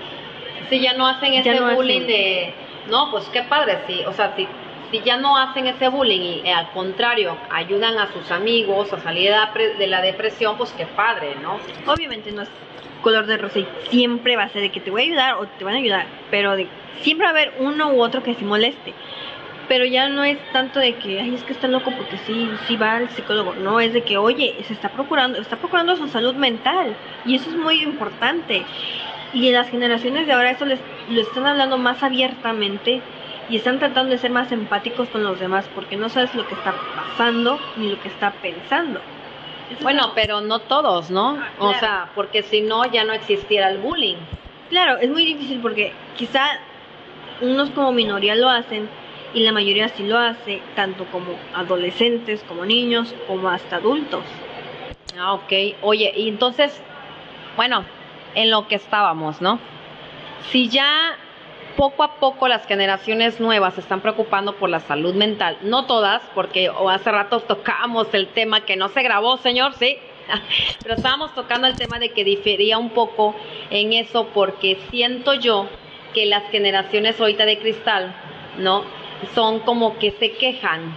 Si 0.69 0.79
ya 0.81 0.93
no 0.95 1.07
hacen 1.07 1.33
Ya 1.33 1.41
ese 1.41 1.55
no 1.61 1.75
bullying 1.75 2.03
hacen. 2.03 2.07
de, 2.07 2.55
no, 2.91 3.11
pues 3.11 3.25
qué 3.33 3.43
padre, 3.43 3.79
sí, 3.87 4.03
o 4.07 4.13
sea, 4.13 4.35
si, 4.37 4.47
si 4.91 5.01
ya 5.01 5.17
no 5.17 5.37
hacen 5.37 5.67
ese 5.67 5.89
bullying 5.89 6.21
y 6.21 6.43
eh, 6.45 6.53
al 6.53 6.71
contrario 6.71 7.37
ayudan 7.51 7.99
a 7.99 8.13
sus 8.13 8.31
amigos 8.31 8.93
a 8.93 9.01
salir 9.01 9.31
de 9.31 9.37
la, 9.37 9.53
de 9.79 9.87
la 9.87 10.01
depresión, 10.03 10.57
pues 10.57 10.73
qué 10.73 10.87
padre, 10.87 11.37
¿no? 11.43 11.59
Obviamente 11.87 12.33
no 12.33 12.43
es 12.43 12.49
color 13.03 13.27
de 13.27 13.39
rosa 13.39 13.61
y 13.61 13.69
siempre 13.89 14.37
va 14.37 14.45
a 14.45 14.49
ser 14.51 14.63
de 14.63 14.71
que 14.71 14.81
te 14.81 14.91
voy 14.91 15.03
a 15.03 15.05
ayudar 15.05 15.35
o 15.35 15.47
te 15.47 15.65
van 15.65 15.75
a 15.75 15.79
ayudar, 15.79 16.07
pero 16.31 16.57
de, 16.57 16.67
siempre 17.01 17.25
va 17.25 17.31
a 17.31 17.33
haber 17.33 17.55
uno 17.59 17.93
u 17.93 18.03
otro 18.03 18.23
que 18.23 18.35
se 18.35 18.45
moleste. 18.45 18.95
Pero 19.69 19.85
ya 19.85 20.09
no 20.09 20.25
es 20.25 20.37
tanto 20.53 20.81
de 20.81 20.97
que, 20.97 21.21
ay, 21.21 21.33
es 21.33 21.45
que 21.45 21.53
está 21.53 21.69
loco 21.69 21.93
porque 21.97 22.19
sí, 22.27 22.51
sí 22.67 22.77
va 22.77 22.97
al 22.97 23.09
psicólogo. 23.11 23.55
No, 23.55 23.79
es 23.79 23.93
de 23.93 24.03
que, 24.03 24.19
oye, 24.19 24.57
se 24.67 24.73
está 24.73 24.89
procurando, 24.89 25.39
está 25.39 25.59
procurando 25.59 25.95
su 25.95 26.09
salud 26.09 26.35
mental. 26.35 26.97
Y 27.25 27.37
eso 27.37 27.51
es 27.51 27.57
muy 27.57 27.81
importante. 27.81 28.65
Y 29.33 29.47
en 29.47 29.55
las 29.55 29.71
generaciones 29.71 30.27
de 30.27 30.33
ahora 30.33 30.51
eso 30.51 30.65
les, 30.65 30.81
lo 31.09 31.21
están 31.21 31.47
hablando 31.47 31.79
más 31.79 32.03
abiertamente 32.03 33.01
y 33.51 33.57
están 33.57 33.81
tratando 33.81 34.13
de 34.13 34.19
ser 34.19 34.31
más 34.31 34.53
empáticos 34.53 35.09
con 35.09 35.25
los 35.25 35.41
demás 35.41 35.69
porque 35.75 35.97
no 35.97 36.09
sabes 36.09 36.35
lo 36.35 36.47
que 36.47 36.55
está 36.55 36.73
pasando 36.95 37.59
ni 37.77 37.89
lo 37.89 38.01
que 38.01 38.09
está 38.09 38.31
pensando. 38.35 39.01
Eso 39.67 39.79
es 39.79 39.83
Bueno, 39.83 40.13
pero 40.15 40.41
no 40.41 40.61
todos, 40.61 41.11
¿no? 41.11 41.37
Ah, 41.41 41.51
O 41.59 41.75
sea, 41.75 42.11
porque 42.15 42.43
si 42.43 42.61
no 42.61 42.85
ya 42.87 43.05
no 43.05 43.13
existiera 43.13 43.69
el 43.71 43.79
bullying. 43.79 44.17
Claro, 44.69 44.99
es 44.99 45.11
muy 45.11 45.25
difícil 45.25 45.59
porque 45.61 45.93
quizá 46.17 46.45
unos 47.41 47.71
como 47.71 47.91
minoría 47.93 48.37
lo 48.37 48.49
hacen 48.49 48.89
y 49.35 49.41
la 49.41 49.53
mayoría 49.53 49.89
sí 49.89 50.05
lo 50.05 50.19
hace, 50.19 50.63
tanto 50.77 51.05
como 51.07 51.35
adolescentes, 51.55 52.45
como 52.47 52.65
niños, 52.65 53.15
como 53.27 53.49
hasta 53.49 53.77
adultos. 53.77 54.25
Ah, 55.19 55.33
ok. 55.35 55.53
Oye, 55.83 56.13
y 56.17 56.29
entonces, 56.29 56.81
bueno, 57.57 57.85
en 58.35 58.51
lo 58.51 58.69
que 58.69 58.77
estábamos, 58.77 59.41
¿no? 59.41 59.59
Si 60.51 60.69
ya 60.69 61.17
poco 61.77 62.03
a 62.03 62.17
poco 62.17 62.49
las 62.49 62.67
generaciones 62.67 63.41
nuevas 63.41 63.75
se 63.75 63.81
están 63.81 64.01
preocupando 64.01 64.57
por 64.57 64.71
la 64.71 64.81
salud 64.81 65.15
mental, 65.15 65.59
no 65.63 65.87
todas, 65.87 66.23
porque 66.35 66.69
o 66.71 66.91
hace 66.91 67.11
rato 67.11 67.41
tocábamos 67.41 68.13
el 68.13 68.29
tema 68.29 68.65
que 68.65 68.77
no 68.77 68.89
se 68.89 69.03
grabó, 69.03 69.37
señor, 69.39 69.75
sí, 69.75 69.97
pero 70.83 70.95
estábamos 70.95 71.35
tocando 71.35 71.67
el 71.67 71.77
tema 71.77 71.99
de 71.99 72.11
que 72.11 72.25
difería 72.25 72.79
un 72.79 72.91
poco 72.91 73.35
en 73.71 73.93
eso, 73.93 74.29
porque 74.35 74.79
siento 74.91 75.35
yo 75.35 75.69
que 76.15 76.27
las 76.27 76.51
generaciones 76.51 77.21
ahorita 77.21 77.47
de 77.47 77.59
cristal, 77.59 78.15
¿no? 78.59 78.85
Son 79.35 79.61
como 79.61 79.99
que 79.99 80.13
se 80.13 80.33
quejan, 80.33 80.97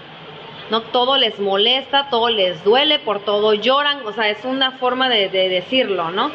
no 0.69 0.81
todo 0.81 1.17
les 1.17 1.39
molesta, 1.39 2.07
todo 2.09 2.29
les 2.29 2.63
duele, 2.63 2.99
por 2.99 3.19
todo 3.23 3.53
lloran, 3.53 4.05
o 4.05 4.13
sea, 4.13 4.29
es 4.29 4.43
una 4.45 4.71
forma 4.71 5.09
de, 5.09 5.29
de 5.29 5.49
decirlo, 5.49 6.09
¿no? 6.11 6.31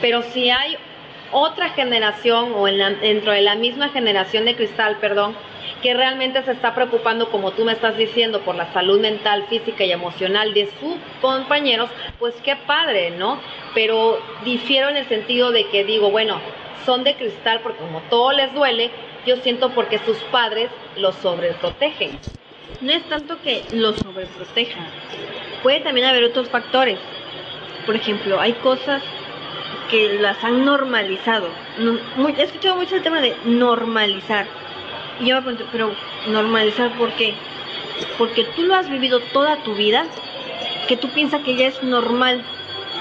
Pero 0.00 0.22
si 0.22 0.50
hay 0.50 0.76
otra 1.34 1.70
generación 1.70 2.52
o 2.54 2.68
en 2.68 2.78
la- 2.78 2.90
dentro 2.90 3.32
de 3.32 3.42
la 3.42 3.56
misma 3.56 3.88
generación 3.88 4.44
de 4.44 4.54
cristal, 4.54 4.98
perdón, 5.00 5.36
que 5.82 5.92
realmente 5.92 6.42
se 6.44 6.52
está 6.52 6.74
preocupando, 6.74 7.28
como 7.30 7.50
tú 7.50 7.64
me 7.64 7.72
estás 7.72 7.96
diciendo, 7.96 8.40
por 8.40 8.54
la 8.54 8.72
salud 8.72 9.00
mental, 9.00 9.44
física 9.50 9.84
y 9.84 9.92
emocional 9.92 10.54
de 10.54 10.66
sus 10.80 10.94
compañeros, 11.20 11.90
pues 12.18 12.34
qué 12.44 12.56
padre, 12.56 13.10
¿no? 13.10 13.38
Pero 13.74 14.18
difiero 14.44 14.88
en 14.88 14.96
el 14.96 15.08
sentido 15.08 15.50
de 15.50 15.66
que 15.68 15.84
digo, 15.84 16.10
bueno, 16.10 16.40
son 16.86 17.02
de 17.04 17.14
cristal 17.16 17.60
porque 17.62 17.80
como 17.80 18.00
todo 18.08 18.32
les 18.32 18.54
duele, 18.54 18.90
yo 19.26 19.36
siento 19.36 19.70
porque 19.70 19.98
sus 19.98 20.18
padres 20.24 20.70
los 20.96 21.16
sobreprotegen. 21.16 22.18
No 22.80 22.92
es 22.92 23.02
tanto 23.08 23.40
que 23.42 23.64
los 23.72 23.96
sobreprotejan, 23.96 24.86
puede 25.62 25.80
también 25.80 26.06
haber 26.06 26.24
otros 26.24 26.48
factores. 26.48 26.98
Por 27.86 27.96
ejemplo, 27.96 28.40
hay 28.40 28.52
cosas 28.54 29.02
que 29.90 30.18
las 30.18 30.42
han 30.44 30.64
normalizado. 30.64 31.48
No- 31.78 31.98
muy- 32.16 32.34
he 32.38 32.42
escuchado 32.42 32.76
mucho 32.76 32.96
el 32.96 33.02
tema 33.02 33.20
de 33.20 33.36
normalizar. 33.44 34.46
Y 35.20 35.26
yo 35.26 35.36
me 35.36 35.42
pregunto, 35.42 35.66
pero 35.72 35.92
normalizar 36.28 36.90
por 36.98 37.10
qué? 37.12 37.34
Porque 38.18 38.44
tú 38.56 38.62
lo 38.62 38.74
has 38.74 38.88
vivido 38.90 39.20
toda 39.20 39.56
tu 39.58 39.74
vida, 39.74 40.04
que 40.88 40.96
tú 40.96 41.08
piensas 41.08 41.42
que 41.42 41.54
ya 41.56 41.68
es 41.68 41.82
normal. 41.82 42.42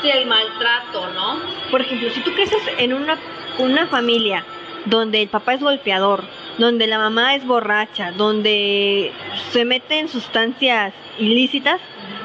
Sí, 0.02 0.10
el 0.10 0.26
maltrato, 0.28 1.10
¿no? 1.14 1.40
Por 1.72 1.82
ejemplo, 1.82 2.10
si 2.10 2.20
tú 2.22 2.34
creces 2.34 2.62
en 2.78 2.94
una, 2.94 3.18
una 3.58 3.88
familia 3.88 4.44
donde 4.86 5.22
el 5.22 5.30
papá 5.30 5.54
es 5.54 5.62
golpeador, 5.62 6.24
donde 6.58 6.88
la 6.88 6.98
mamá 6.98 7.36
es 7.36 7.46
borracha, 7.46 8.12
donde 8.12 9.12
se 9.52 9.66
mete 9.66 10.00
en 10.00 10.10
sustancias 10.10 10.94
ilícitas, 11.20 11.80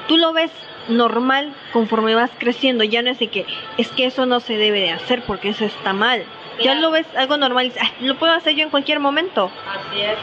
tú 0.09 0.17
lo 0.17 0.33
ves 0.33 0.51
normal 0.89 1.53
conforme 1.73 2.15
vas 2.15 2.31
creciendo. 2.39 2.85
Ya 2.85 3.03
no 3.03 3.11
es 3.11 3.19
de 3.19 3.29
que 3.29 3.47
es 3.77 3.89
que 3.91 4.07
eso 4.07 4.27
no 4.27 4.41
se 4.41 4.57
debe 4.57 4.81
de 4.81 4.91
hacer 4.91 5.23
porque 5.23 5.51
eso 5.51 5.65
está 5.65 5.93
mal. 5.93 6.25
Ya 6.63 6.75
lo 6.75 6.91
ves 6.91 7.07
algo 7.17 7.37
normal 7.37 7.67
y 7.67 7.69
dices, 7.69 7.83
"Ay, 7.85 8.07
lo 8.07 8.17
puedo 8.17 8.33
hacer 8.33 8.55
yo 8.55 8.65
en 8.65 8.71
cualquier 8.71 8.99
momento. 8.99 9.51
Así 9.69 10.01
es. 10.01 10.19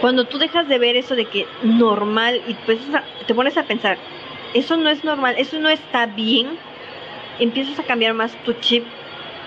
Cuando 0.00 0.24
tú 0.24 0.38
dejas 0.38 0.66
de 0.68 0.78
ver 0.78 0.96
eso 0.96 1.14
de 1.14 1.26
que 1.26 1.46
normal 1.62 2.40
y 2.48 2.54
pues 2.54 2.78
te 3.28 3.34
pones 3.34 3.56
a 3.56 3.62
pensar, 3.62 3.98
eso 4.52 4.76
no 4.76 4.90
es 4.90 5.04
normal, 5.04 5.36
eso 5.38 5.60
no 5.60 5.68
está 5.68 6.06
bien, 6.06 6.58
empiezas 7.38 7.78
a 7.78 7.84
cambiar 7.84 8.12
más 8.12 8.32
tu 8.44 8.52
chip 8.54 8.84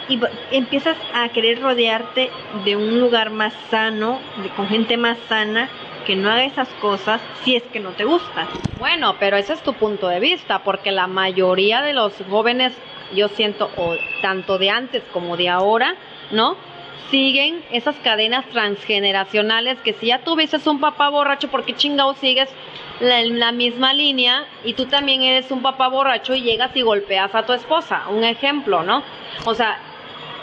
y 0.07 0.19
empiezas 0.51 0.95
a 1.13 1.27
querer 1.29 1.61
rodearte 1.61 2.29
de 2.63 2.75
un 2.75 2.99
lugar 2.99 3.31
más 3.31 3.53
sano, 3.69 4.19
de, 4.41 4.49
con 4.49 4.67
gente 4.67 4.97
más 4.97 5.17
sana, 5.27 5.67
que 6.05 6.15
no 6.15 6.29
haga 6.29 6.45
esas 6.45 6.69
cosas 6.81 7.19
si 7.43 7.55
es 7.55 7.63
que 7.63 7.79
no 7.79 7.91
te 7.91 8.05
gusta. 8.05 8.47
Bueno, 8.79 9.15
pero 9.19 9.37
ese 9.37 9.53
es 9.53 9.61
tu 9.61 9.73
punto 9.73 10.07
de 10.07 10.19
vista, 10.19 10.63
porque 10.63 10.91
la 10.91 11.07
mayoría 11.07 11.81
de 11.81 11.93
los 11.93 12.13
jóvenes, 12.29 12.73
yo 13.13 13.27
siento, 13.27 13.69
o 13.75 13.95
tanto 14.21 14.57
de 14.57 14.69
antes 14.69 15.03
como 15.11 15.35
de 15.35 15.49
ahora, 15.49 15.95
¿no? 16.31 16.55
Siguen 17.11 17.63
esas 17.71 17.95
cadenas 17.97 18.45
transgeneracionales 18.49 19.79
que 19.81 19.93
si 19.93 20.07
ya 20.07 20.19
tuviste 20.19 20.57
un 20.69 20.79
papá 20.79 21.09
borracho, 21.09 21.49
¿por 21.49 21.63
qué 21.65 21.75
chingado 21.75 22.13
sigues 22.15 22.49
la, 22.99 23.21
la 23.21 23.51
misma 23.51 23.93
línea 23.93 24.45
y 24.63 24.73
tú 24.73 24.85
también 24.85 25.21
eres 25.21 25.51
un 25.51 25.61
papá 25.61 25.87
borracho 25.87 26.33
y 26.33 26.41
llegas 26.41 26.75
y 26.75 26.81
golpeas 26.81 27.35
a 27.35 27.45
tu 27.45 27.53
esposa? 27.53 28.03
Un 28.09 28.23
ejemplo, 28.23 28.83
¿no? 28.83 29.03
O 29.45 29.53
sea, 29.53 29.77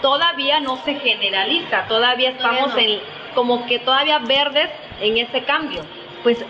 todavía 0.01 0.61
no 0.61 0.77
se 0.85 0.95
generaliza, 0.95 1.87
todavía 1.89 2.31
estamos 2.31 2.71
Todavía 2.73 2.87
no. 2.89 2.95
en 2.95 3.01
como 3.35 3.67
que 3.67 3.79
todavía 3.79 4.19
verdes 4.19 4.69
en 5.03 5.19
ese 5.19 5.43
cambio. 5.45 5.83
Pues 6.23 6.45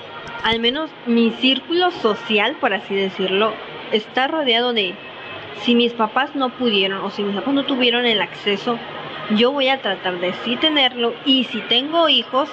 al 0.44 0.60
menos 0.60 0.90
mi 1.06 1.30
círculo 1.32 1.90
social, 1.90 2.56
por 2.60 2.72
así 2.72 2.94
decirlo, 2.94 3.54
está 3.90 4.28
rodeado 4.28 4.72
de 4.72 4.94
si 5.62 5.74
mis 5.74 5.92
papás 5.92 6.34
no 6.34 6.50
pudieron 6.50 7.04
o 7.04 7.10
si 7.10 7.22
mis 7.22 7.34
papás 7.34 7.54
no 7.54 7.64
tuvieron 7.64 8.04
el 8.04 8.20
acceso, 8.20 8.78
yo 9.30 9.52
voy 9.52 9.68
a 9.68 9.80
tratar 9.80 10.18
de 10.20 10.32
sí 10.44 10.56
tenerlo 10.56 11.14
y 11.24 11.44
si 11.44 11.60
tengo 11.62 12.08
hijos, 12.08 12.48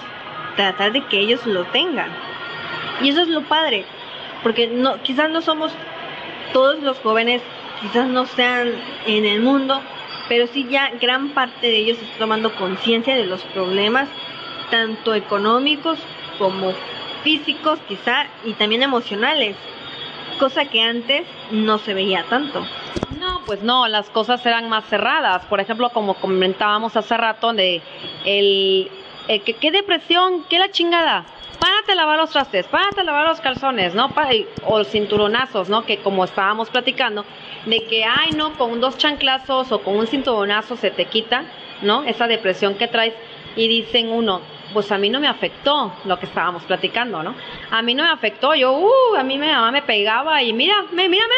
tratar 0.56 0.92
de 0.92 1.06
que 1.06 1.20
ellos 1.20 1.46
lo 1.46 1.66
tengan. 1.66 2.10
Y 3.02 3.10
eso 3.10 3.22
es 3.22 3.28
lo 3.28 3.44
padre, 3.44 3.86
porque 4.44 4.68
no 4.68 5.02
quizás 5.02 5.30
no 5.30 5.42
somos 5.42 5.72
todos 6.54 6.82
los 6.82 7.00
jóvenes, 7.00 7.42
quizás 7.82 8.08
no 8.08 8.26
sean 8.26 8.72
en 9.08 9.26
el 9.26 9.42
mundo, 9.42 9.82
pero 10.28 10.48
sí 10.48 10.68
ya 10.70 10.92
gran 11.02 11.30
parte 11.30 11.68
de 11.68 11.78
ellos 11.78 11.98
está 12.02 12.20
tomando 12.20 12.54
conciencia 12.56 13.16
de 13.16 13.26
los 13.26 13.42
problemas 13.46 14.08
tanto 14.70 15.14
económicos 15.14 16.00
como 16.38 16.74
físicos 17.24 17.80
quizá 17.88 18.28
y 18.46 18.54
también 18.54 18.84
emocionales, 18.84 19.56
cosa 20.40 20.66
que 20.66 20.82
antes 20.82 21.26
no 21.52 21.78
se 21.78 21.94
veía 21.94 22.24
tanto. 22.30 22.66
No, 23.20 23.42
pues 23.46 23.62
no, 23.62 23.88
las 23.88 24.10
cosas 24.10 24.46
eran 24.46 24.70
más 24.70 24.86
cerradas. 24.86 25.46
Por 25.46 25.60
ejemplo, 25.60 25.90
como 25.90 26.14
comentábamos 26.16 26.96
hace 26.96 27.18
rato, 27.18 27.54
de 27.54 27.82
el, 28.26 28.90
el 29.28 29.42
que 29.42 29.54
qué 29.54 29.72
depresión, 29.72 30.46
qué 30.50 30.60
la 30.60 30.72
chingada. 30.72 31.26
Párate 31.60 31.92
a 31.92 31.96
lavar 31.96 32.18
los 32.18 32.30
trastes, 32.30 32.68
párate 32.68 33.02
a 33.02 33.04
lavar 33.04 33.28
los 33.28 33.42
calzones, 33.42 33.94
¿no? 33.94 34.14
O 34.66 34.78
los 34.78 34.88
cinturonazos, 34.88 35.68
¿no? 35.68 35.86
Que 35.86 35.98
como 35.98 36.24
estábamos 36.24 36.70
platicando, 36.70 37.26
de 37.66 37.84
que, 37.84 38.06
ay, 38.06 38.32
no, 38.32 38.54
con 38.54 38.80
dos 38.80 38.98
chanclazos 38.98 39.74
o 39.74 39.82
con 39.82 39.98
un 39.98 40.08
cinturonazo 40.08 40.78
se 40.78 40.90
te 40.90 41.06
quita, 41.06 41.44
¿no? 41.82 42.04
Esa 42.04 42.28
depresión 42.28 42.76
que 42.76 42.88
traes. 42.88 43.14
Y 43.58 43.68
dicen 43.68 44.10
uno, 44.10 44.40
pues 44.74 44.92
a 44.92 44.98
mí 44.98 45.10
no 45.10 45.20
me 45.20 45.28
afectó 45.28 45.94
lo 46.06 46.20
que 46.20 46.26
estábamos 46.26 46.64
platicando, 46.64 47.24
¿no? 47.24 47.36
A 47.72 47.82
mí 47.82 47.94
no 47.94 48.04
me 48.04 48.10
afectó, 48.10 48.54
yo, 48.56 48.74
uh, 48.74 49.16
a 49.18 49.24
mí 49.24 49.38
mi 49.38 49.48
mamá 49.48 49.72
me 49.72 49.82
pegaba 49.82 50.42
y 50.44 50.54
mira, 50.54 50.84
me, 50.92 51.10
mírame, 51.10 51.36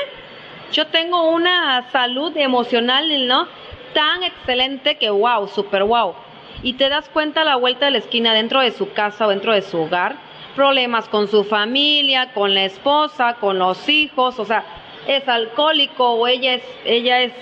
yo 0.71 0.87
tengo 0.87 1.29
una 1.29 1.89
salud 1.91 2.35
emocional, 2.35 3.27
¿no? 3.27 3.47
Tan 3.93 4.23
excelente 4.23 4.95
que 4.97 5.09
wow, 5.09 5.47
super 5.47 5.83
wow. 5.83 6.15
Y 6.63 6.73
te 6.73 6.89
das 6.89 7.09
cuenta 7.09 7.41
a 7.41 7.45
la 7.45 7.55
vuelta 7.55 7.85
de 7.85 7.91
la 7.91 7.97
esquina 7.97 8.33
dentro 8.33 8.61
de 8.61 8.71
su 8.71 8.91
casa 8.91 9.25
o 9.25 9.29
dentro 9.29 9.53
de 9.53 9.61
su 9.61 9.79
hogar, 9.79 10.15
problemas 10.55 11.07
con 11.07 11.27
su 11.27 11.43
familia, 11.43 12.33
con 12.33 12.53
la 12.53 12.65
esposa, 12.65 13.35
con 13.35 13.57
los 13.57 13.87
hijos, 13.89 14.37
o 14.39 14.45
sea, 14.45 14.63
es 15.07 15.27
alcohólico 15.27 16.11
o 16.11 16.27
ella 16.27 16.55
es 16.55 16.63
ella 16.85 17.21
es 17.21 17.33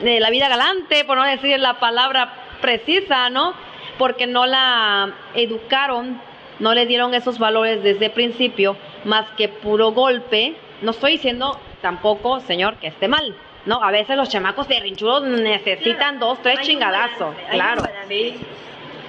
de 0.00 0.20
la 0.20 0.30
vida 0.30 0.48
galante, 0.48 1.04
por 1.04 1.16
no 1.16 1.24
decir 1.24 1.58
la 1.60 1.74
palabra 1.74 2.41
precisa, 2.62 3.28
¿no? 3.28 3.52
Porque 3.98 4.26
no 4.26 4.46
la 4.46 5.12
educaron, 5.34 6.18
no 6.58 6.72
le 6.72 6.86
dieron 6.86 7.12
esos 7.12 7.38
valores 7.38 7.82
desde 7.82 8.06
el 8.06 8.12
principio, 8.12 8.76
más 9.04 9.28
que 9.32 9.48
puro 9.48 9.92
golpe. 9.92 10.54
No 10.80 10.92
estoy 10.92 11.12
diciendo 11.12 11.60
tampoco, 11.82 12.40
señor, 12.40 12.76
que 12.76 12.86
esté 12.86 13.08
mal, 13.08 13.34
¿no? 13.66 13.84
A 13.84 13.90
veces 13.90 14.16
los 14.16 14.30
chamacos 14.30 14.66
berrinchudos 14.68 15.24
necesitan 15.24 16.18
dos, 16.18 16.40
tres 16.40 16.60
chingadazos, 16.62 17.34
claro. 17.50 17.82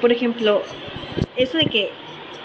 Por 0.02 0.12
ejemplo, 0.12 0.62
eso 1.38 1.58
de 1.58 1.68
que 1.68 1.92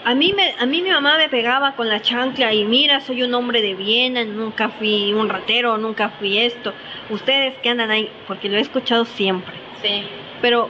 a 0.05 0.15
mí 0.15 0.31
me 0.31 0.53
a 0.57 0.65
mí 0.65 0.81
mi 0.81 0.89
mamá 0.91 1.17
me 1.17 1.27
pegaba 1.27 1.73
con 1.73 1.89
la 1.89 2.01
chancla 2.01 2.53
y 2.53 2.63
mira, 2.63 3.01
soy 3.01 3.23
un 3.23 3.33
hombre 3.33 3.61
de 3.61 3.73
bien, 3.73 4.13
nunca 4.37 4.69
fui 4.69 5.13
un 5.13 5.27
ratero, 5.27 5.77
nunca 5.77 6.09
fui 6.09 6.37
esto. 6.37 6.71
Ustedes 7.09 7.57
que 7.57 7.69
andan 7.69 7.91
ahí, 7.91 8.09
porque 8.27 8.47
lo 8.47 8.57
he 8.57 8.61
escuchado 8.61 9.03
siempre. 9.03 9.55
Sí. 9.81 10.03
Pero 10.41 10.69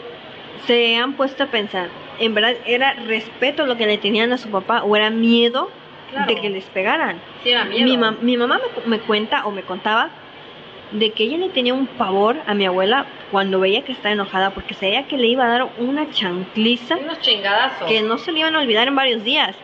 se 0.67 0.95
han 0.97 1.13
puesto 1.13 1.43
a 1.43 1.47
pensar, 1.47 1.89
¿en 2.19 2.33
verdad 2.33 2.53
era 2.65 2.93
respeto 2.93 3.65
lo 3.65 3.77
que 3.77 3.85
le 3.85 3.97
tenían 3.97 4.31
a 4.33 4.37
su 4.37 4.49
papá 4.49 4.83
o 4.83 4.95
era 4.95 5.09
miedo 5.09 5.69
Claro. 6.11 6.25
de 6.27 6.41
que 6.41 6.49
les 6.49 6.65
pegaran? 6.65 7.19
Sí, 7.43 7.49
era 7.51 7.65
miedo. 7.65 7.83
Mi, 7.85 7.97
mi 8.25 8.37
mamá 8.37 8.59
me 8.85 8.99
cuenta 8.99 9.45
o 9.45 9.51
me 9.51 9.61
contaba 9.61 10.09
de 10.91 11.11
que 11.11 11.23
ella 11.25 11.37
le 11.37 11.49
tenía 11.49 11.73
un 11.75 11.85
pavor 11.85 12.37
a 12.47 12.55
mi 12.55 12.65
abuela 12.65 13.05
cuando 13.29 13.59
veía 13.59 13.83
que 13.83 13.91
estaba 13.91 14.13
enojada 14.13 14.49
porque 14.51 14.73
sabía 14.73 15.03
que 15.03 15.17
le 15.17 15.27
iba 15.27 15.45
a 15.45 15.47
dar 15.47 15.69
una 15.77 16.09
chancliza 16.09 16.97
Unos 16.97 17.19
chingadazos. 17.19 17.87
que 17.87 18.01
no 18.01 18.17
se 18.17 18.31
le 18.31 18.39
iban 18.39 18.55
a 18.55 18.59
olvidar 18.59 18.87
en 18.87 18.95
varios 18.95 19.23
días. 19.23 19.55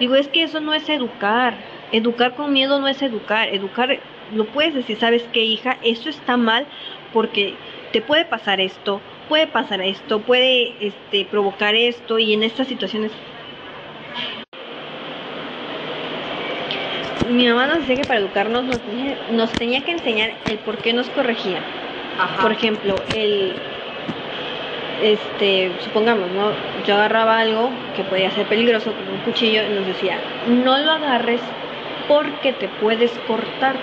Digo, 0.00 0.14
es 0.14 0.28
que 0.28 0.42
eso 0.44 0.60
no 0.60 0.72
es 0.72 0.88
educar. 0.88 1.54
Educar 1.92 2.34
con 2.34 2.52
miedo 2.54 2.78
no 2.80 2.88
es 2.88 3.02
educar. 3.02 3.48
Educar, 3.48 3.98
lo 4.34 4.46
puedes 4.46 4.74
decir, 4.74 4.98
¿sabes 4.98 5.24
qué, 5.32 5.40
hija? 5.44 5.76
Eso 5.82 6.08
está 6.08 6.38
mal 6.38 6.66
porque 7.12 7.54
te 7.92 8.00
puede 8.00 8.24
pasar 8.24 8.58
esto, 8.60 9.00
puede 9.28 9.46
pasar 9.46 9.80
esto, 9.80 10.20
puede 10.20 10.74
este, 10.80 11.24
provocar 11.24 11.74
esto 11.74 12.18
y 12.18 12.32
en 12.32 12.42
estas 12.42 12.68
situaciones... 12.68 13.12
Mi 17.30 17.48
mamá 17.48 17.66
nos 17.66 17.80
decía 17.80 17.96
que 17.96 18.04
para 18.04 18.20
educarnos 18.20 18.62
nos 18.64 18.78
tenía, 18.78 19.18
nos 19.32 19.50
tenía 19.50 19.80
que 19.84 19.90
enseñar 19.90 20.30
el 20.48 20.58
por 20.58 20.78
qué 20.78 20.92
nos 20.92 21.08
corregía. 21.10 21.58
Ajá. 22.18 22.40
Por 22.40 22.52
ejemplo, 22.52 22.94
el 23.16 23.52
este, 25.02 25.72
supongamos, 25.80 26.30
¿no? 26.30 26.52
Yo 26.86 26.94
agarraba 26.94 27.38
algo 27.38 27.70
que 27.94 28.04
podía 28.04 28.30
ser 28.30 28.46
peligroso, 28.46 28.92
como 28.92 29.12
un 29.12 29.18
cuchillo, 29.20 29.62
y 29.64 29.74
nos 29.74 29.86
decía, 29.86 30.18
no 30.48 30.78
lo 30.78 30.92
agarres 30.92 31.40
porque 32.08 32.52
te 32.52 32.68
puedes 32.68 33.10
cortar 33.26 33.76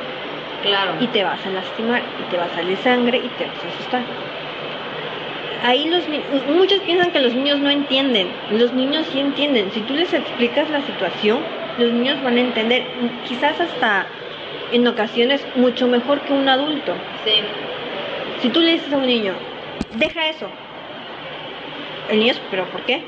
claro. 0.64 0.94
y 1.00 1.08
te 1.08 1.24
vas 1.24 1.46
a 1.46 1.50
lastimar 1.50 2.02
y 2.20 2.32
te 2.32 2.38
va 2.38 2.46
a 2.46 2.56
salir 2.56 2.78
sangre 2.78 3.18
y 3.18 3.28
te 3.38 3.46
vas 3.46 3.64
a 3.64 3.68
asustar. 3.68 4.02
Ahí 5.64 5.88
los 5.88 6.04
muchos 6.50 6.82
piensan 6.82 7.12
que 7.12 7.22
los 7.22 7.34
niños 7.34 7.60
no 7.60 7.70
entienden, 7.70 8.28
los 8.52 8.74
niños 8.74 9.08
sí 9.14 9.20
entienden. 9.22 9.72
Si 9.72 9.80
tú 9.80 9.94
les 9.94 10.14
explicas 10.14 10.70
la 10.70 10.86
situación, 10.86 11.40
los 11.78 11.94
niños 11.94 12.22
van 12.22 12.36
a 12.36 12.42
entender, 12.42 12.84
quizás 13.26 13.62
hasta 13.62 14.06
en 14.74 14.86
ocasiones 14.86 15.42
mucho 15.56 15.88
mejor 15.88 16.20
que 16.22 16.34
un 16.34 16.50
adulto. 16.50 16.94
Sí. 17.24 17.36
Si 18.42 18.50
tú 18.50 18.60
le 18.60 18.74
dices 18.74 18.92
a 18.92 18.98
un 18.98 19.08
niño, 19.08 19.34
deja 19.96 20.28
eso, 20.28 20.50
el 22.10 22.20
niño, 22.20 22.34
pero 22.52 22.66
¿por 22.66 22.82
qué? 22.82 23.02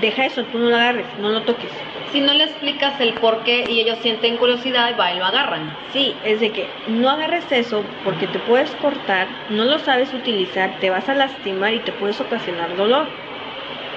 Deja 0.00 0.24
eso, 0.24 0.44
tú 0.44 0.58
no 0.58 0.70
lo 0.70 0.76
agarres, 0.76 1.06
no 1.18 1.28
lo 1.28 1.42
toques. 1.42 1.70
Si 2.12 2.20
no 2.20 2.32
le 2.32 2.44
explicas 2.44 2.98
el 3.00 3.14
por 3.14 3.44
qué 3.44 3.64
y 3.68 3.80
ellos 3.80 3.98
sienten 4.00 4.36
curiosidad 4.36 4.96
va 4.98 5.12
y 5.12 5.18
lo 5.18 5.24
agarran. 5.26 5.76
Sí, 5.92 6.14
es 6.24 6.40
de 6.40 6.50
que 6.50 6.66
no 6.88 7.10
agarres 7.10 7.50
eso 7.52 7.84
porque 8.04 8.26
te 8.26 8.38
puedes 8.38 8.70
cortar, 8.76 9.28
no 9.50 9.64
lo 9.64 9.78
sabes 9.78 10.12
utilizar, 10.14 10.78
te 10.80 10.90
vas 10.90 11.08
a 11.08 11.14
lastimar 11.14 11.74
y 11.74 11.80
te 11.80 11.92
puedes 11.92 12.20
ocasionar 12.20 12.74
dolor. 12.76 13.06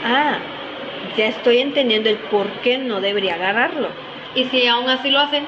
Ah, 0.03 0.39
ya 1.17 1.27
estoy 1.27 1.59
entendiendo 1.59 2.09
el 2.09 2.17
por 2.17 2.47
qué 2.61 2.77
no 2.77 2.99
debería 2.99 3.35
agarrarlo. 3.35 3.87
Y 4.35 4.45
si 4.45 4.67
aún 4.67 4.89
así 4.89 5.11
lo 5.11 5.19
hacen, 5.19 5.45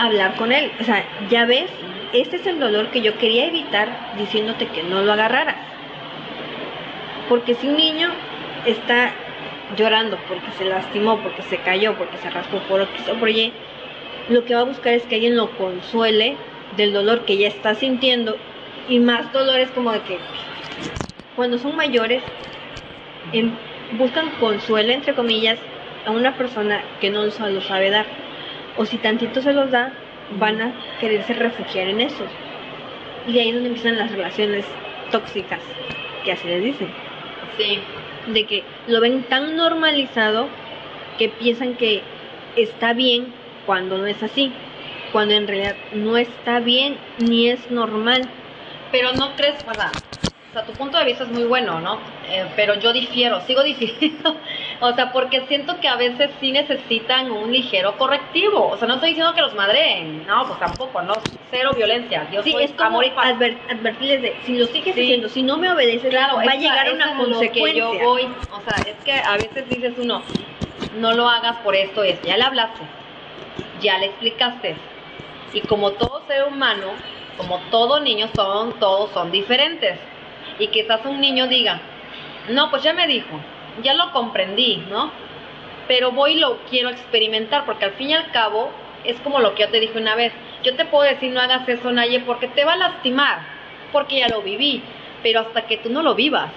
Hablar 0.00 0.34
con 0.36 0.50
él, 0.50 0.72
o 0.80 0.84
sea, 0.84 1.04
ya 1.28 1.44
ves, 1.44 1.70
este 2.14 2.36
es 2.36 2.46
el 2.46 2.58
dolor 2.58 2.90
que 2.90 3.02
yo 3.02 3.18
quería 3.18 3.46
evitar 3.46 4.14
diciéndote 4.16 4.66
que 4.68 4.82
no 4.82 5.02
lo 5.02 5.12
agarraras. 5.12 5.56
Porque 7.28 7.54
si 7.54 7.68
un 7.68 7.76
niño 7.76 8.10
está 8.66 9.12
llorando 9.76 10.18
porque 10.28 10.50
se 10.58 10.64
lastimó, 10.64 11.18
porque 11.20 11.42
se 11.42 11.58
cayó, 11.58 11.96
porque 11.96 12.16
se 12.18 12.30
raspó 12.30 12.58
por 12.68 12.82
X 12.82 13.08
o 13.08 13.14
por 13.14 13.28
Y, 13.28 13.52
lo 14.28 14.44
que 14.44 14.54
va 14.54 14.60
a 14.60 14.64
buscar 14.64 14.94
es 14.94 15.04
que 15.04 15.16
alguien 15.16 15.36
lo 15.36 15.50
consuele 15.56 16.36
del 16.76 16.92
dolor 16.92 17.24
que 17.24 17.36
ya 17.36 17.48
está 17.48 17.74
sintiendo 17.74 18.36
y 18.88 18.98
más 18.98 19.32
dolor 19.32 19.60
es 19.60 19.70
como 19.70 19.92
de 19.92 20.00
que 20.00 20.18
cuando 21.36 21.58
son 21.58 21.76
mayores 21.76 22.22
em, 23.32 23.52
buscan 23.92 24.30
consuelo 24.40 24.92
entre 24.92 25.14
comillas 25.14 25.58
a 26.06 26.10
una 26.10 26.36
persona 26.36 26.82
que 27.00 27.10
no 27.10 27.30
se 27.30 27.50
lo 27.50 27.60
sabe 27.60 27.90
dar. 27.90 28.06
O 28.76 28.84
si 28.84 28.98
tantito 28.98 29.42
se 29.42 29.52
los 29.52 29.70
da 29.70 29.92
van 30.38 30.60
a 30.60 30.72
quererse 31.00 31.34
refugiar 31.34 31.88
en 31.88 32.00
eso. 32.00 32.24
Y 33.26 33.38
ahí 33.38 33.48
es 33.48 33.54
donde 33.54 33.68
empiezan 33.68 33.98
las 33.98 34.10
relaciones 34.10 34.64
tóxicas 35.10 35.60
que 36.24 36.32
así 36.32 36.46
les 36.46 36.62
dicen. 36.62 36.88
Sí. 37.56 37.80
De 38.32 38.46
que 38.46 38.64
lo 38.86 39.00
ven 39.00 39.22
tan 39.24 39.56
normalizado 39.56 40.48
que 41.18 41.28
piensan 41.28 41.74
que 41.74 42.02
está 42.56 42.92
bien 42.92 43.32
cuando 43.66 43.98
no 43.98 44.06
es 44.06 44.22
así. 44.22 44.52
cuando 45.12 45.34
en 45.34 45.48
realidad 45.48 45.74
no 45.92 46.16
está 46.16 46.60
bien 46.60 46.96
ni 47.18 47.48
es 47.48 47.70
normal. 47.70 48.28
Pero 48.92 49.12
no 49.12 49.34
crees, 49.36 49.64
¿verdad? 49.66 49.90
O 50.50 50.52
sea, 50.52 50.64
tu 50.64 50.72
punto 50.72 50.98
de 50.98 51.04
vista 51.04 51.24
es 51.24 51.30
muy 51.30 51.44
bueno, 51.44 51.80
¿no? 51.80 51.98
Eh, 52.28 52.46
pero 52.56 52.74
yo 52.78 52.92
difiero, 52.92 53.40
sigo 53.42 53.62
difiriendo. 53.64 54.36
O 54.82 54.92
sea, 54.94 55.12
porque 55.12 55.42
siento 55.46 55.78
que 55.78 55.88
a 55.88 55.96
veces 55.96 56.30
sí 56.40 56.52
necesitan 56.52 57.30
un 57.30 57.52
ligero 57.52 57.98
correctivo. 57.98 58.68
O 58.68 58.78
sea, 58.78 58.88
no 58.88 58.94
estoy 58.94 59.10
diciendo 59.10 59.34
que 59.34 59.42
los 59.42 59.54
madreen, 59.54 60.26
no, 60.26 60.46
pues 60.46 60.58
tampoco, 60.58 61.02
no, 61.02 61.14
cero 61.50 61.72
violencia. 61.76 62.26
Dios 62.30 62.44
sí, 62.44 62.54
es 62.58 62.72
como 62.72 63.00
adver 63.00 63.58
advertirles 63.68 64.22
de, 64.22 64.36
si 64.44 64.56
lo 64.56 64.66
sigues 64.66 64.94
haciendo, 64.94 65.28
si 65.28 65.42
no 65.42 65.58
me 65.58 65.70
obedeces, 65.70 66.08
claro, 66.08 66.36
va 66.36 66.52
a 66.52 66.56
llegar 66.56 66.92
una 66.92 67.14
consecuencia. 67.16 67.72
Que 67.72 67.98
yo 67.98 68.04
voy, 68.04 68.22
o 68.24 68.60
sea, 68.62 68.82
es 68.86 69.04
que 69.04 69.12
a 69.12 69.36
veces 69.36 69.68
dices 69.68 69.94
uno, 69.98 70.22
no 70.98 71.12
lo 71.12 71.28
hagas 71.28 71.56
por 71.58 71.76
esto, 71.76 72.02
es, 72.02 72.20
ya 72.22 72.38
le 72.38 72.44
hablaste, 72.44 72.80
ya 73.80 73.98
le 73.98 74.06
explicaste. 74.06 74.76
Y 75.52 75.60
como 75.62 75.92
todo 75.92 76.22
ser 76.26 76.44
humano, 76.44 76.86
como 77.36 77.58
todo 77.70 78.00
niño 78.00 78.28
son, 78.34 78.78
todos 78.78 79.10
son 79.10 79.30
diferentes 79.30 79.98
y 80.58 80.68
quizás 80.68 81.04
un 81.04 81.20
niño 81.20 81.48
diga, 81.48 81.80
no, 82.48 82.70
pues 82.70 82.82
ya 82.82 82.92
me 82.92 83.06
dijo, 83.06 83.40
ya 83.82 83.94
lo 83.94 84.12
comprendí, 84.12 84.84
¿no? 84.88 85.10
Pero 85.88 86.12
voy 86.12 86.32
y 86.32 86.38
lo 86.38 86.58
quiero 86.68 86.88
experimentar, 86.88 87.64
porque 87.64 87.84
al 87.84 87.92
fin 87.92 88.10
y 88.10 88.14
al 88.14 88.30
cabo 88.30 88.70
es 89.04 89.18
como 89.20 89.40
lo 89.40 89.54
que 89.54 89.62
yo 89.62 89.68
te 89.68 89.80
dije 89.80 89.98
una 89.98 90.14
vez. 90.14 90.32
Yo 90.62 90.76
te 90.76 90.84
puedo 90.84 91.04
decir 91.04 91.32
no 91.32 91.40
hagas 91.40 91.68
eso, 91.68 91.90
Naye, 91.90 92.20
porque 92.20 92.48
te 92.48 92.64
va 92.64 92.74
a 92.74 92.76
lastimar, 92.76 93.40
porque 93.92 94.18
ya 94.18 94.28
lo 94.28 94.42
viví, 94.42 94.82
pero 95.22 95.40
hasta 95.40 95.62
que 95.62 95.78
tú 95.78 95.90
no 95.90 96.02
lo 96.02 96.14
vivas, 96.14 96.50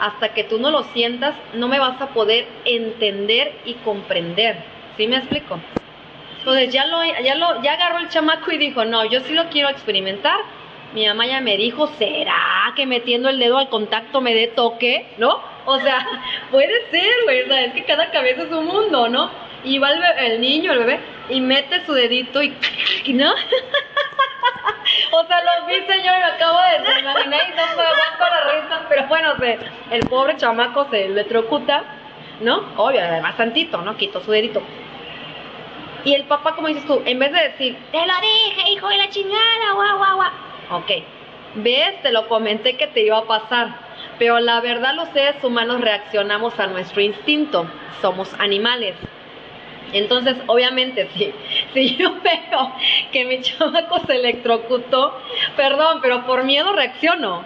hasta 0.00 0.34
que 0.34 0.44
tú 0.44 0.58
no 0.58 0.70
lo 0.70 0.82
sientas, 0.84 1.34
no 1.54 1.68
me 1.68 1.78
vas 1.78 2.00
a 2.00 2.08
poder 2.08 2.46
entender 2.64 3.52
y 3.64 3.74
comprender. 3.74 4.56
¿Sí 4.96 5.06
me 5.06 5.16
explico? 5.16 5.58
Entonces 6.38 6.72
ya 6.72 6.86
lo, 6.86 7.02
ya 7.04 7.34
lo, 7.36 7.62
ya 7.62 7.72
agarró 7.72 7.98
el 7.98 8.08
chamaco 8.08 8.52
y 8.52 8.58
dijo, 8.58 8.84
no, 8.84 9.04
yo 9.06 9.20
sí 9.20 9.32
lo 9.32 9.48
quiero 9.48 9.70
experimentar, 9.70 10.36
mi 10.92 11.06
mamá 11.06 11.26
ya 11.26 11.40
me 11.40 11.56
dijo, 11.56 11.88
¿será 11.98 12.72
que 12.76 12.86
metiendo 12.86 13.28
el 13.28 13.38
dedo 13.38 13.58
al 13.58 13.68
contacto 13.68 14.20
me 14.20 14.34
dé 14.34 14.48
toque? 14.48 15.06
¿No? 15.18 15.40
O 15.66 15.78
sea, 15.80 16.06
puede 16.50 16.90
ser, 16.90 17.12
güey, 17.24 17.42
o 17.42 17.46
sea, 17.46 17.64
es 17.64 17.72
que 17.72 17.84
cada 17.84 18.10
cabeza 18.10 18.42
es 18.42 18.52
un 18.52 18.66
mundo, 18.66 19.08
¿no? 19.08 19.30
Y 19.64 19.78
va 19.78 19.90
el, 19.90 20.40
niño, 20.40 20.72
el 20.72 20.80
bebé, 20.80 21.00
y 21.30 21.40
mete 21.40 21.84
su 21.86 21.94
dedito 21.94 22.42
y, 22.42 22.54
¿no? 23.14 23.32
o 25.12 25.26
sea, 25.26 25.42
lo 25.42 25.66
vi, 25.66 25.74
señor, 25.86 26.18
me 26.18 26.24
acabo 26.24 26.58
de 26.60 27.00
imaginar 27.00 27.40
y 27.48 27.50
no 27.50 27.66
me 27.76 27.82
aguanto 27.82 28.18
la 28.20 28.52
risa, 28.52 28.86
pero 28.88 29.06
bueno, 29.06 29.32
el 29.90 30.00
pobre 30.08 30.36
chamaco 30.36 30.86
se 30.90 31.06
electrocuta, 31.06 31.82
¿no? 32.40 32.62
Obvio, 32.76 33.00
además 33.00 33.36
tantito, 33.36 33.78
¿no? 33.78 33.96
Quitó 33.96 34.20
su 34.20 34.30
dedito. 34.30 34.62
Y 36.04 36.14
el 36.14 36.24
papá, 36.24 36.54
como 36.54 36.68
dices 36.68 36.86
tú, 36.86 37.02
en 37.06 37.18
vez 37.18 37.32
de 37.32 37.40
decir, 37.40 37.78
te 37.90 37.98
lo 37.98 38.14
dije, 38.20 38.70
hijo 38.70 38.88
de 38.88 38.98
la 38.98 39.08
chingada, 39.08 39.72
guau, 39.72 39.96
guau, 39.96 40.16
guau 40.16 40.53
Ok, 40.70 40.90
ves, 41.56 42.02
te 42.02 42.12
lo 42.12 42.28
comenté 42.28 42.76
que 42.76 42.86
te 42.86 43.02
iba 43.02 43.18
a 43.18 43.26
pasar, 43.26 43.68
pero 44.18 44.40
la 44.40 44.60
verdad 44.60 44.94
los 44.94 45.08
seres 45.10 45.42
humanos 45.42 45.80
reaccionamos 45.80 46.58
a 46.58 46.66
nuestro 46.66 47.00
instinto, 47.00 47.66
somos 48.00 48.32
animales. 48.38 48.94
Entonces, 49.92 50.36
obviamente, 50.46 51.08
si, 51.14 51.32
si 51.72 51.96
yo 51.96 52.14
veo 52.20 52.72
que 53.12 53.24
mi 53.24 53.40
chamaco 53.40 54.00
se 54.06 54.16
electrocutó, 54.16 55.18
perdón, 55.56 56.00
pero 56.02 56.26
por 56.26 56.44
miedo 56.44 56.72
reacciono. 56.72 57.42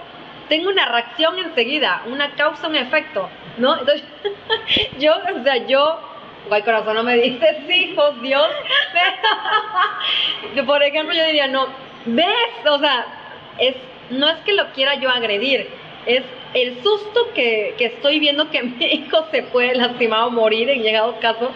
Tengo 0.48 0.70
una 0.70 0.86
reacción 0.86 1.38
enseguida, 1.38 2.02
una 2.06 2.30
causa, 2.30 2.68
un 2.68 2.76
efecto, 2.76 3.28
¿no? 3.58 3.78
Entonces, 3.78 4.02
yo, 4.98 5.12
o 5.38 5.42
sea, 5.44 5.66
yo 5.66 6.07
Guay 6.46 6.62
corazón, 6.62 6.94
no 6.94 7.02
me 7.02 7.16
dices 7.16 7.56
hijos, 7.68 8.22
Dios. 8.22 8.48
Por 10.66 10.82
ejemplo, 10.82 11.14
yo 11.14 11.24
diría, 11.24 11.46
no, 11.48 11.66
¿Ves? 12.06 12.66
O 12.70 12.78
sea, 12.78 13.06
es, 13.58 13.74
no 14.10 14.28
es 14.28 14.36
que 14.38 14.54
lo 14.54 14.70
quiera 14.72 14.94
yo 14.94 15.10
agredir, 15.10 15.68
es 16.06 16.22
el 16.54 16.82
susto 16.82 17.32
que, 17.34 17.74
estoy 17.78 18.18
viendo 18.18 18.50
que 18.50 18.62
mi 18.62 18.84
hijo 18.86 19.26
se 19.30 19.42
puede 19.42 19.74
lastimar 19.74 20.24
o 20.24 20.30
morir 20.30 20.70
en 20.70 20.82
llegado 20.82 21.18
caso. 21.20 21.50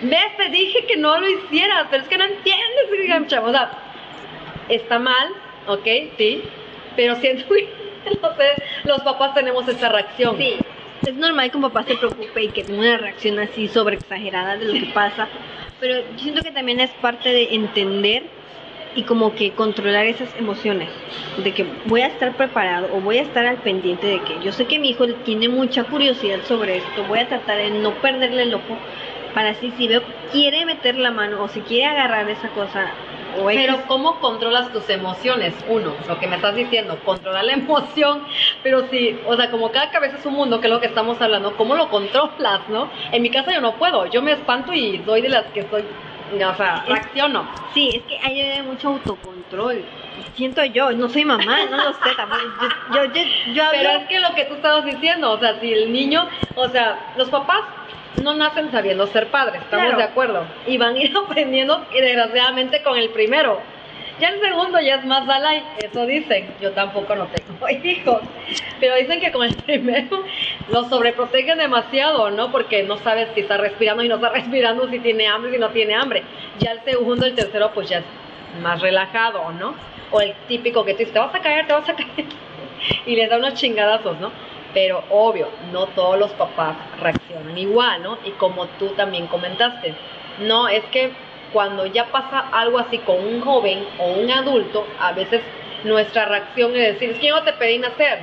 ¿Ves? 0.00 0.36
Te 0.36 0.48
dije 0.48 0.86
que 0.86 0.96
no 0.96 1.18
lo 1.18 1.28
hicieras, 1.28 1.86
pero 1.90 2.02
es 2.02 2.08
que 2.08 2.18
no 2.18 2.24
entiendes, 2.24 3.38
O 3.42 3.50
sea, 3.50 3.70
está 4.68 4.98
mal, 4.98 5.28
¿ok? 5.66 5.86
Sí, 6.16 6.42
pero 6.96 7.16
siento 7.16 7.46
que 7.48 7.68
los 8.84 9.02
papás 9.02 9.34
tenemos 9.34 9.68
esa 9.68 9.88
reacción. 9.90 10.38
Sí, 10.38 10.56
es 11.04 11.14
normal 11.14 11.50
que 11.50 11.56
un 11.56 11.62
papá 11.62 11.84
se 11.84 11.96
preocupe 11.96 12.42
y 12.44 12.48
que 12.48 12.64
tenga 12.64 12.80
una 12.80 12.98
reacción 12.98 13.38
así 13.38 13.68
sobre 13.68 13.96
exagerada 13.96 14.56
de 14.56 14.64
lo 14.66 14.72
que 14.72 14.92
pasa, 14.92 15.28
pero 15.80 16.00
yo 16.16 16.18
siento 16.18 16.42
que 16.42 16.50
también 16.50 16.80
es 16.80 16.90
parte 17.00 17.30
de 17.30 17.54
entender 17.54 18.24
y 18.94 19.02
como 19.04 19.34
que 19.34 19.52
controlar 19.52 20.06
esas 20.06 20.34
emociones, 20.36 20.88
de 21.42 21.52
que 21.52 21.64
voy 21.84 22.00
a 22.00 22.08
estar 22.08 22.36
preparado 22.36 22.88
o 22.92 23.00
voy 23.00 23.18
a 23.18 23.22
estar 23.22 23.46
al 23.46 23.58
pendiente 23.58 24.06
de 24.06 24.20
que 24.22 24.40
yo 24.42 24.50
sé 24.52 24.66
que 24.66 24.78
mi 24.78 24.90
hijo 24.90 25.06
tiene 25.24 25.48
mucha 25.48 25.84
curiosidad 25.84 26.40
sobre 26.44 26.78
esto, 26.78 27.04
voy 27.04 27.20
a 27.20 27.28
tratar 27.28 27.58
de 27.58 27.70
no 27.70 27.92
perderle 27.94 28.42
el 28.42 28.54
ojo 28.54 28.76
para 29.34 29.50
así 29.50 29.72
si 29.76 29.86
veo 29.86 30.02
quiere 30.32 30.64
meter 30.66 30.96
la 30.96 31.10
mano 31.12 31.42
o 31.44 31.48
si 31.48 31.60
quiere 31.60 31.86
agarrar 31.86 32.28
esa 32.28 32.48
cosa 32.48 32.90
pero 33.46 33.82
¿cómo 33.86 34.20
controlas 34.20 34.72
tus 34.72 34.88
emociones? 34.90 35.54
Uno, 35.68 35.94
lo 36.06 36.18
que 36.18 36.26
me 36.26 36.36
estás 36.36 36.54
diciendo, 36.54 36.98
controlar 37.04 37.44
la 37.44 37.52
emoción, 37.54 38.22
pero 38.62 38.86
sí, 38.90 39.18
o 39.26 39.36
sea, 39.36 39.50
como 39.50 39.70
cada 39.70 39.90
cabeza 39.90 40.16
es 40.18 40.26
un 40.26 40.34
mundo, 40.34 40.60
que 40.60 40.66
es 40.66 40.72
lo 40.72 40.80
que 40.80 40.86
estamos 40.86 41.20
hablando, 41.20 41.56
¿cómo 41.56 41.74
lo 41.74 41.88
controlas, 41.88 42.68
no? 42.68 42.90
En 43.12 43.22
mi 43.22 43.30
casa 43.30 43.52
yo 43.52 43.60
no 43.60 43.74
puedo, 43.74 44.06
yo 44.06 44.22
me 44.22 44.32
espanto 44.32 44.72
y 44.72 45.02
soy 45.04 45.22
de 45.22 45.28
las 45.28 45.46
que 45.46 45.60
estoy 45.60 45.84
o 46.34 46.56
sea, 46.56 46.84
reacciono. 46.86 47.48
Sí, 47.72 47.90
es 47.94 48.02
que 48.02 48.18
hay 48.18 48.62
mucho 48.62 48.88
autocontrol. 48.88 49.84
Siento 50.34 50.64
yo, 50.64 50.90
no 50.92 51.08
soy 51.08 51.24
mamá, 51.24 51.64
no 51.70 51.76
lo 51.76 51.92
sé, 51.94 52.10
Yo, 52.92 53.04
yo, 53.04 53.22
yo, 53.54 53.62
Pero 53.70 53.90
es 53.90 54.08
que 54.08 54.20
lo 54.20 54.34
que 54.34 54.44
tú 54.44 54.54
estabas 54.54 54.84
diciendo, 54.84 55.32
o 55.32 55.38
sea, 55.38 55.58
si 55.60 55.72
el 55.72 55.92
niño, 55.92 56.28
o 56.54 56.68
sea, 56.68 57.14
los 57.16 57.28
papás 57.30 57.62
no 58.22 58.34
nacen 58.34 58.70
sabiendo 58.70 59.06
ser 59.06 59.28
padres, 59.28 59.62
estamos 59.62 59.96
de 59.96 60.02
acuerdo. 60.02 60.44
Y 60.66 60.76
van 60.78 60.96
a 60.96 60.98
ir 60.98 61.16
aprendiendo, 61.24 61.86
y 61.94 62.00
desgraciadamente, 62.00 62.82
con 62.82 62.96
el 62.96 63.10
primero. 63.10 63.60
Ya 64.20 64.30
el 64.30 64.40
segundo 64.40 64.80
ya 64.80 64.96
es 64.96 65.04
más 65.04 65.26
Dalai, 65.26 65.62
eso 65.80 66.04
dicen. 66.04 66.52
Yo 66.60 66.72
tampoco 66.72 67.14
no 67.14 67.26
tengo 67.28 67.68
hijos. 67.84 68.20
Pero 68.80 68.96
dicen 68.96 69.20
que 69.20 69.30
con 69.30 69.46
el 69.46 69.54
primero 69.66 70.24
lo 70.70 70.84
sobreprotegen 70.84 71.58
demasiado, 71.58 72.30
¿no? 72.30 72.50
Porque 72.50 72.82
no 72.82 72.96
sabes 72.98 73.28
si 73.34 73.40
está 73.40 73.56
respirando 73.58 74.02
y 74.02 74.08
no 74.08 74.16
está 74.16 74.30
respirando, 74.30 74.88
si 74.88 74.98
tiene 74.98 75.28
hambre, 75.28 75.52
si 75.52 75.58
no 75.58 75.68
tiene 75.70 75.94
hambre. 75.94 76.24
Ya 76.58 76.72
el 76.72 76.80
segundo, 76.80 77.26
el 77.26 77.34
tercero, 77.34 77.70
pues 77.72 77.88
ya 77.88 77.98
es 77.98 78.04
más 78.60 78.80
relajado, 78.80 79.52
¿no? 79.52 79.74
O 80.10 80.20
el 80.20 80.34
típico 80.48 80.84
que 80.84 80.94
te 80.94 81.00
dice, 81.00 81.12
te 81.12 81.18
vas 81.20 81.34
a 81.34 81.40
caer, 81.40 81.66
te 81.66 81.72
vas 81.74 81.88
a 81.88 81.94
caer. 81.94 82.08
y 83.06 83.14
les 83.14 83.30
da 83.30 83.36
unos 83.36 83.54
chingadazos, 83.54 84.18
¿no? 84.18 84.32
Pero 84.74 85.02
obvio, 85.10 85.48
no 85.72 85.86
todos 85.86 86.18
los 86.18 86.30
papás 86.32 86.76
reaccionan 87.00 87.56
igual, 87.56 88.02
¿no? 88.02 88.18
Y 88.24 88.30
como 88.32 88.66
tú 88.78 88.88
también 88.88 89.26
comentaste, 89.26 89.94
no, 90.40 90.68
es 90.68 90.84
que 90.86 91.10
cuando 91.52 91.86
ya 91.86 92.06
pasa 92.06 92.40
algo 92.52 92.78
así 92.78 92.98
con 92.98 93.16
un 93.16 93.40
joven 93.40 93.86
o 93.98 94.12
un 94.12 94.30
adulto, 94.30 94.86
a 95.00 95.12
veces 95.12 95.42
nuestra 95.84 96.26
reacción 96.26 96.74
es 96.76 96.94
decir, 96.94 97.10
es 97.10 97.18
que 97.18 97.28
yo 97.28 97.36
no 97.36 97.44
te 97.44 97.52
pedí 97.54 97.78
nacer, 97.78 98.18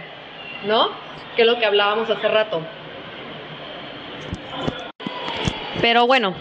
¿no? 0.66 0.90
Que 1.36 1.42
es 1.42 1.48
lo 1.48 1.58
que 1.58 1.66
hablábamos 1.66 2.10
hace 2.10 2.28
rato. 2.28 2.62
Pero 5.82 6.08
bueno, 6.08 6.34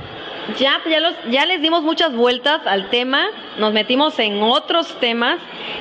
ya, 0.58 0.80
ya, 0.88 1.00
los, 1.00 1.14
ya 1.30 1.46
les 1.46 1.60
dimos 1.60 1.82
muchas 1.82 2.14
vueltas 2.14 2.66
al 2.66 2.88
tema, 2.90 3.26
nos 3.58 3.72
metimos 3.72 4.18
en 4.18 4.42
otros 4.42 4.98
temas 5.00 5.38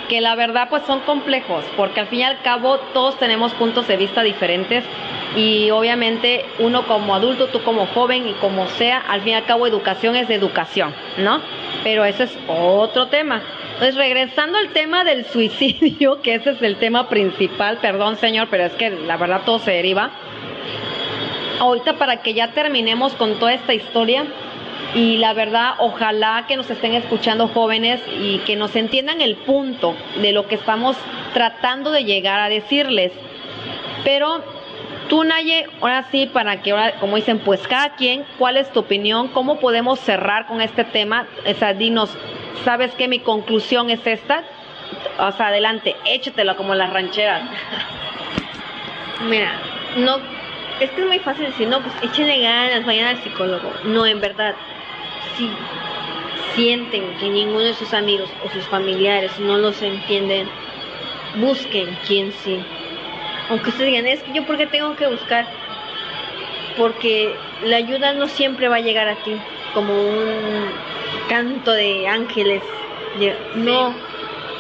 que 0.10 0.22
la 0.22 0.36
verdad 0.36 0.68
pues 0.70 0.84
son 0.84 1.02
complejos, 1.02 1.66
porque 1.76 2.02
al 2.02 2.08
fin 2.08 2.20
y 2.20 2.24
al 2.24 2.42
cabo 2.42 2.78
todos 2.94 3.18
tenemos 3.18 3.54
puntos 3.54 3.88
de 3.88 3.98
vista 3.98 4.24
diferentes 4.24 4.84
y 5.36 5.72
obviamente 5.72 6.46
uno 6.60 6.86
como 6.86 7.16
adulto, 7.16 7.48
tú 7.48 7.64
como 7.64 7.88
joven 7.88 8.28
y 8.28 8.34
como 8.34 8.68
sea, 8.68 9.00
al 9.00 9.22
fin 9.22 9.32
y 9.32 9.36
al 9.36 9.46
cabo 9.46 9.66
educación 9.68 10.16
es 10.16 10.30
educación, 10.30 10.94
¿no? 11.18 11.42
Pero 11.84 12.06
ese 12.06 12.24
es 12.24 12.38
otro 12.48 13.08
tema. 13.08 13.42
Entonces, 13.74 13.96
regresando 13.96 14.58
al 14.58 14.70
tema 14.70 15.04
del 15.04 15.26
suicidio, 15.34 16.22
que 16.22 16.36
ese 16.36 16.52
es 16.52 16.62
el 16.62 16.76
tema 16.78 17.10
principal, 17.10 17.80
perdón 17.80 18.18
señor, 18.18 18.48
pero 18.50 18.66
es 18.66 18.74
que 18.74 18.90
la 18.92 19.18
verdad 19.18 19.42
todo 19.46 19.60
se 19.60 19.72
deriva. 19.72 20.12
Ahorita 21.60 21.98
para 21.98 22.18
que 22.22 22.34
ya 22.34 22.52
terminemos 22.52 23.14
con 23.14 23.40
toda 23.40 23.54
esta 23.54 23.74
historia 23.74 24.26
y 24.96 25.18
la 25.18 25.34
verdad 25.34 25.74
ojalá 25.80 26.46
que 26.48 26.56
nos 26.56 26.70
estén 26.70 26.94
escuchando 26.94 27.48
jóvenes 27.48 28.02
y 28.20 28.40
que 28.40 28.56
nos 28.56 28.76
entiendan 28.76 29.22
el 29.22 29.36
punto 29.36 29.96
de 30.22 30.32
lo 30.32 30.48
que 30.48 30.56
estamos 30.56 30.96
tratando 31.34 31.92
de 31.92 32.04
llegar 32.04 32.40
a 32.40 32.50
decirles. 32.50 33.12
Pero 34.04 34.44
Tú, 35.10 35.24
Naye, 35.24 35.68
ahora 35.82 36.06
sí, 36.12 36.28
para 36.28 36.62
que 36.62 36.72
ahora, 36.72 36.94
como 37.00 37.18
dicen, 37.18 37.40
pues 37.40 37.68
cada 37.68 37.96
quien, 37.96 38.26
¿cuál 38.40 38.58
es 38.58 38.72
tu 38.72 38.80
opinión? 38.80 39.28
¿Cómo 39.28 39.60
podemos 39.60 40.00
cerrar 40.00 40.48
con 40.48 40.62
este 40.62 40.86
tema? 40.86 41.28
O 41.46 41.54
sea, 41.54 41.74
dinos, 41.74 42.10
¿sabes 42.64 42.94
qué? 42.96 43.08
Mi 43.08 43.20
conclusión 43.20 43.90
es 43.90 44.06
esta. 44.08 44.44
O 45.20 45.32
sea, 45.34 45.48
adelante, 45.48 45.96
échatelo 46.06 46.56
como 46.56 46.74
las 46.74 46.92
rancheras. 46.92 47.44
Mira, 49.28 49.52
no, 49.98 50.18
es 50.80 50.90
que 50.92 51.02
es 51.02 51.08
muy 51.08 51.20
fácil 51.20 51.46
decir, 51.46 51.68
no, 51.68 51.82
pues 51.82 51.94
échenle 52.02 52.42
ganas, 52.42 52.86
vayan 52.86 53.08
al 53.08 53.24
psicólogo. 53.24 53.72
No, 53.84 54.06
en 54.06 54.22
verdad, 54.22 54.56
si, 55.38 55.50
sienten 56.56 57.04
que 57.20 57.30
ninguno 57.30 57.66
de 57.66 57.74
sus 57.74 57.94
amigos 57.94 58.30
o 58.46 58.50
sus 58.50 58.64
familiares 58.66 59.32
no 59.40 59.58
los 59.58 59.82
entienden, 59.82 60.48
busquen 61.40 61.98
quien 62.08 62.32
sí. 62.44 62.60
Aunque 63.50 63.70
ustedes 63.70 63.90
digan, 63.90 64.08
es 64.08 64.22
que 64.24 64.34
yo 64.34 64.46
porque 64.46 64.68
tengo 64.68 64.96
que 64.96 65.08
buscar, 65.08 65.46
porque 66.78 67.36
la 67.64 67.78
ayuda 67.78 68.14
no 68.14 68.28
siempre 68.28 68.68
va 68.68 68.78
a 68.78 68.82
llegar 68.82 69.08
a 69.08 69.16
ti 69.16 69.36
como 69.74 69.94
un 69.94 70.66
canto 71.28 71.72
de 71.72 72.08
ángeles. 72.08 72.62
No, 73.56 73.94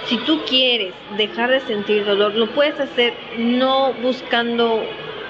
si 0.05 0.17
tú 0.17 0.41
quieres 0.47 0.93
dejar 1.17 1.49
de 1.49 1.61
sentir 1.61 2.05
dolor, 2.05 2.35
lo 2.35 2.47
puedes 2.49 2.79
hacer 2.79 3.13
no 3.37 3.93
buscando 3.93 4.83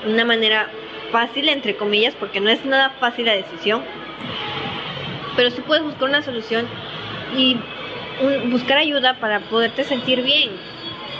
una 0.05 0.25
manera 0.25 0.69
fácil, 1.11 1.47
entre 1.47 1.75
comillas, 1.75 2.15
porque 2.15 2.39
no 2.39 2.49
es 2.49 2.65
nada 2.65 2.89
fácil 2.99 3.27
la 3.27 3.33
decisión, 3.33 3.81
pero 5.35 5.51
sí 5.51 5.61
puedes 5.61 5.83
buscar 5.83 6.09
una 6.09 6.21
solución 6.21 6.67
y 7.35 7.57
buscar 8.49 8.77
ayuda 8.77 9.15
para 9.15 9.39
poderte 9.41 9.83
sentir 9.83 10.21
bien, 10.21 10.51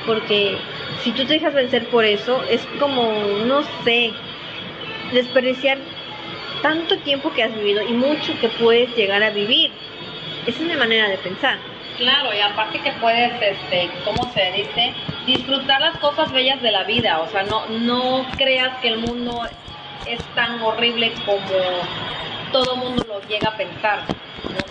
porque 0.06 0.58
si 1.02 1.12
tú 1.12 1.26
te 1.26 1.34
dejas 1.34 1.54
vencer 1.54 1.88
por 1.88 2.06
eso, 2.06 2.44
es 2.50 2.66
como, 2.80 3.12
no 3.46 3.64
sé, 3.84 4.12
desperdiciar 5.12 5.78
tanto 6.62 6.98
tiempo 7.00 7.32
que 7.34 7.44
has 7.44 7.54
vivido 7.56 7.82
y 7.88 7.94
mucho 7.94 8.40
que 8.40 8.50
puedes 8.50 8.96
llegar 8.96 9.22
a 9.24 9.32
vivir. 9.32 9.72
Esa 10.48 10.62
es 10.62 10.68
mi 10.70 10.76
manera 10.76 11.10
de 11.10 11.18
pensar. 11.18 11.58
Claro, 11.98 12.34
y 12.34 12.40
aparte 12.40 12.80
que 12.80 12.92
puedes, 12.94 13.32
este, 13.42 13.90
¿cómo 14.04 14.32
se 14.34 14.52
dice? 14.52 14.94
Disfrutar 15.26 15.80
las 15.82 15.98
cosas 15.98 16.32
bellas 16.32 16.62
de 16.62 16.72
la 16.72 16.84
vida. 16.84 17.20
O 17.20 17.28
sea, 17.28 17.44
no, 17.44 17.68
no 17.68 18.26
creas 18.38 18.78
que 18.82 18.90
el 18.90 18.98
mundo 18.98 19.48
es 20.08 20.20
tan 20.36 20.62
horrible 20.62 21.14
como 21.26 21.48
todo 22.54 22.78
mundo 22.78 23.04
lo 23.06 23.20
llega 23.28 23.50
a 23.50 23.58
pensar. 23.58 24.00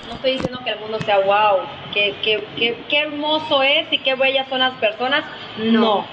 No, 0.09 0.15
estoy 0.15 0.33
diciendo 0.33 0.61
que 0.65 0.71
el 0.71 0.81
mundo 0.81 0.99
sea 1.05 1.19
wow, 1.19 1.59
que, 1.93 2.15
que, 2.23 2.99
hermoso 2.99 3.63
es 3.63 3.93
y 3.93 3.99
qué 3.99 4.15
bellas 4.15 4.49
son 4.49 4.61
las 4.61 4.73
personas. 4.75 5.25
no. 5.59 6.07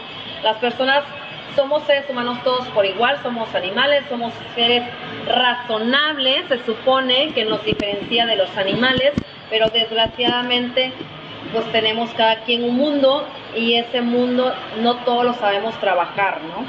Las 0.43 0.57
personas 0.57 1.03
somos 1.55 1.83
seres 1.83 2.09
humanos 2.09 2.41
todos 2.43 2.65
por 2.69 2.85
igual, 2.85 3.19
somos 3.21 3.53
animales, 3.53 4.03
somos 4.07 4.33
seres 4.55 4.83
razonables, 5.27 6.45
se 6.47 6.63
supone 6.65 7.33
que 7.33 7.43
nos 7.43 7.63
diferencia 7.65 8.25
de 8.25 8.37
los 8.37 8.55
animales, 8.55 9.11
pero 9.49 9.67
desgraciadamente 9.67 10.93
pues 11.51 11.69
tenemos 11.71 12.09
cada 12.11 12.43
quien 12.43 12.63
un 12.63 12.75
mundo 12.77 13.27
y 13.55 13.75
ese 13.75 14.01
mundo 14.01 14.53
no 14.81 14.97
todos 14.97 15.25
lo 15.25 15.33
sabemos 15.33 15.77
trabajar, 15.79 16.39
¿no? 16.43 16.65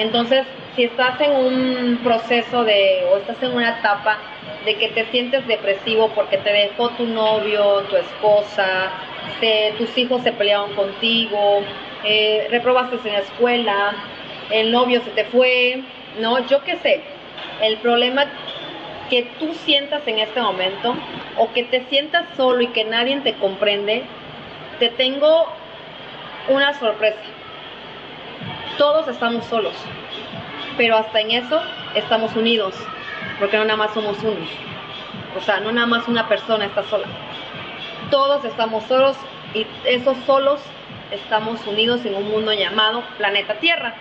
Entonces, 0.00 0.44
si 0.76 0.84
estás 0.84 1.20
en 1.20 1.32
un 1.32 2.00
proceso 2.02 2.64
de, 2.64 3.04
o 3.12 3.18
estás 3.18 3.42
en 3.42 3.52
una 3.52 3.78
etapa 3.78 4.18
de 4.64 4.76
que 4.76 4.88
te 4.88 5.06
sientes 5.06 5.46
depresivo 5.46 6.10
porque 6.10 6.38
te 6.38 6.52
dejó 6.52 6.90
tu 6.90 7.06
novio, 7.06 7.82
tu 7.88 7.96
esposa, 7.96 8.90
tus 9.78 9.96
hijos 9.96 10.22
se 10.22 10.32
pelearon 10.32 10.72
contigo, 10.74 11.62
eh, 12.04 12.46
reprobaste 12.50 12.96
en 13.08 13.14
la 13.14 13.20
escuela, 13.20 13.94
el 14.50 14.70
novio 14.70 15.00
se 15.02 15.10
te 15.10 15.24
fue, 15.24 15.82
¿no? 16.20 16.46
Yo 16.46 16.62
qué 16.64 16.76
sé, 16.76 17.02
el 17.62 17.76
problema 17.78 18.26
que 19.08 19.24
tú 19.38 19.54
sientas 19.54 20.06
en 20.06 20.18
este 20.18 20.40
momento 20.40 20.94
o 21.36 21.52
que 21.52 21.64
te 21.64 21.84
sientas 21.86 22.24
solo 22.36 22.60
y 22.60 22.68
que 22.68 22.84
nadie 22.84 23.18
te 23.20 23.34
comprende, 23.34 24.04
te 24.78 24.88
tengo 24.88 25.46
una 26.48 26.74
sorpresa. 26.74 27.18
Todos 28.78 29.08
estamos 29.08 29.44
solos, 29.46 29.74
pero 30.80 30.96
hasta 30.96 31.20
en 31.20 31.32
eso 31.32 31.60
estamos 31.94 32.34
unidos, 32.34 32.74
porque 33.38 33.58
no 33.58 33.64
nada 33.64 33.76
más 33.76 33.92
somos 33.92 34.16
unos. 34.22 34.48
O 35.36 35.40
sea, 35.42 35.60
no 35.60 35.72
nada 35.72 35.86
más 35.86 36.08
una 36.08 36.26
persona 36.26 36.64
está 36.64 36.84
sola. 36.84 37.06
Todos 38.10 38.46
estamos 38.46 38.84
solos 38.84 39.14
y 39.52 39.66
esos 39.84 40.16
solos 40.24 40.58
estamos 41.10 41.66
unidos 41.66 42.06
en 42.06 42.14
un 42.14 42.30
mundo 42.30 42.54
llamado 42.54 43.02
planeta 43.18 43.56
Tierra. 43.56 43.92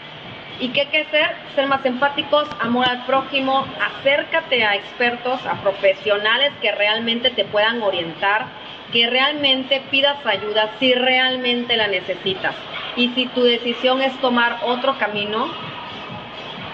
¿Y 0.62 0.70
qué 0.70 0.80
hay 0.80 0.88
que 0.88 1.02
hacer? 1.02 1.36
Ser 1.54 1.68
más 1.68 1.86
empáticos, 1.86 2.48
amor 2.62 2.88
al 2.88 3.06
prójimo, 3.06 3.66
acércate 3.98 4.64
a 4.64 4.76
expertos, 4.76 5.46
a 5.46 5.56
profesionales 5.56 6.54
que 6.62 6.72
realmente 6.72 7.30
te 7.32 7.44
puedan 7.44 7.82
orientar, 7.82 8.46
que 8.94 9.06
realmente 9.10 9.82
pidas 9.92 10.26
ayuda 10.26 10.70
si 10.80 10.94
realmente 10.94 11.76
la 11.76 11.88
necesitas. 11.88 12.56
Y 12.96 13.10
si 13.10 13.26
tu 13.26 13.44
decisión 13.44 14.02
es 14.02 14.18
tomar 14.22 14.60
otro 14.64 14.98
camino, 14.98 15.52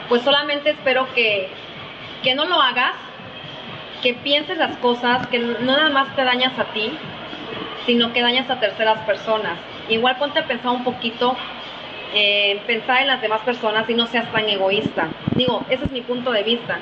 pues 0.09 0.21
solamente 0.21 0.71
espero 0.71 1.07
que, 1.13 1.49
que 2.23 2.35
no 2.35 2.45
lo 2.45 2.61
hagas, 2.61 2.93
que 4.01 4.13
pienses 4.13 4.57
las 4.57 4.77
cosas, 4.77 5.27
que 5.27 5.39
no 5.39 5.59
nada 5.59 5.89
más 5.89 6.15
te 6.15 6.23
dañas 6.23 6.57
a 6.59 6.65
ti, 6.65 6.91
sino 7.85 8.13
que 8.13 8.21
dañas 8.21 8.49
a 8.49 8.59
terceras 8.59 8.99
personas. 9.01 9.57
Igual 9.89 10.17
ponte 10.17 10.39
a 10.39 10.45
pensar 10.45 10.71
un 10.71 10.83
poquito, 10.83 11.35
eh, 12.13 12.61
pensar 12.67 13.01
en 13.01 13.07
las 13.07 13.21
demás 13.21 13.41
personas 13.41 13.89
y 13.89 13.93
no 13.93 14.07
seas 14.07 14.31
tan 14.31 14.47
egoísta. 14.49 15.07
Digo, 15.35 15.65
ese 15.69 15.85
es 15.85 15.91
mi 15.91 16.01
punto 16.01 16.31
de 16.31 16.43
vista. 16.43 16.79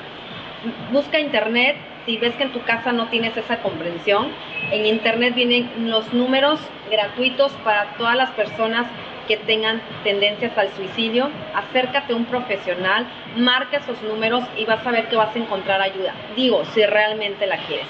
Busca 0.92 1.18
internet, 1.18 1.76
si 2.06 2.16
ves 2.16 2.34
que 2.36 2.44
en 2.44 2.52
tu 2.52 2.62
casa 2.62 2.92
no 2.92 3.06
tienes 3.08 3.36
esa 3.36 3.58
comprensión, 3.58 4.28
en 4.70 4.86
internet 4.86 5.34
vienen 5.34 5.90
los 5.90 6.12
números 6.12 6.60
gratuitos 6.90 7.52
para 7.64 7.94
todas 7.96 8.16
las 8.16 8.30
personas 8.30 8.86
que 9.26 9.36
tengan 9.38 9.80
tendencias 10.02 10.56
al 10.56 10.70
suicidio, 10.74 11.30
acércate 11.54 12.12
a 12.12 12.16
un 12.16 12.24
profesional, 12.26 13.06
marca 13.36 13.78
esos 13.78 14.00
números 14.02 14.44
y 14.56 14.64
vas 14.64 14.86
a 14.86 14.90
ver 14.90 15.08
que 15.08 15.16
vas 15.16 15.34
a 15.34 15.38
encontrar 15.38 15.80
ayuda. 15.80 16.14
Digo, 16.36 16.64
si 16.66 16.84
realmente 16.84 17.46
la 17.46 17.58
quieres. 17.58 17.86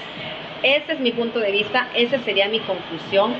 Ese 0.63 0.93
es 0.93 0.99
mi 0.99 1.11
punto 1.11 1.39
de 1.39 1.51
vista, 1.51 1.87
esa 1.93 2.17
sería 2.19 2.47
mi 2.47 2.59
conclusión. 2.59 3.33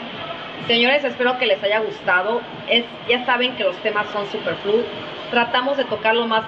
Señores, 0.68 1.04
espero 1.04 1.38
que 1.38 1.46
les 1.46 1.64
haya 1.64 1.80
gustado. 1.80 2.42
Es, 2.70 2.86
ya 3.08 3.26
saben 3.26 3.56
que 3.56 3.64
los 3.64 3.76
temas 3.78 4.08
son 4.12 4.26
superfluos. 4.28 4.86
Tratamos 5.32 5.78
de 5.78 5.86
tocarlo 5.86 6.28
más, 6.28 6.44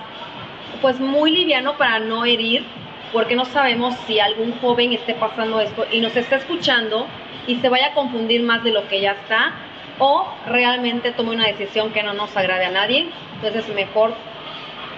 pues 0.82 1.00
muy 1.00 1.32
liviano 1.32 1.78
para 1.78 2.00
no 2.00 2.26
herir, 2.26 2.64
porque 3.12 3.36
no 3.36 3.45
sabemos 3.45 3.95
si 4.06 4.20
algún 4.20 4.54
joven 4.60 4.93
esté 4.93 5.14
pasando 5.14 5.60
esto 5.60 5.86
y 5.91 6.00
nos 6.00 6.16
está 6.16 6.38
escuchando 6.38 7.08
y 7.48 7.56
se 7.56 7.70
vaya 7.70 7.88
a 7.88 7.93
confundir 7.93 8.43
más 8.43 8.64
de 8.64 8.72
lo 8.72 8.88
que 8.88 9.02
ya 9.02 9.14
está 9.14 9.54
o 10.00 10.28
realmente 10.45 11.12
tome 11.12 11.32
una 11.32 11.48
decisión 11.48 11.91
que 11.91 12.04
no 12.04 12.14
nos 12.14 12.36
agrade 12.36 12.66
a 12.66 12.72
nadie. 12.72 13.08
Entonces, 13.36 13.68
mejor 13.74 14.14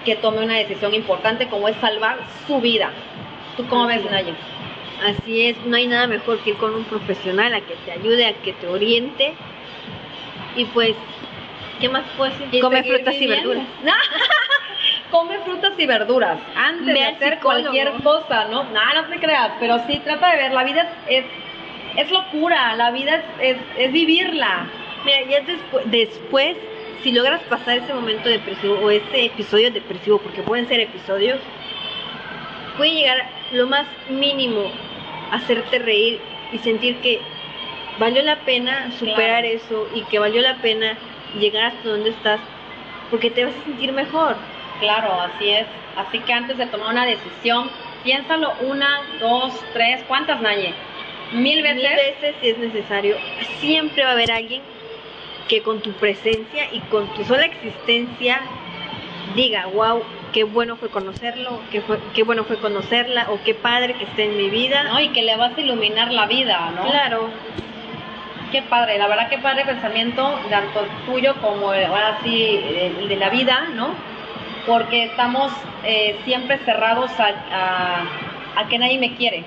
que 0.04 0.16
tome 0.16 0.44
una 0.44 0.54
decisión 0.54 0.94
importante 0.94 1.48
como 1.48 1.68
es 1.68 1.76
salvar 1.76 2.18
su 2.46 2.60
vida. 2.60 2.90
¿Tú 3.56 3.66
cómo 3.66 3.86
ves, 3.86 4.04
Naye? 4.10 4.34
Así 5.04 5.46
es, 5.46 5.56
no 5.64 5.76
hay 5.76 5.86
nada 5.86 6.06
mejor 6.06 6.38
que 6.40 6.50
ir 6.50 6.56
con 6.56 6.74
un 6.74 6.84
profesional 6.84 7.54
a 7.54 7.60
que 7.60 7.74
te 7.84 7.92
ayude, 7.92 8.26
a 8.26 8.34
que 8.34 8.52
te 8.52 8.66
oriente. 8.66 9.34
Y 10.56 10.66
pues, 10.66 10.94
¿qué 11.80 11.88
más 11.88 12.04
puedes 12.16 12.38
decir? 12.38 12.60
Come 12.60 12.82
frutas 12.82 13.14
y 13.14 13.26
verduras. 13.26 13.64
Come 15.10 15.38
frutas 15.40 15.72
y 15.76 15.86
verduras 15.86 16.38
antes 16.54 16.94
de 16.94 17.04
hacer 17.04 17.40
cualquier 17.40 17.92
cosa, 18.02 18.44
¿no? 18.44 18.64
Nada, 18.64 19.02
no 19.02 19.08
te 19.08 19.18
creas, 19.18 19.52
pero 19.58 19.78
sí 19.86 20.00
trata 20.04 20.30
de 20.30 20.36
ver, 20.36 20.52
la 20.52 20.62
vida 20.62 20.88
es, 21.08 21.24
es, 21.96 22.10
locura, 22.12 22.76
la 22.76 22.92
vida 22.92 23.20
es, 23.40 23.56
es, 23.76 23.92
vivirla. 23.92 24.68
Mira, 25.04 25.22
ya 25.22 25.40
después, 25.40 25.90
después, 25.90 26.56
si 27.02 27.12
logras 27.12 27.42
pasar 27.44 27.78
ese 27.78 27.94
momento 27.94 28.28
depresivo 28.28 28.74
o 28.74 28.90
ese 28.90 29.26
episodio 29.26 29.70
depresivo, 29.70 30.18
porque 30.18 30.42
pueden 30.42 30.68
ser 30.68 30.80
episodios, 30.80 31.40
puede 32.76 32.92
llegar 32.92 33.28
lo 33.52 33.66
más 33.66 33.86
mínimo 34.08 34.70
hacerte 35.30 35.78
reír 35.78 36.20
y 36.52 36.58
sentir 36.58 36.96
que 36.96 37.20
valió 37.98 38.22
la 38.22 38.36
pena 38.40 38.90
superar 38.98 39.44
eso 39.44 39.88
y 39.94 40.02
que 40.02 40.18
valió 40.18 40.42
la 40.42 40.56
pena 40.56 40.96
llegar 41.38 41.66
hasta 41.66 41.88
donde 41.88 42.10
estás 42.10 42.40
porque 43.10 43.30
te 43.30 43.44
vas 43.44 43.54
a 43.54 43.64
sentir 43.64 43.92
mejor. 43.92 44.36
Claro, 44.80 45.12
así 45.20 45.50
es. 45.50 45.66
Así 45.96 46.20
que 46.20 46.32
antes 46.32 46.56
de 46.56 46.66
tomar 46.66 46.92
una 46.92 47.04
decisión, 47.04 47.70
piénsalo 48.04 48.54
una, 48.60 49.02
dos, 49.18 49.52
tres, 49.72 50.02
¿cuántas, 50.08 50.40
Naye? 50.40 50.72
Mil 51.32 51.62
veces. 51.62 51.76
Mil 51.76 51.96
veces 51.96 52.36
si 52.40 52.48
es 52.48 52.58
necesario. 52.58 53.16
Siempre 53.60 54.04
va 54.04 54.10
a 54.10 54.12
haber 54.12 54.30
alguien 54.30 54.62
que 55.50 55.62
con 55.62 55.80
tu 55.80 55.90
presencia 55.94 56.72
y 56.72 56.78
con 56.92 57.12
tu 57.14 57.24
sola 57.24 57.44
existencia 57.44 58.40
diga, 59.34 59.66
wow, 59.66 60.00
qué 60.32 60.44
bueno 60.44 60.76
fue 60.76 60.90
conocerlo, 60.90 61.60
qué, 61.72 61.80
fue, 61.80 61.98
qué 62.14 62.22
bueno 62.22 62.44
fue 62.44 62.56
conocerla, 62.58 63.26
o 63.30 63.40
qué 63.44 63.54
padre 63.54 63.94
que 63.94 64.04
esté 64.04 64.26
en 64.26 64.36
mi 64.36 64.48
vida. 64.48 64.84
No, 64.84 65.00
y 65.00 65.08
que 65.08 65.22
le 65.22 65.36
vas 65.36 65.58
a 65.58 65.60
iluminar 65.60 66.12
la 66.12 66.26
vida, 66.26 66.70
¿no? 66.76 66.88
Claro. 66.88 67.30
Qué 68.52 68.62
padre, 68.62 68.96
la 68.98 69.08
verdad 69.08 69.28
qué 69.28 69.38
padre 69.38 69.64
pensamiento, 69.64 70.38
tanto 70.50 70.86
tuyo 71.06 71.34
como 71.40 71.66
ahora 71.72 72.18
sí 72.22 72.60
el 72.76 73.08
de 73.08 73.16
la 73.16 73.30
vida, 73.30 73.68
¿no? 73.74 73.90
Porque 74.66 75.04
estamos 75.04 75.52
eh, 75.84 76.16
siempre 76.24 76.58
cerrados 76.58 77.10
a, 77.18 78.04
a, 78.56 78.68
que 78.68 78.78
nadie 78.78 78.98
me 78.98 79.16
quiere. 79.16 79.44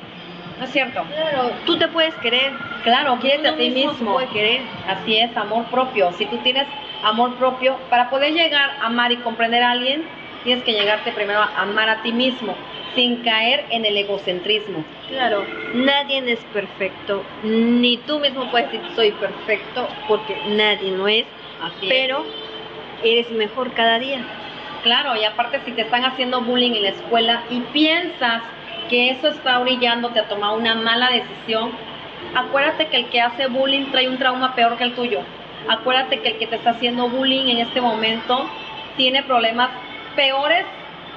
¿No 0.64 0.68
es 0.68 0.72
cierto? 0.72 1.04
Claro, 1.14 1.52
tú 1.66 1.78
te 1.78 1.90
puedes 1.90 2.14
querer. 2.16 2.54
Claro, 2.86 3.18
quieres 3.20 3.46
a 3.46 3.58
ti 3.58 3.70
mismo. 3.70 4.18
querer. 4.32 4.62
Así 4.88 5.18
es, 5.18 5.36
amor 5.36 5.66
propio. 5.66 6.14
Si 6.14 6.26
tú 6.26 6.38
tienes 6.38 6.66
amor 7.04 7.36
propio, 7.36 7.78
para 7.90 8.10
poder 8.10 8.32
llegar 8.32 8.70
a 8.80 8.86
amar 8.86 9.12
y 9.12 9.18
comprender 9.18 9.62
a 9.62 9.72
alguien, 9.72 10.06
tienes 10.46 10.64
que 10.64 10.72
llegarte 10.72 11.12
primero 11.12 11.42
a 11.42 11.52
amar 11.58 11.90
a 11.90 12.02
ti 12.02 12.14
mismo, 12.14 12.56
sin 12.96 13.18
caer 13.24 13.66
en 13.72 13.84
el 13.84 13.98
egocentrismo. 13.98 14.86
Claro, 15.10 15.46
nadie 15.74 16.24
es 16.32 16.40
perfecto, 16.54 17.24
ni 17.44 17.98
tú 17.98 18.22
mismo 18.22 18.50
puedes 18.50 18.72
decir 18.72 18.88
soy 18.96 19.12
perfecto, 19.12 19.90
porque 20.08 20.34
nadie 20.48 20.92
no 20.92 21.10
es, 21.10 21.26
Así 21.62 21.88
es. 21.88 21.90
pero 21.90 22.24
eres 23.04 23.30
mejor 23.32 23.74
cada 23.74 24.00
día. 24.00 24.22
Claro, 24.84 25.18
y 25.18 25.26
aparte 25.26 25.60
si 25.66 25.72
te 25.74 25.82
están 25.82 26.06
haciendo 26.06 26.40
bullying 26.40 26.72
en 26.72 26.84
la 26.84 26.90
escuela 26.90 27.44
y 27.50 27.60
piensas 27.74 28.44
que 28.94 29.10
eso 29.10 29.28
está 29.30 29.58
orillándote 29.58 30.20
a 30.20 30.28
tomar 30.28 30.56
una 30.56 30.76
mala 30.76 31.10
decisión, 31.10 31.72
acuérdate 32.36 32.90
que 32.90 32.98
el 32.98 33.06
que 33.08 33.22
hace 33.22 33.48
bullying 33.48 33.88
trae 33.90 34.08
un 34.08 34.20
trauma 34.20 34.54
peor 34.54 34.78
que 34.78 34.84
el 34.84 34.94
tuyo. 34.94 35.22
Acuérdate 35.68 36.20
que 36.20 36.30
el 36.30 36.38
que 36.38 36.46
te 36.46 36.58
está 36.58 36.70
haciendo 36.70 37.10
bullying 37.10 37.48
en 37.48 37.58
este 37.58 37.82
momento 37.82 38.48
tiene 38.96 39.24
problemas 39.24 39.72
peores 40.16 40.64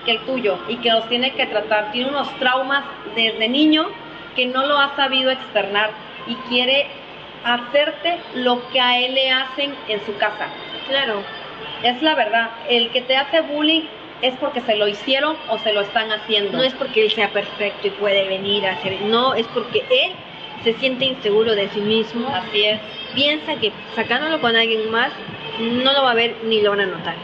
que 0.06 0.12
el 0.12 0.20
tuyo 0.20 0.58
y 0.68 0.76
que 0.76 0.90
los 0.90 1.06
tiene 1.10 1.34
que 1.34 1.44
tratar. 1.44 1.92
Tiene 1.92 2.08
unos 2.08 2.34
traumas 2.38 2.82
desde 3.14 3.46
niño 3.46 3.88
que 4.34 4.46
no 4.46 4.64
lo 4.64 4.78
ha 4.78 4.96
sabido 4.96 5.30
externar 5.30 5.90
y 6.26 6.34
quiere 6.48 6.86
hacerte 7.44 8.16
lo 8.36 8.66
que 8.70 8.80
a 8.80 9.00
él 9.00 9.12
le 9.12 9.30
hacen 9.30 9.74
en 9.88 10.00
su 10.06 10.16
casa. 10.16 10.46
Claro, 10.88 11.22
Es 11.82 12.00
la 12.00 12.14
verdad, 12.14 12.48
el 12.70 12.88
que 12.88 13.02
te 13.02 13.18
hace 13.18 13.42
bullying 13.42 13.82
es 14.22 14.34
porque 14.36 14.60
se 14.60 14.76
lo 14.76 14.88
hicieron 14.88 15.36
o 15.48 15.58
se 15.58 15.72
lo 15.72 15.80
están 15.82 16.10
haciendo. 16.10 16.58
no 16.58 16.64
es 16.64 16.74
porque 16.74 17.04
él 17.04 17.10
sea 17.12 17.30
perfecto 17.32 17.86
y 17.86 17.90
puede 17.90 18.26
venir 18.28 18.66
a 18.66 18.72
hacer, 18.72 19.00
no, 19.02 19.34
es 19.34 19.46
porque 19.48 19.84
él 19.90 20.12
se 20.64 20.72
siente 20.74 21.04
inseguro 21.04 21.54
de 21.54 21.68
sí 21.68 21.80
mismo, 21.80 22.28
Así 22.28 22.64
es, 22.64 22.80
piensa 23.14 23.54
que 23.56 23.72
sacándolo 23.94 24.40
con 24.40 24.56
alguien 24.56 24.90
más 24.90 25.12
no 25.60 25.92
lo 25.92 26.02
va 26.02 26.10
a 26.12 26.14
ver 26.14 26.36
ni 26.44 26.60
lo 26.60 26.70
van 26.70 26.80
a 26.80 26.86
notar. 26.86 27.14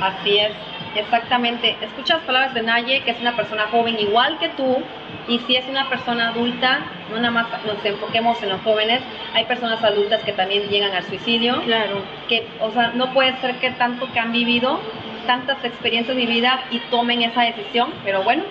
así 0.00 0.38
es, 0.38 0.52
exactamente. 0.94 1.76
Escucha 1.80 2.16
las 2.16 2.24
palabras 2.24 2.54
de 2.54 2.62
Naye, 2.62 3.00
que 3.02 3.12
es 3.12 3.20
una 3.20 3.34
persona 3.36 3.66
joven 3.70 3.98
igual 3.98 4.38
que 4.38 4.48
tú, 4.50 4.82
y 5.28 5.38
si 5.40 5.56
es 5.56 5.66
una 5.68 5.88
persona 5.88 6.28
adulta, 6.28 6.80
no 7.10 7.16
nada 7.16 7.30
más 7.30 7.46
nos 7.64 7.84
enfoquemos 7.84 8.42
en 8.42 8.50
los 8.50 8.60
jóvenes, 8.62 9.00
hay 9.34 9.44
personas 9.44 9.82
adultas 9.82 10.22
que 10.22 10.32
también 10.32 10.68
llegan 10.68 10.92
al 10.92 11.02
suicidio, 11.04 11.60
Claro, 11.62 12.02
que, 12.28 12.46
o 12.60 12.70
sea, 12.70 12.92
no 12.94 13.12
puede 13.12 13.36
ser 13.40 13.56
que 13.56 13.70
tanto 13.72 14.10
que 14.12 14.20
han 14.20 14.32
vivido, 14.32 14.80
tantas 15.26 15.62
experiencias 15.64 16.16
vividas 16.16 16.60
y 16.70 16.78
tomen 16.90 17.22
esa 17.22 17.42
decisión, 17.42 17.92
pero 18.04 18.22
bueno, 18.22 18.44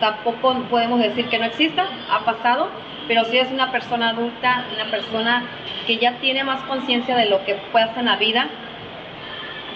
tampoco 0.00 0.54
podemos 0.70 1.00
decir 1.00 1.26
que 1.28 1.38
no 1.38 1.44
exista, 1.44 1.88
ha 2.10 2.24
pasado, 2.24 2.70
pero 3.08 3.24
si 3.24 3.38
es 3.38 3.50
una 3.50 3.70
persona 3.70 4.10
adulta, 4.10 4.64
una 4.74 4.90
persona 4.90 5.44
que 5.86 5.98
ya 5.98 6.12
tiene 6.18 6.44
más 6.44 6.62
conciencia 6.64 7.16
de 7.16 7.26
lo 7.26 7.44
que 7.44 7.52
hacer 7.54 7.98
en 7.98 8.06
la 8.06 8.16
vida, 8.16 8.48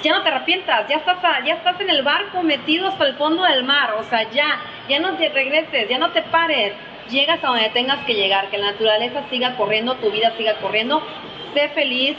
ya 0.03 0.13
no 0.13 0.23
te 0.23 0.31
arrepientas, 0.31 0.89
ya 0.89 0.97
estás, 0.97 1.19
ya 1.45 1.55
estás 1.55 1.81
en 1.81 1.91
el 1.91 2.03
barco 2.03 2.43
metido 2.43 2.89
hasta 2.89 3.07
el 3.07 3.15
fondo 3.15 3.43
del 3.45 3.65
mar, 3.65 3.95
o 3.99 4.03
sea, 4.05 4.31
ya, 4.31 4.59
ya 4.89 4.99
no 4.99 5.15
te 5.17 5.29
regreses, 5.29 5.89
ya 5.89 5.99
no 5.99 6.11
te 6.11 6.23
pares, 6.23 6.73
llegas 7.11 7.43
a 7.45 7.49
donde 7.49 7.69
tengas 7.71 8.05
que 8.07 8.15
llegar, 8.15 8.49
que 8.49 8.59
la 8.59 8.73
naturaleza 8.73 9.23
siga 9.29 9.57
corriendo, 9.57 9.97
tu 9.97 10.11
vida 10.11 10.33
siga 10.37 10.55
corriendo, 10.57 11.03
sé 11.55 11.69
feliz, 11.71 12.17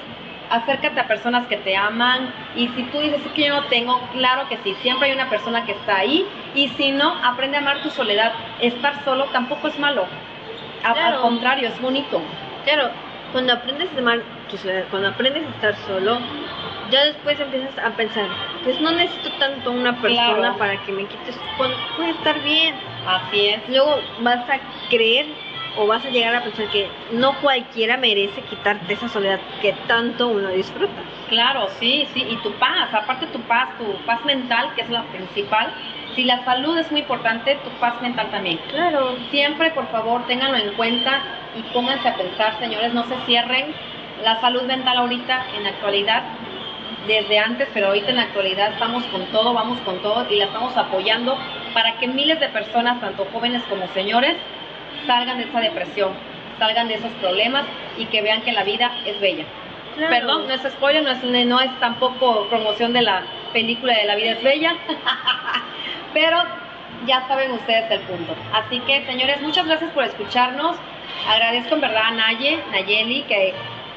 acércate 0.51 0.99
a 0.99 1.07
personas 1.07 1.47
que 1.47 1.57
te 1.57 1.75
aman 1.75 2.33
y 2.55 2.67
si 2.69 2.83
tú 2.83 2.99
dices 2.99 3.21
"Es 3.25 3.31
que 3.31 3.47
yo 3.47 3.55
no 3.55 3.63
tengo, 3.65 3.99
claro 4.13 4.47
que 4.49 4.57
sí, 4.63 4.75
siempre 4.81 5.07
hay 5.09 5.15
una 5.15 5.29
persona 5.29 5.65
que 5.65 5.71
está 5.71 5.97
ahí 5.97 6.27
y 6.53 6.67
si 6.69 6.91
no, 6.91 7.15
aprende 7.23 7.57
a 7.57 7.61
amar 7.61 7.81
tu 7.81 7.89
soledad, 7.89 8.33
estar 8.59 9.03
solo 9.03 9.25
tampoco 9.25 9.67
es 9.69 9.79
malo, 9.79 10.05
A- 10.83 10.93
Claro. 10.93 11.15
al 11.15 11.21
contrario, 11.21 11.67
es 11.69 11.79
bonito. 11.81 12.21
claro, 12.65 12.89
cuando 13.31 13.53
aprendes 13.53 13.89
a 13.95 13.99
amar 13.99 14.19
tu 14.49 14.57
soledad, 14.57 14.85
cuando 14.91 15.07
aprendes 15.09 15.43
a 15.47 15.49
estar 15.51 15.75
solo, 15.87 16.19
ya 16.91 17.05
después 17.05 17.39
empiezas 17.39 17.77
a 17.79 17.91
pensar, 17.91 18.25
pues 18.63 18.79
no 18.81 18.91
necesito 18.91 19.29
tanto 19.39 19.71
una 19.71 19.93
persona 20.01 20.35
Claro. 20.35 20.57
para 20.57 20.77
que 20.83 20.91
me 20.91 21.05
quites, 21.05 21.39
puede 21.57 22.09
estar 22.11 22.39
bien. 22.43 22.75
Así 23.07 23.47
es. 23.47 23.67
Luego 23.69 23.99
vas 24.19 24.47
a 24.49 24.59
creer 24.89 25.25
o 25.77 25.87
vas 25.87 26.05
a 26.05 26.09
llegar 26.09 26.35
a 26.35 26.43
pensar 26.43 26.67
que 26.67 26.89
no 27.11 27.33
cualquiera 27.41 27.97
merece 27.97 28.41
quitarte 28.41 28.93
esa 28.93 29.07
soledad 29.07 29.39
que 29.61 29.73
tanto 29.87 30.27
uno 30.27 30.49
disfruta. 30.49 31.01
Claro, 31.29 31.69
sí, 31.79 32.07
sí, 32.13 32.25
y 32.29 32.35
tu 32.37 32.51
paz, 32.53 32.93
aparte 32.93 33.27
tu 33.27 33.39
paz, 33.41 33.77
tu 33.77 33.85
paz 34.05 34.23
mental, 34.25 34.73
que 34.75 34.81
es 34.81 34.89
la 34.89 35.03
principal. 35.03 35.73
Si 36.15 36.25
la 36.25 36.43
salud 36.43 36.77
es 36.77 36.91
muy 36.91 37.01
importante, 37.01 37.55
tu 37.63 37.69
paz 37.79 38.01
mental 38.01 38.29
también. 38.31 38.59
Claro, 38.69 39.15
Siempre, 39.29 39.71
por 39.71 39.87
favor, 39.91 40.25
ténganlo 40.27 40.57
en 40.57 40.73
cuenta 40.73 41.21
y 41.57 41.61
pónganse 41.73 42.09
a 42.09 42.15
pensar, 42.15 42.59
señores, 42.59 42.93
no 42.93 43.05
se 43.05 43.15
cierren. 43.25 43.73
La 44.23 44.39
salud 44.41 44.63
mental 44.63 44.97
ahorita, 44.97 45.45
en 45.55 45.63
la 45.63 45.69
actualidad, 45.69 46.23
desde 47.07 47.39
antes, 47.39 47.69
pero 47.73 47.87
ahorita 47.87 48.09
en 48.09 48.17
la 48.17 48.23
actualidad 48.23 48.73
estamos 48.73 49.03
con 49.05 49.25
todo, 49.27 49.53
vamos 49.53 49.79
con 49.81 49.99
todo 50.01 50.27
y 50.29 50.35
la 50.35 50.45
estamos 50.45 50.75
apoyando 50.77 51.37
para 51.73 51.97
que 51.97 52.07
miles 52.07 52.39
de 52.39 52.49
personas, 52.49 52.99
tanto 52.99 53.25
jóvenes 53.31 53.63
como 53.69 53.87
señores, 53.93 54.35
salgan 55.05 55.37
de 55.37 55.45
esa 55.45 55.59
depresión, 55.59 56.13
salgan 56.59 56.87
de 56.87 56.95
esos 56.95 57.11
problemas 57.13 57.65
y 57.97 58.05
que 58.05 58.21
vean 58.21 58.41
que 58.41 58.51
la 58.51 58.63
vida 58.63 58.91
es 59.05 59.19
bella. 59.19 59.45
claro. 59.95 60.13
Perdón, 60.13 60.47
no 60.47 60.53
es 60.53 60.61
spoiler, 60.61 61.03
no 61.03 61.11
es, 61.11 61.23
no 61.23 61.59
es 61.59 61.79
tampoco 61.79 62.47
promoción 62.47 62.93
de 62.93 63.01
la 63.01 63.23
película 63.53 63.93
de 63.93 64.05
La 64.05 64.15
vida 64.15 64.31
es 64.31 64.43
bella, 64.43 64.75
pero 66.13 66.43
ya 67.05 67.27
saben 67.27 67.51
ustedes 67.51 67.89
el 67.91 68.01
punto. 68.01 68.35
Así 68.53 68.79
que, 68.81 69.05
señores, 69.05 69.41
muchas 69.41 69.65
gracias 69.65 69.91
por 69.91 70.03
escucharnos. 70.03 70.77
Agradezco 71.27 71.75
en 71.75 71.81
verdad 71.81 72.03
a 72.07 72.11
Naye, 72.11 72.59
Nayeli, 72.71 73.23
que 73.23 73.53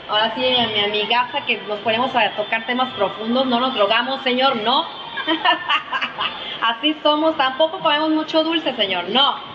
ahora 0.08 0.34
sí, 0.34 0.44
a 0.56 0.66
mi 0.68 0.80
amigaza, 0.80 1.44
que 1.46 1.58
nos 1.68 1.78
ponemos 1.80 2.14
a 2.14 2.30
tocar 2.30 2.66
temas 2.66 2.92
profundos. 2.94 3.46
No 3.46 3.60
nos 3.60 3.74
drogamos, 3.74 4.22
señor, 4.22 4.56
no. 4.56 4.86
Así 6.62 6.96
somos, 7.02 7.36
tampoco 7.36 7.78
comemos 7.80 8.10
mucho 8.10 8.42
dulce, 8.42 8.74
señor, 8.74 9.08
no. 9.10 9.53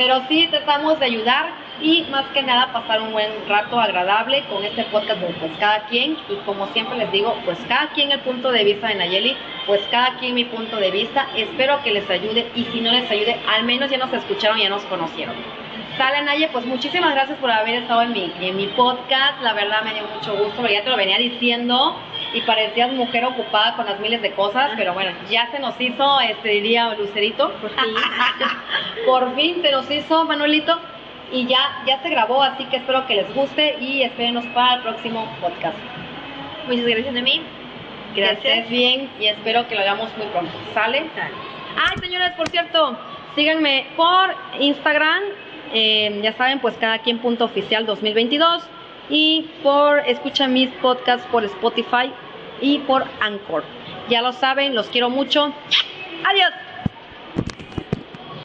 Pero 0.00 0.22
sí 0.30 0.48
tratamos 0.50 0.98
de 0.98 1.04
ayudar 1.04 1.50
y 1.82 2.06
más 2.10 2.24
que 2.28 2.42
nada 2.42 2.72
pasar 2.72 3.02
un 3.02 3.12
buen 3.12 3.30
rato 3.46 3.78
agradable 3.78 4.42
con 4.48 4.64
este 4.64 4.84
podcast 4.84 5.20
de 5.20 5.26
pues 5.34 5.52
cada 5.60 5.80
quien 5.88 6.16
y 6.30 6.36
como 6.46 6.66
siempre 6.68 6.96
les 6.96 7.12
digo, 7.12 7.36
pues 7.44 7.58
cada 7.68 7.88
quien 7.88 8.10
el 8.10 8.20
punto 8.20 8.50
de 8.50 8.64
vista 8.64 8.88
de 8.88 8.94
Nayeli, 8.94 9.36
pues 9.66 9.82
cada 9.90 10.16
quien 10.18 10.36
mi 10.36 10.46
punto 10.46 10.76
de 10.76 10.90
vista, 10.90 11.26
espero 11.36 11.82
que 11.82 11.92
les 11.92 12.08
ayude 12.08 12.50
y 12.54 12.64
si 12.64 12.80
no 12.80 12.92
les 12.92 13.10
ayude, 13.10 13.36
al 13.46 13.64
menos 13.64 13.90
ya 13.90 13.98
nos 13.98 14.10
escucharon, 14.10 14.58
ya 14.58 14.70
nos 14.70 14.82
conocieron. 14.84 15.34
Sale 16.00 16.22
Naye, 16.22 16.48
pues 16.50 16.64
muchísimas 16.64 17.12
gracias 17.12 17.36
por 17.40 17.50
haber 17.50 17.74
estado 17.74 18.00
en 18.00 18.12
mi, 18.12 18.32
en 18.40 18.56
mi 18.56 18.68
podcast, 18.68 19.42
la 19.42 19.52
verdad 19.52 19.82
me 19.82 19.92
dio 19.92 20.04
mucho 20.04 20.34
gusto, 20.34 20.56
porque 20.56 20.72
ya 20.72 20.82
te 20.82 20.88
lo 20.88 20.96
venía 20.96 21.18
diciendo 21.18 21.94
y 22.32 22.40
parecías 22.40 22.90
mujer 22.92 23.22
ocupada 23.26 23.76
con 23.76 23.84
las 23.84 24.00
miles 24.00 24.22
de 24.22 24.32
cosas, 24.32 24.70
pero 24.78 24.94
bueno, 24.94 25.10
ya 25.28 25.50
se 25.50 25.58
nos 25.58 25.78
hizo, 25.78 26.20
este 26.22 26.48
diría 26.48 26.94
Lucerito, 26.94 27.52
Por 27.60 27.68
fin. 27.74 27.94
por 29.04 29.34
fin 29.34 29.60
se 29.60 29.70
nos 29.70 29.90
hizo 29.90 30.24
Manuelito 30.24 30.80
y 31.32 31.46
ya, 31.46 31.82
ya 31.86 32.00
se 32.02 32.08
grabó, 32.08 32.42
así 32.42 32.64
que 32.64 32.78
espero 32.78 33.06
que 33.06 33.16
les 33.16 33.34
guste 33.34 33.76
y 33.78 34.00
espérenos 34.02 34.46
para 34.54 34.76
el 34.76 34.80
próximo 34.80 35.30
podcast. 35.38 35.76
Muchas 36.66 36.86
gracias 36.86 37.14
a 37.14 37.20
mí. 37.20 37.42
Que 38.14 38.24
estés 38.24 38.70
bien 38.70 39.10
y 39.20 39.26
espero 39.26 39.68
que 39.68 39.74
lo 39.74 39.82
hagamos 39.82 40.08
muy 40.16 40.28
pronto. 40.28 40.50
¿Sale? 40.72 41.04
Ay, 41.76 41.98
señores, 42.00 42.32
por 42.38 42.48
cierto, 42.48 42.98
síganme 43.34 43.86
por 43.96 44.34
Instagram, 44.58 45.22
eh, 45.72 46.20
ya 46.22 46.32
saben, 46.34 46.60
pues 46.60 46.76
cada 46.76 46.98
quien 46.98 47.18
punto 47.18 47.44
oficial 47.44 47.86
2022 47.86 48.62
y 49.08 49.48
por 49.62 50.00
escuchan 50.00 50.52
mis 50.52 50.70
podcasts 50.82 51.26
por 51.30 51.44
Spotify 51.44 52.12
y 52.60 52.78
por 52.78 53.04
Anchor. 53.20 53.64
Ya 54.08 54.22
lo 54.22 54.32
saben, 54.32 54.74
los 54.74 54.88
quiero 54.88 55.10
mucho. 55.10 55.52
Adiós. 56.24 56.52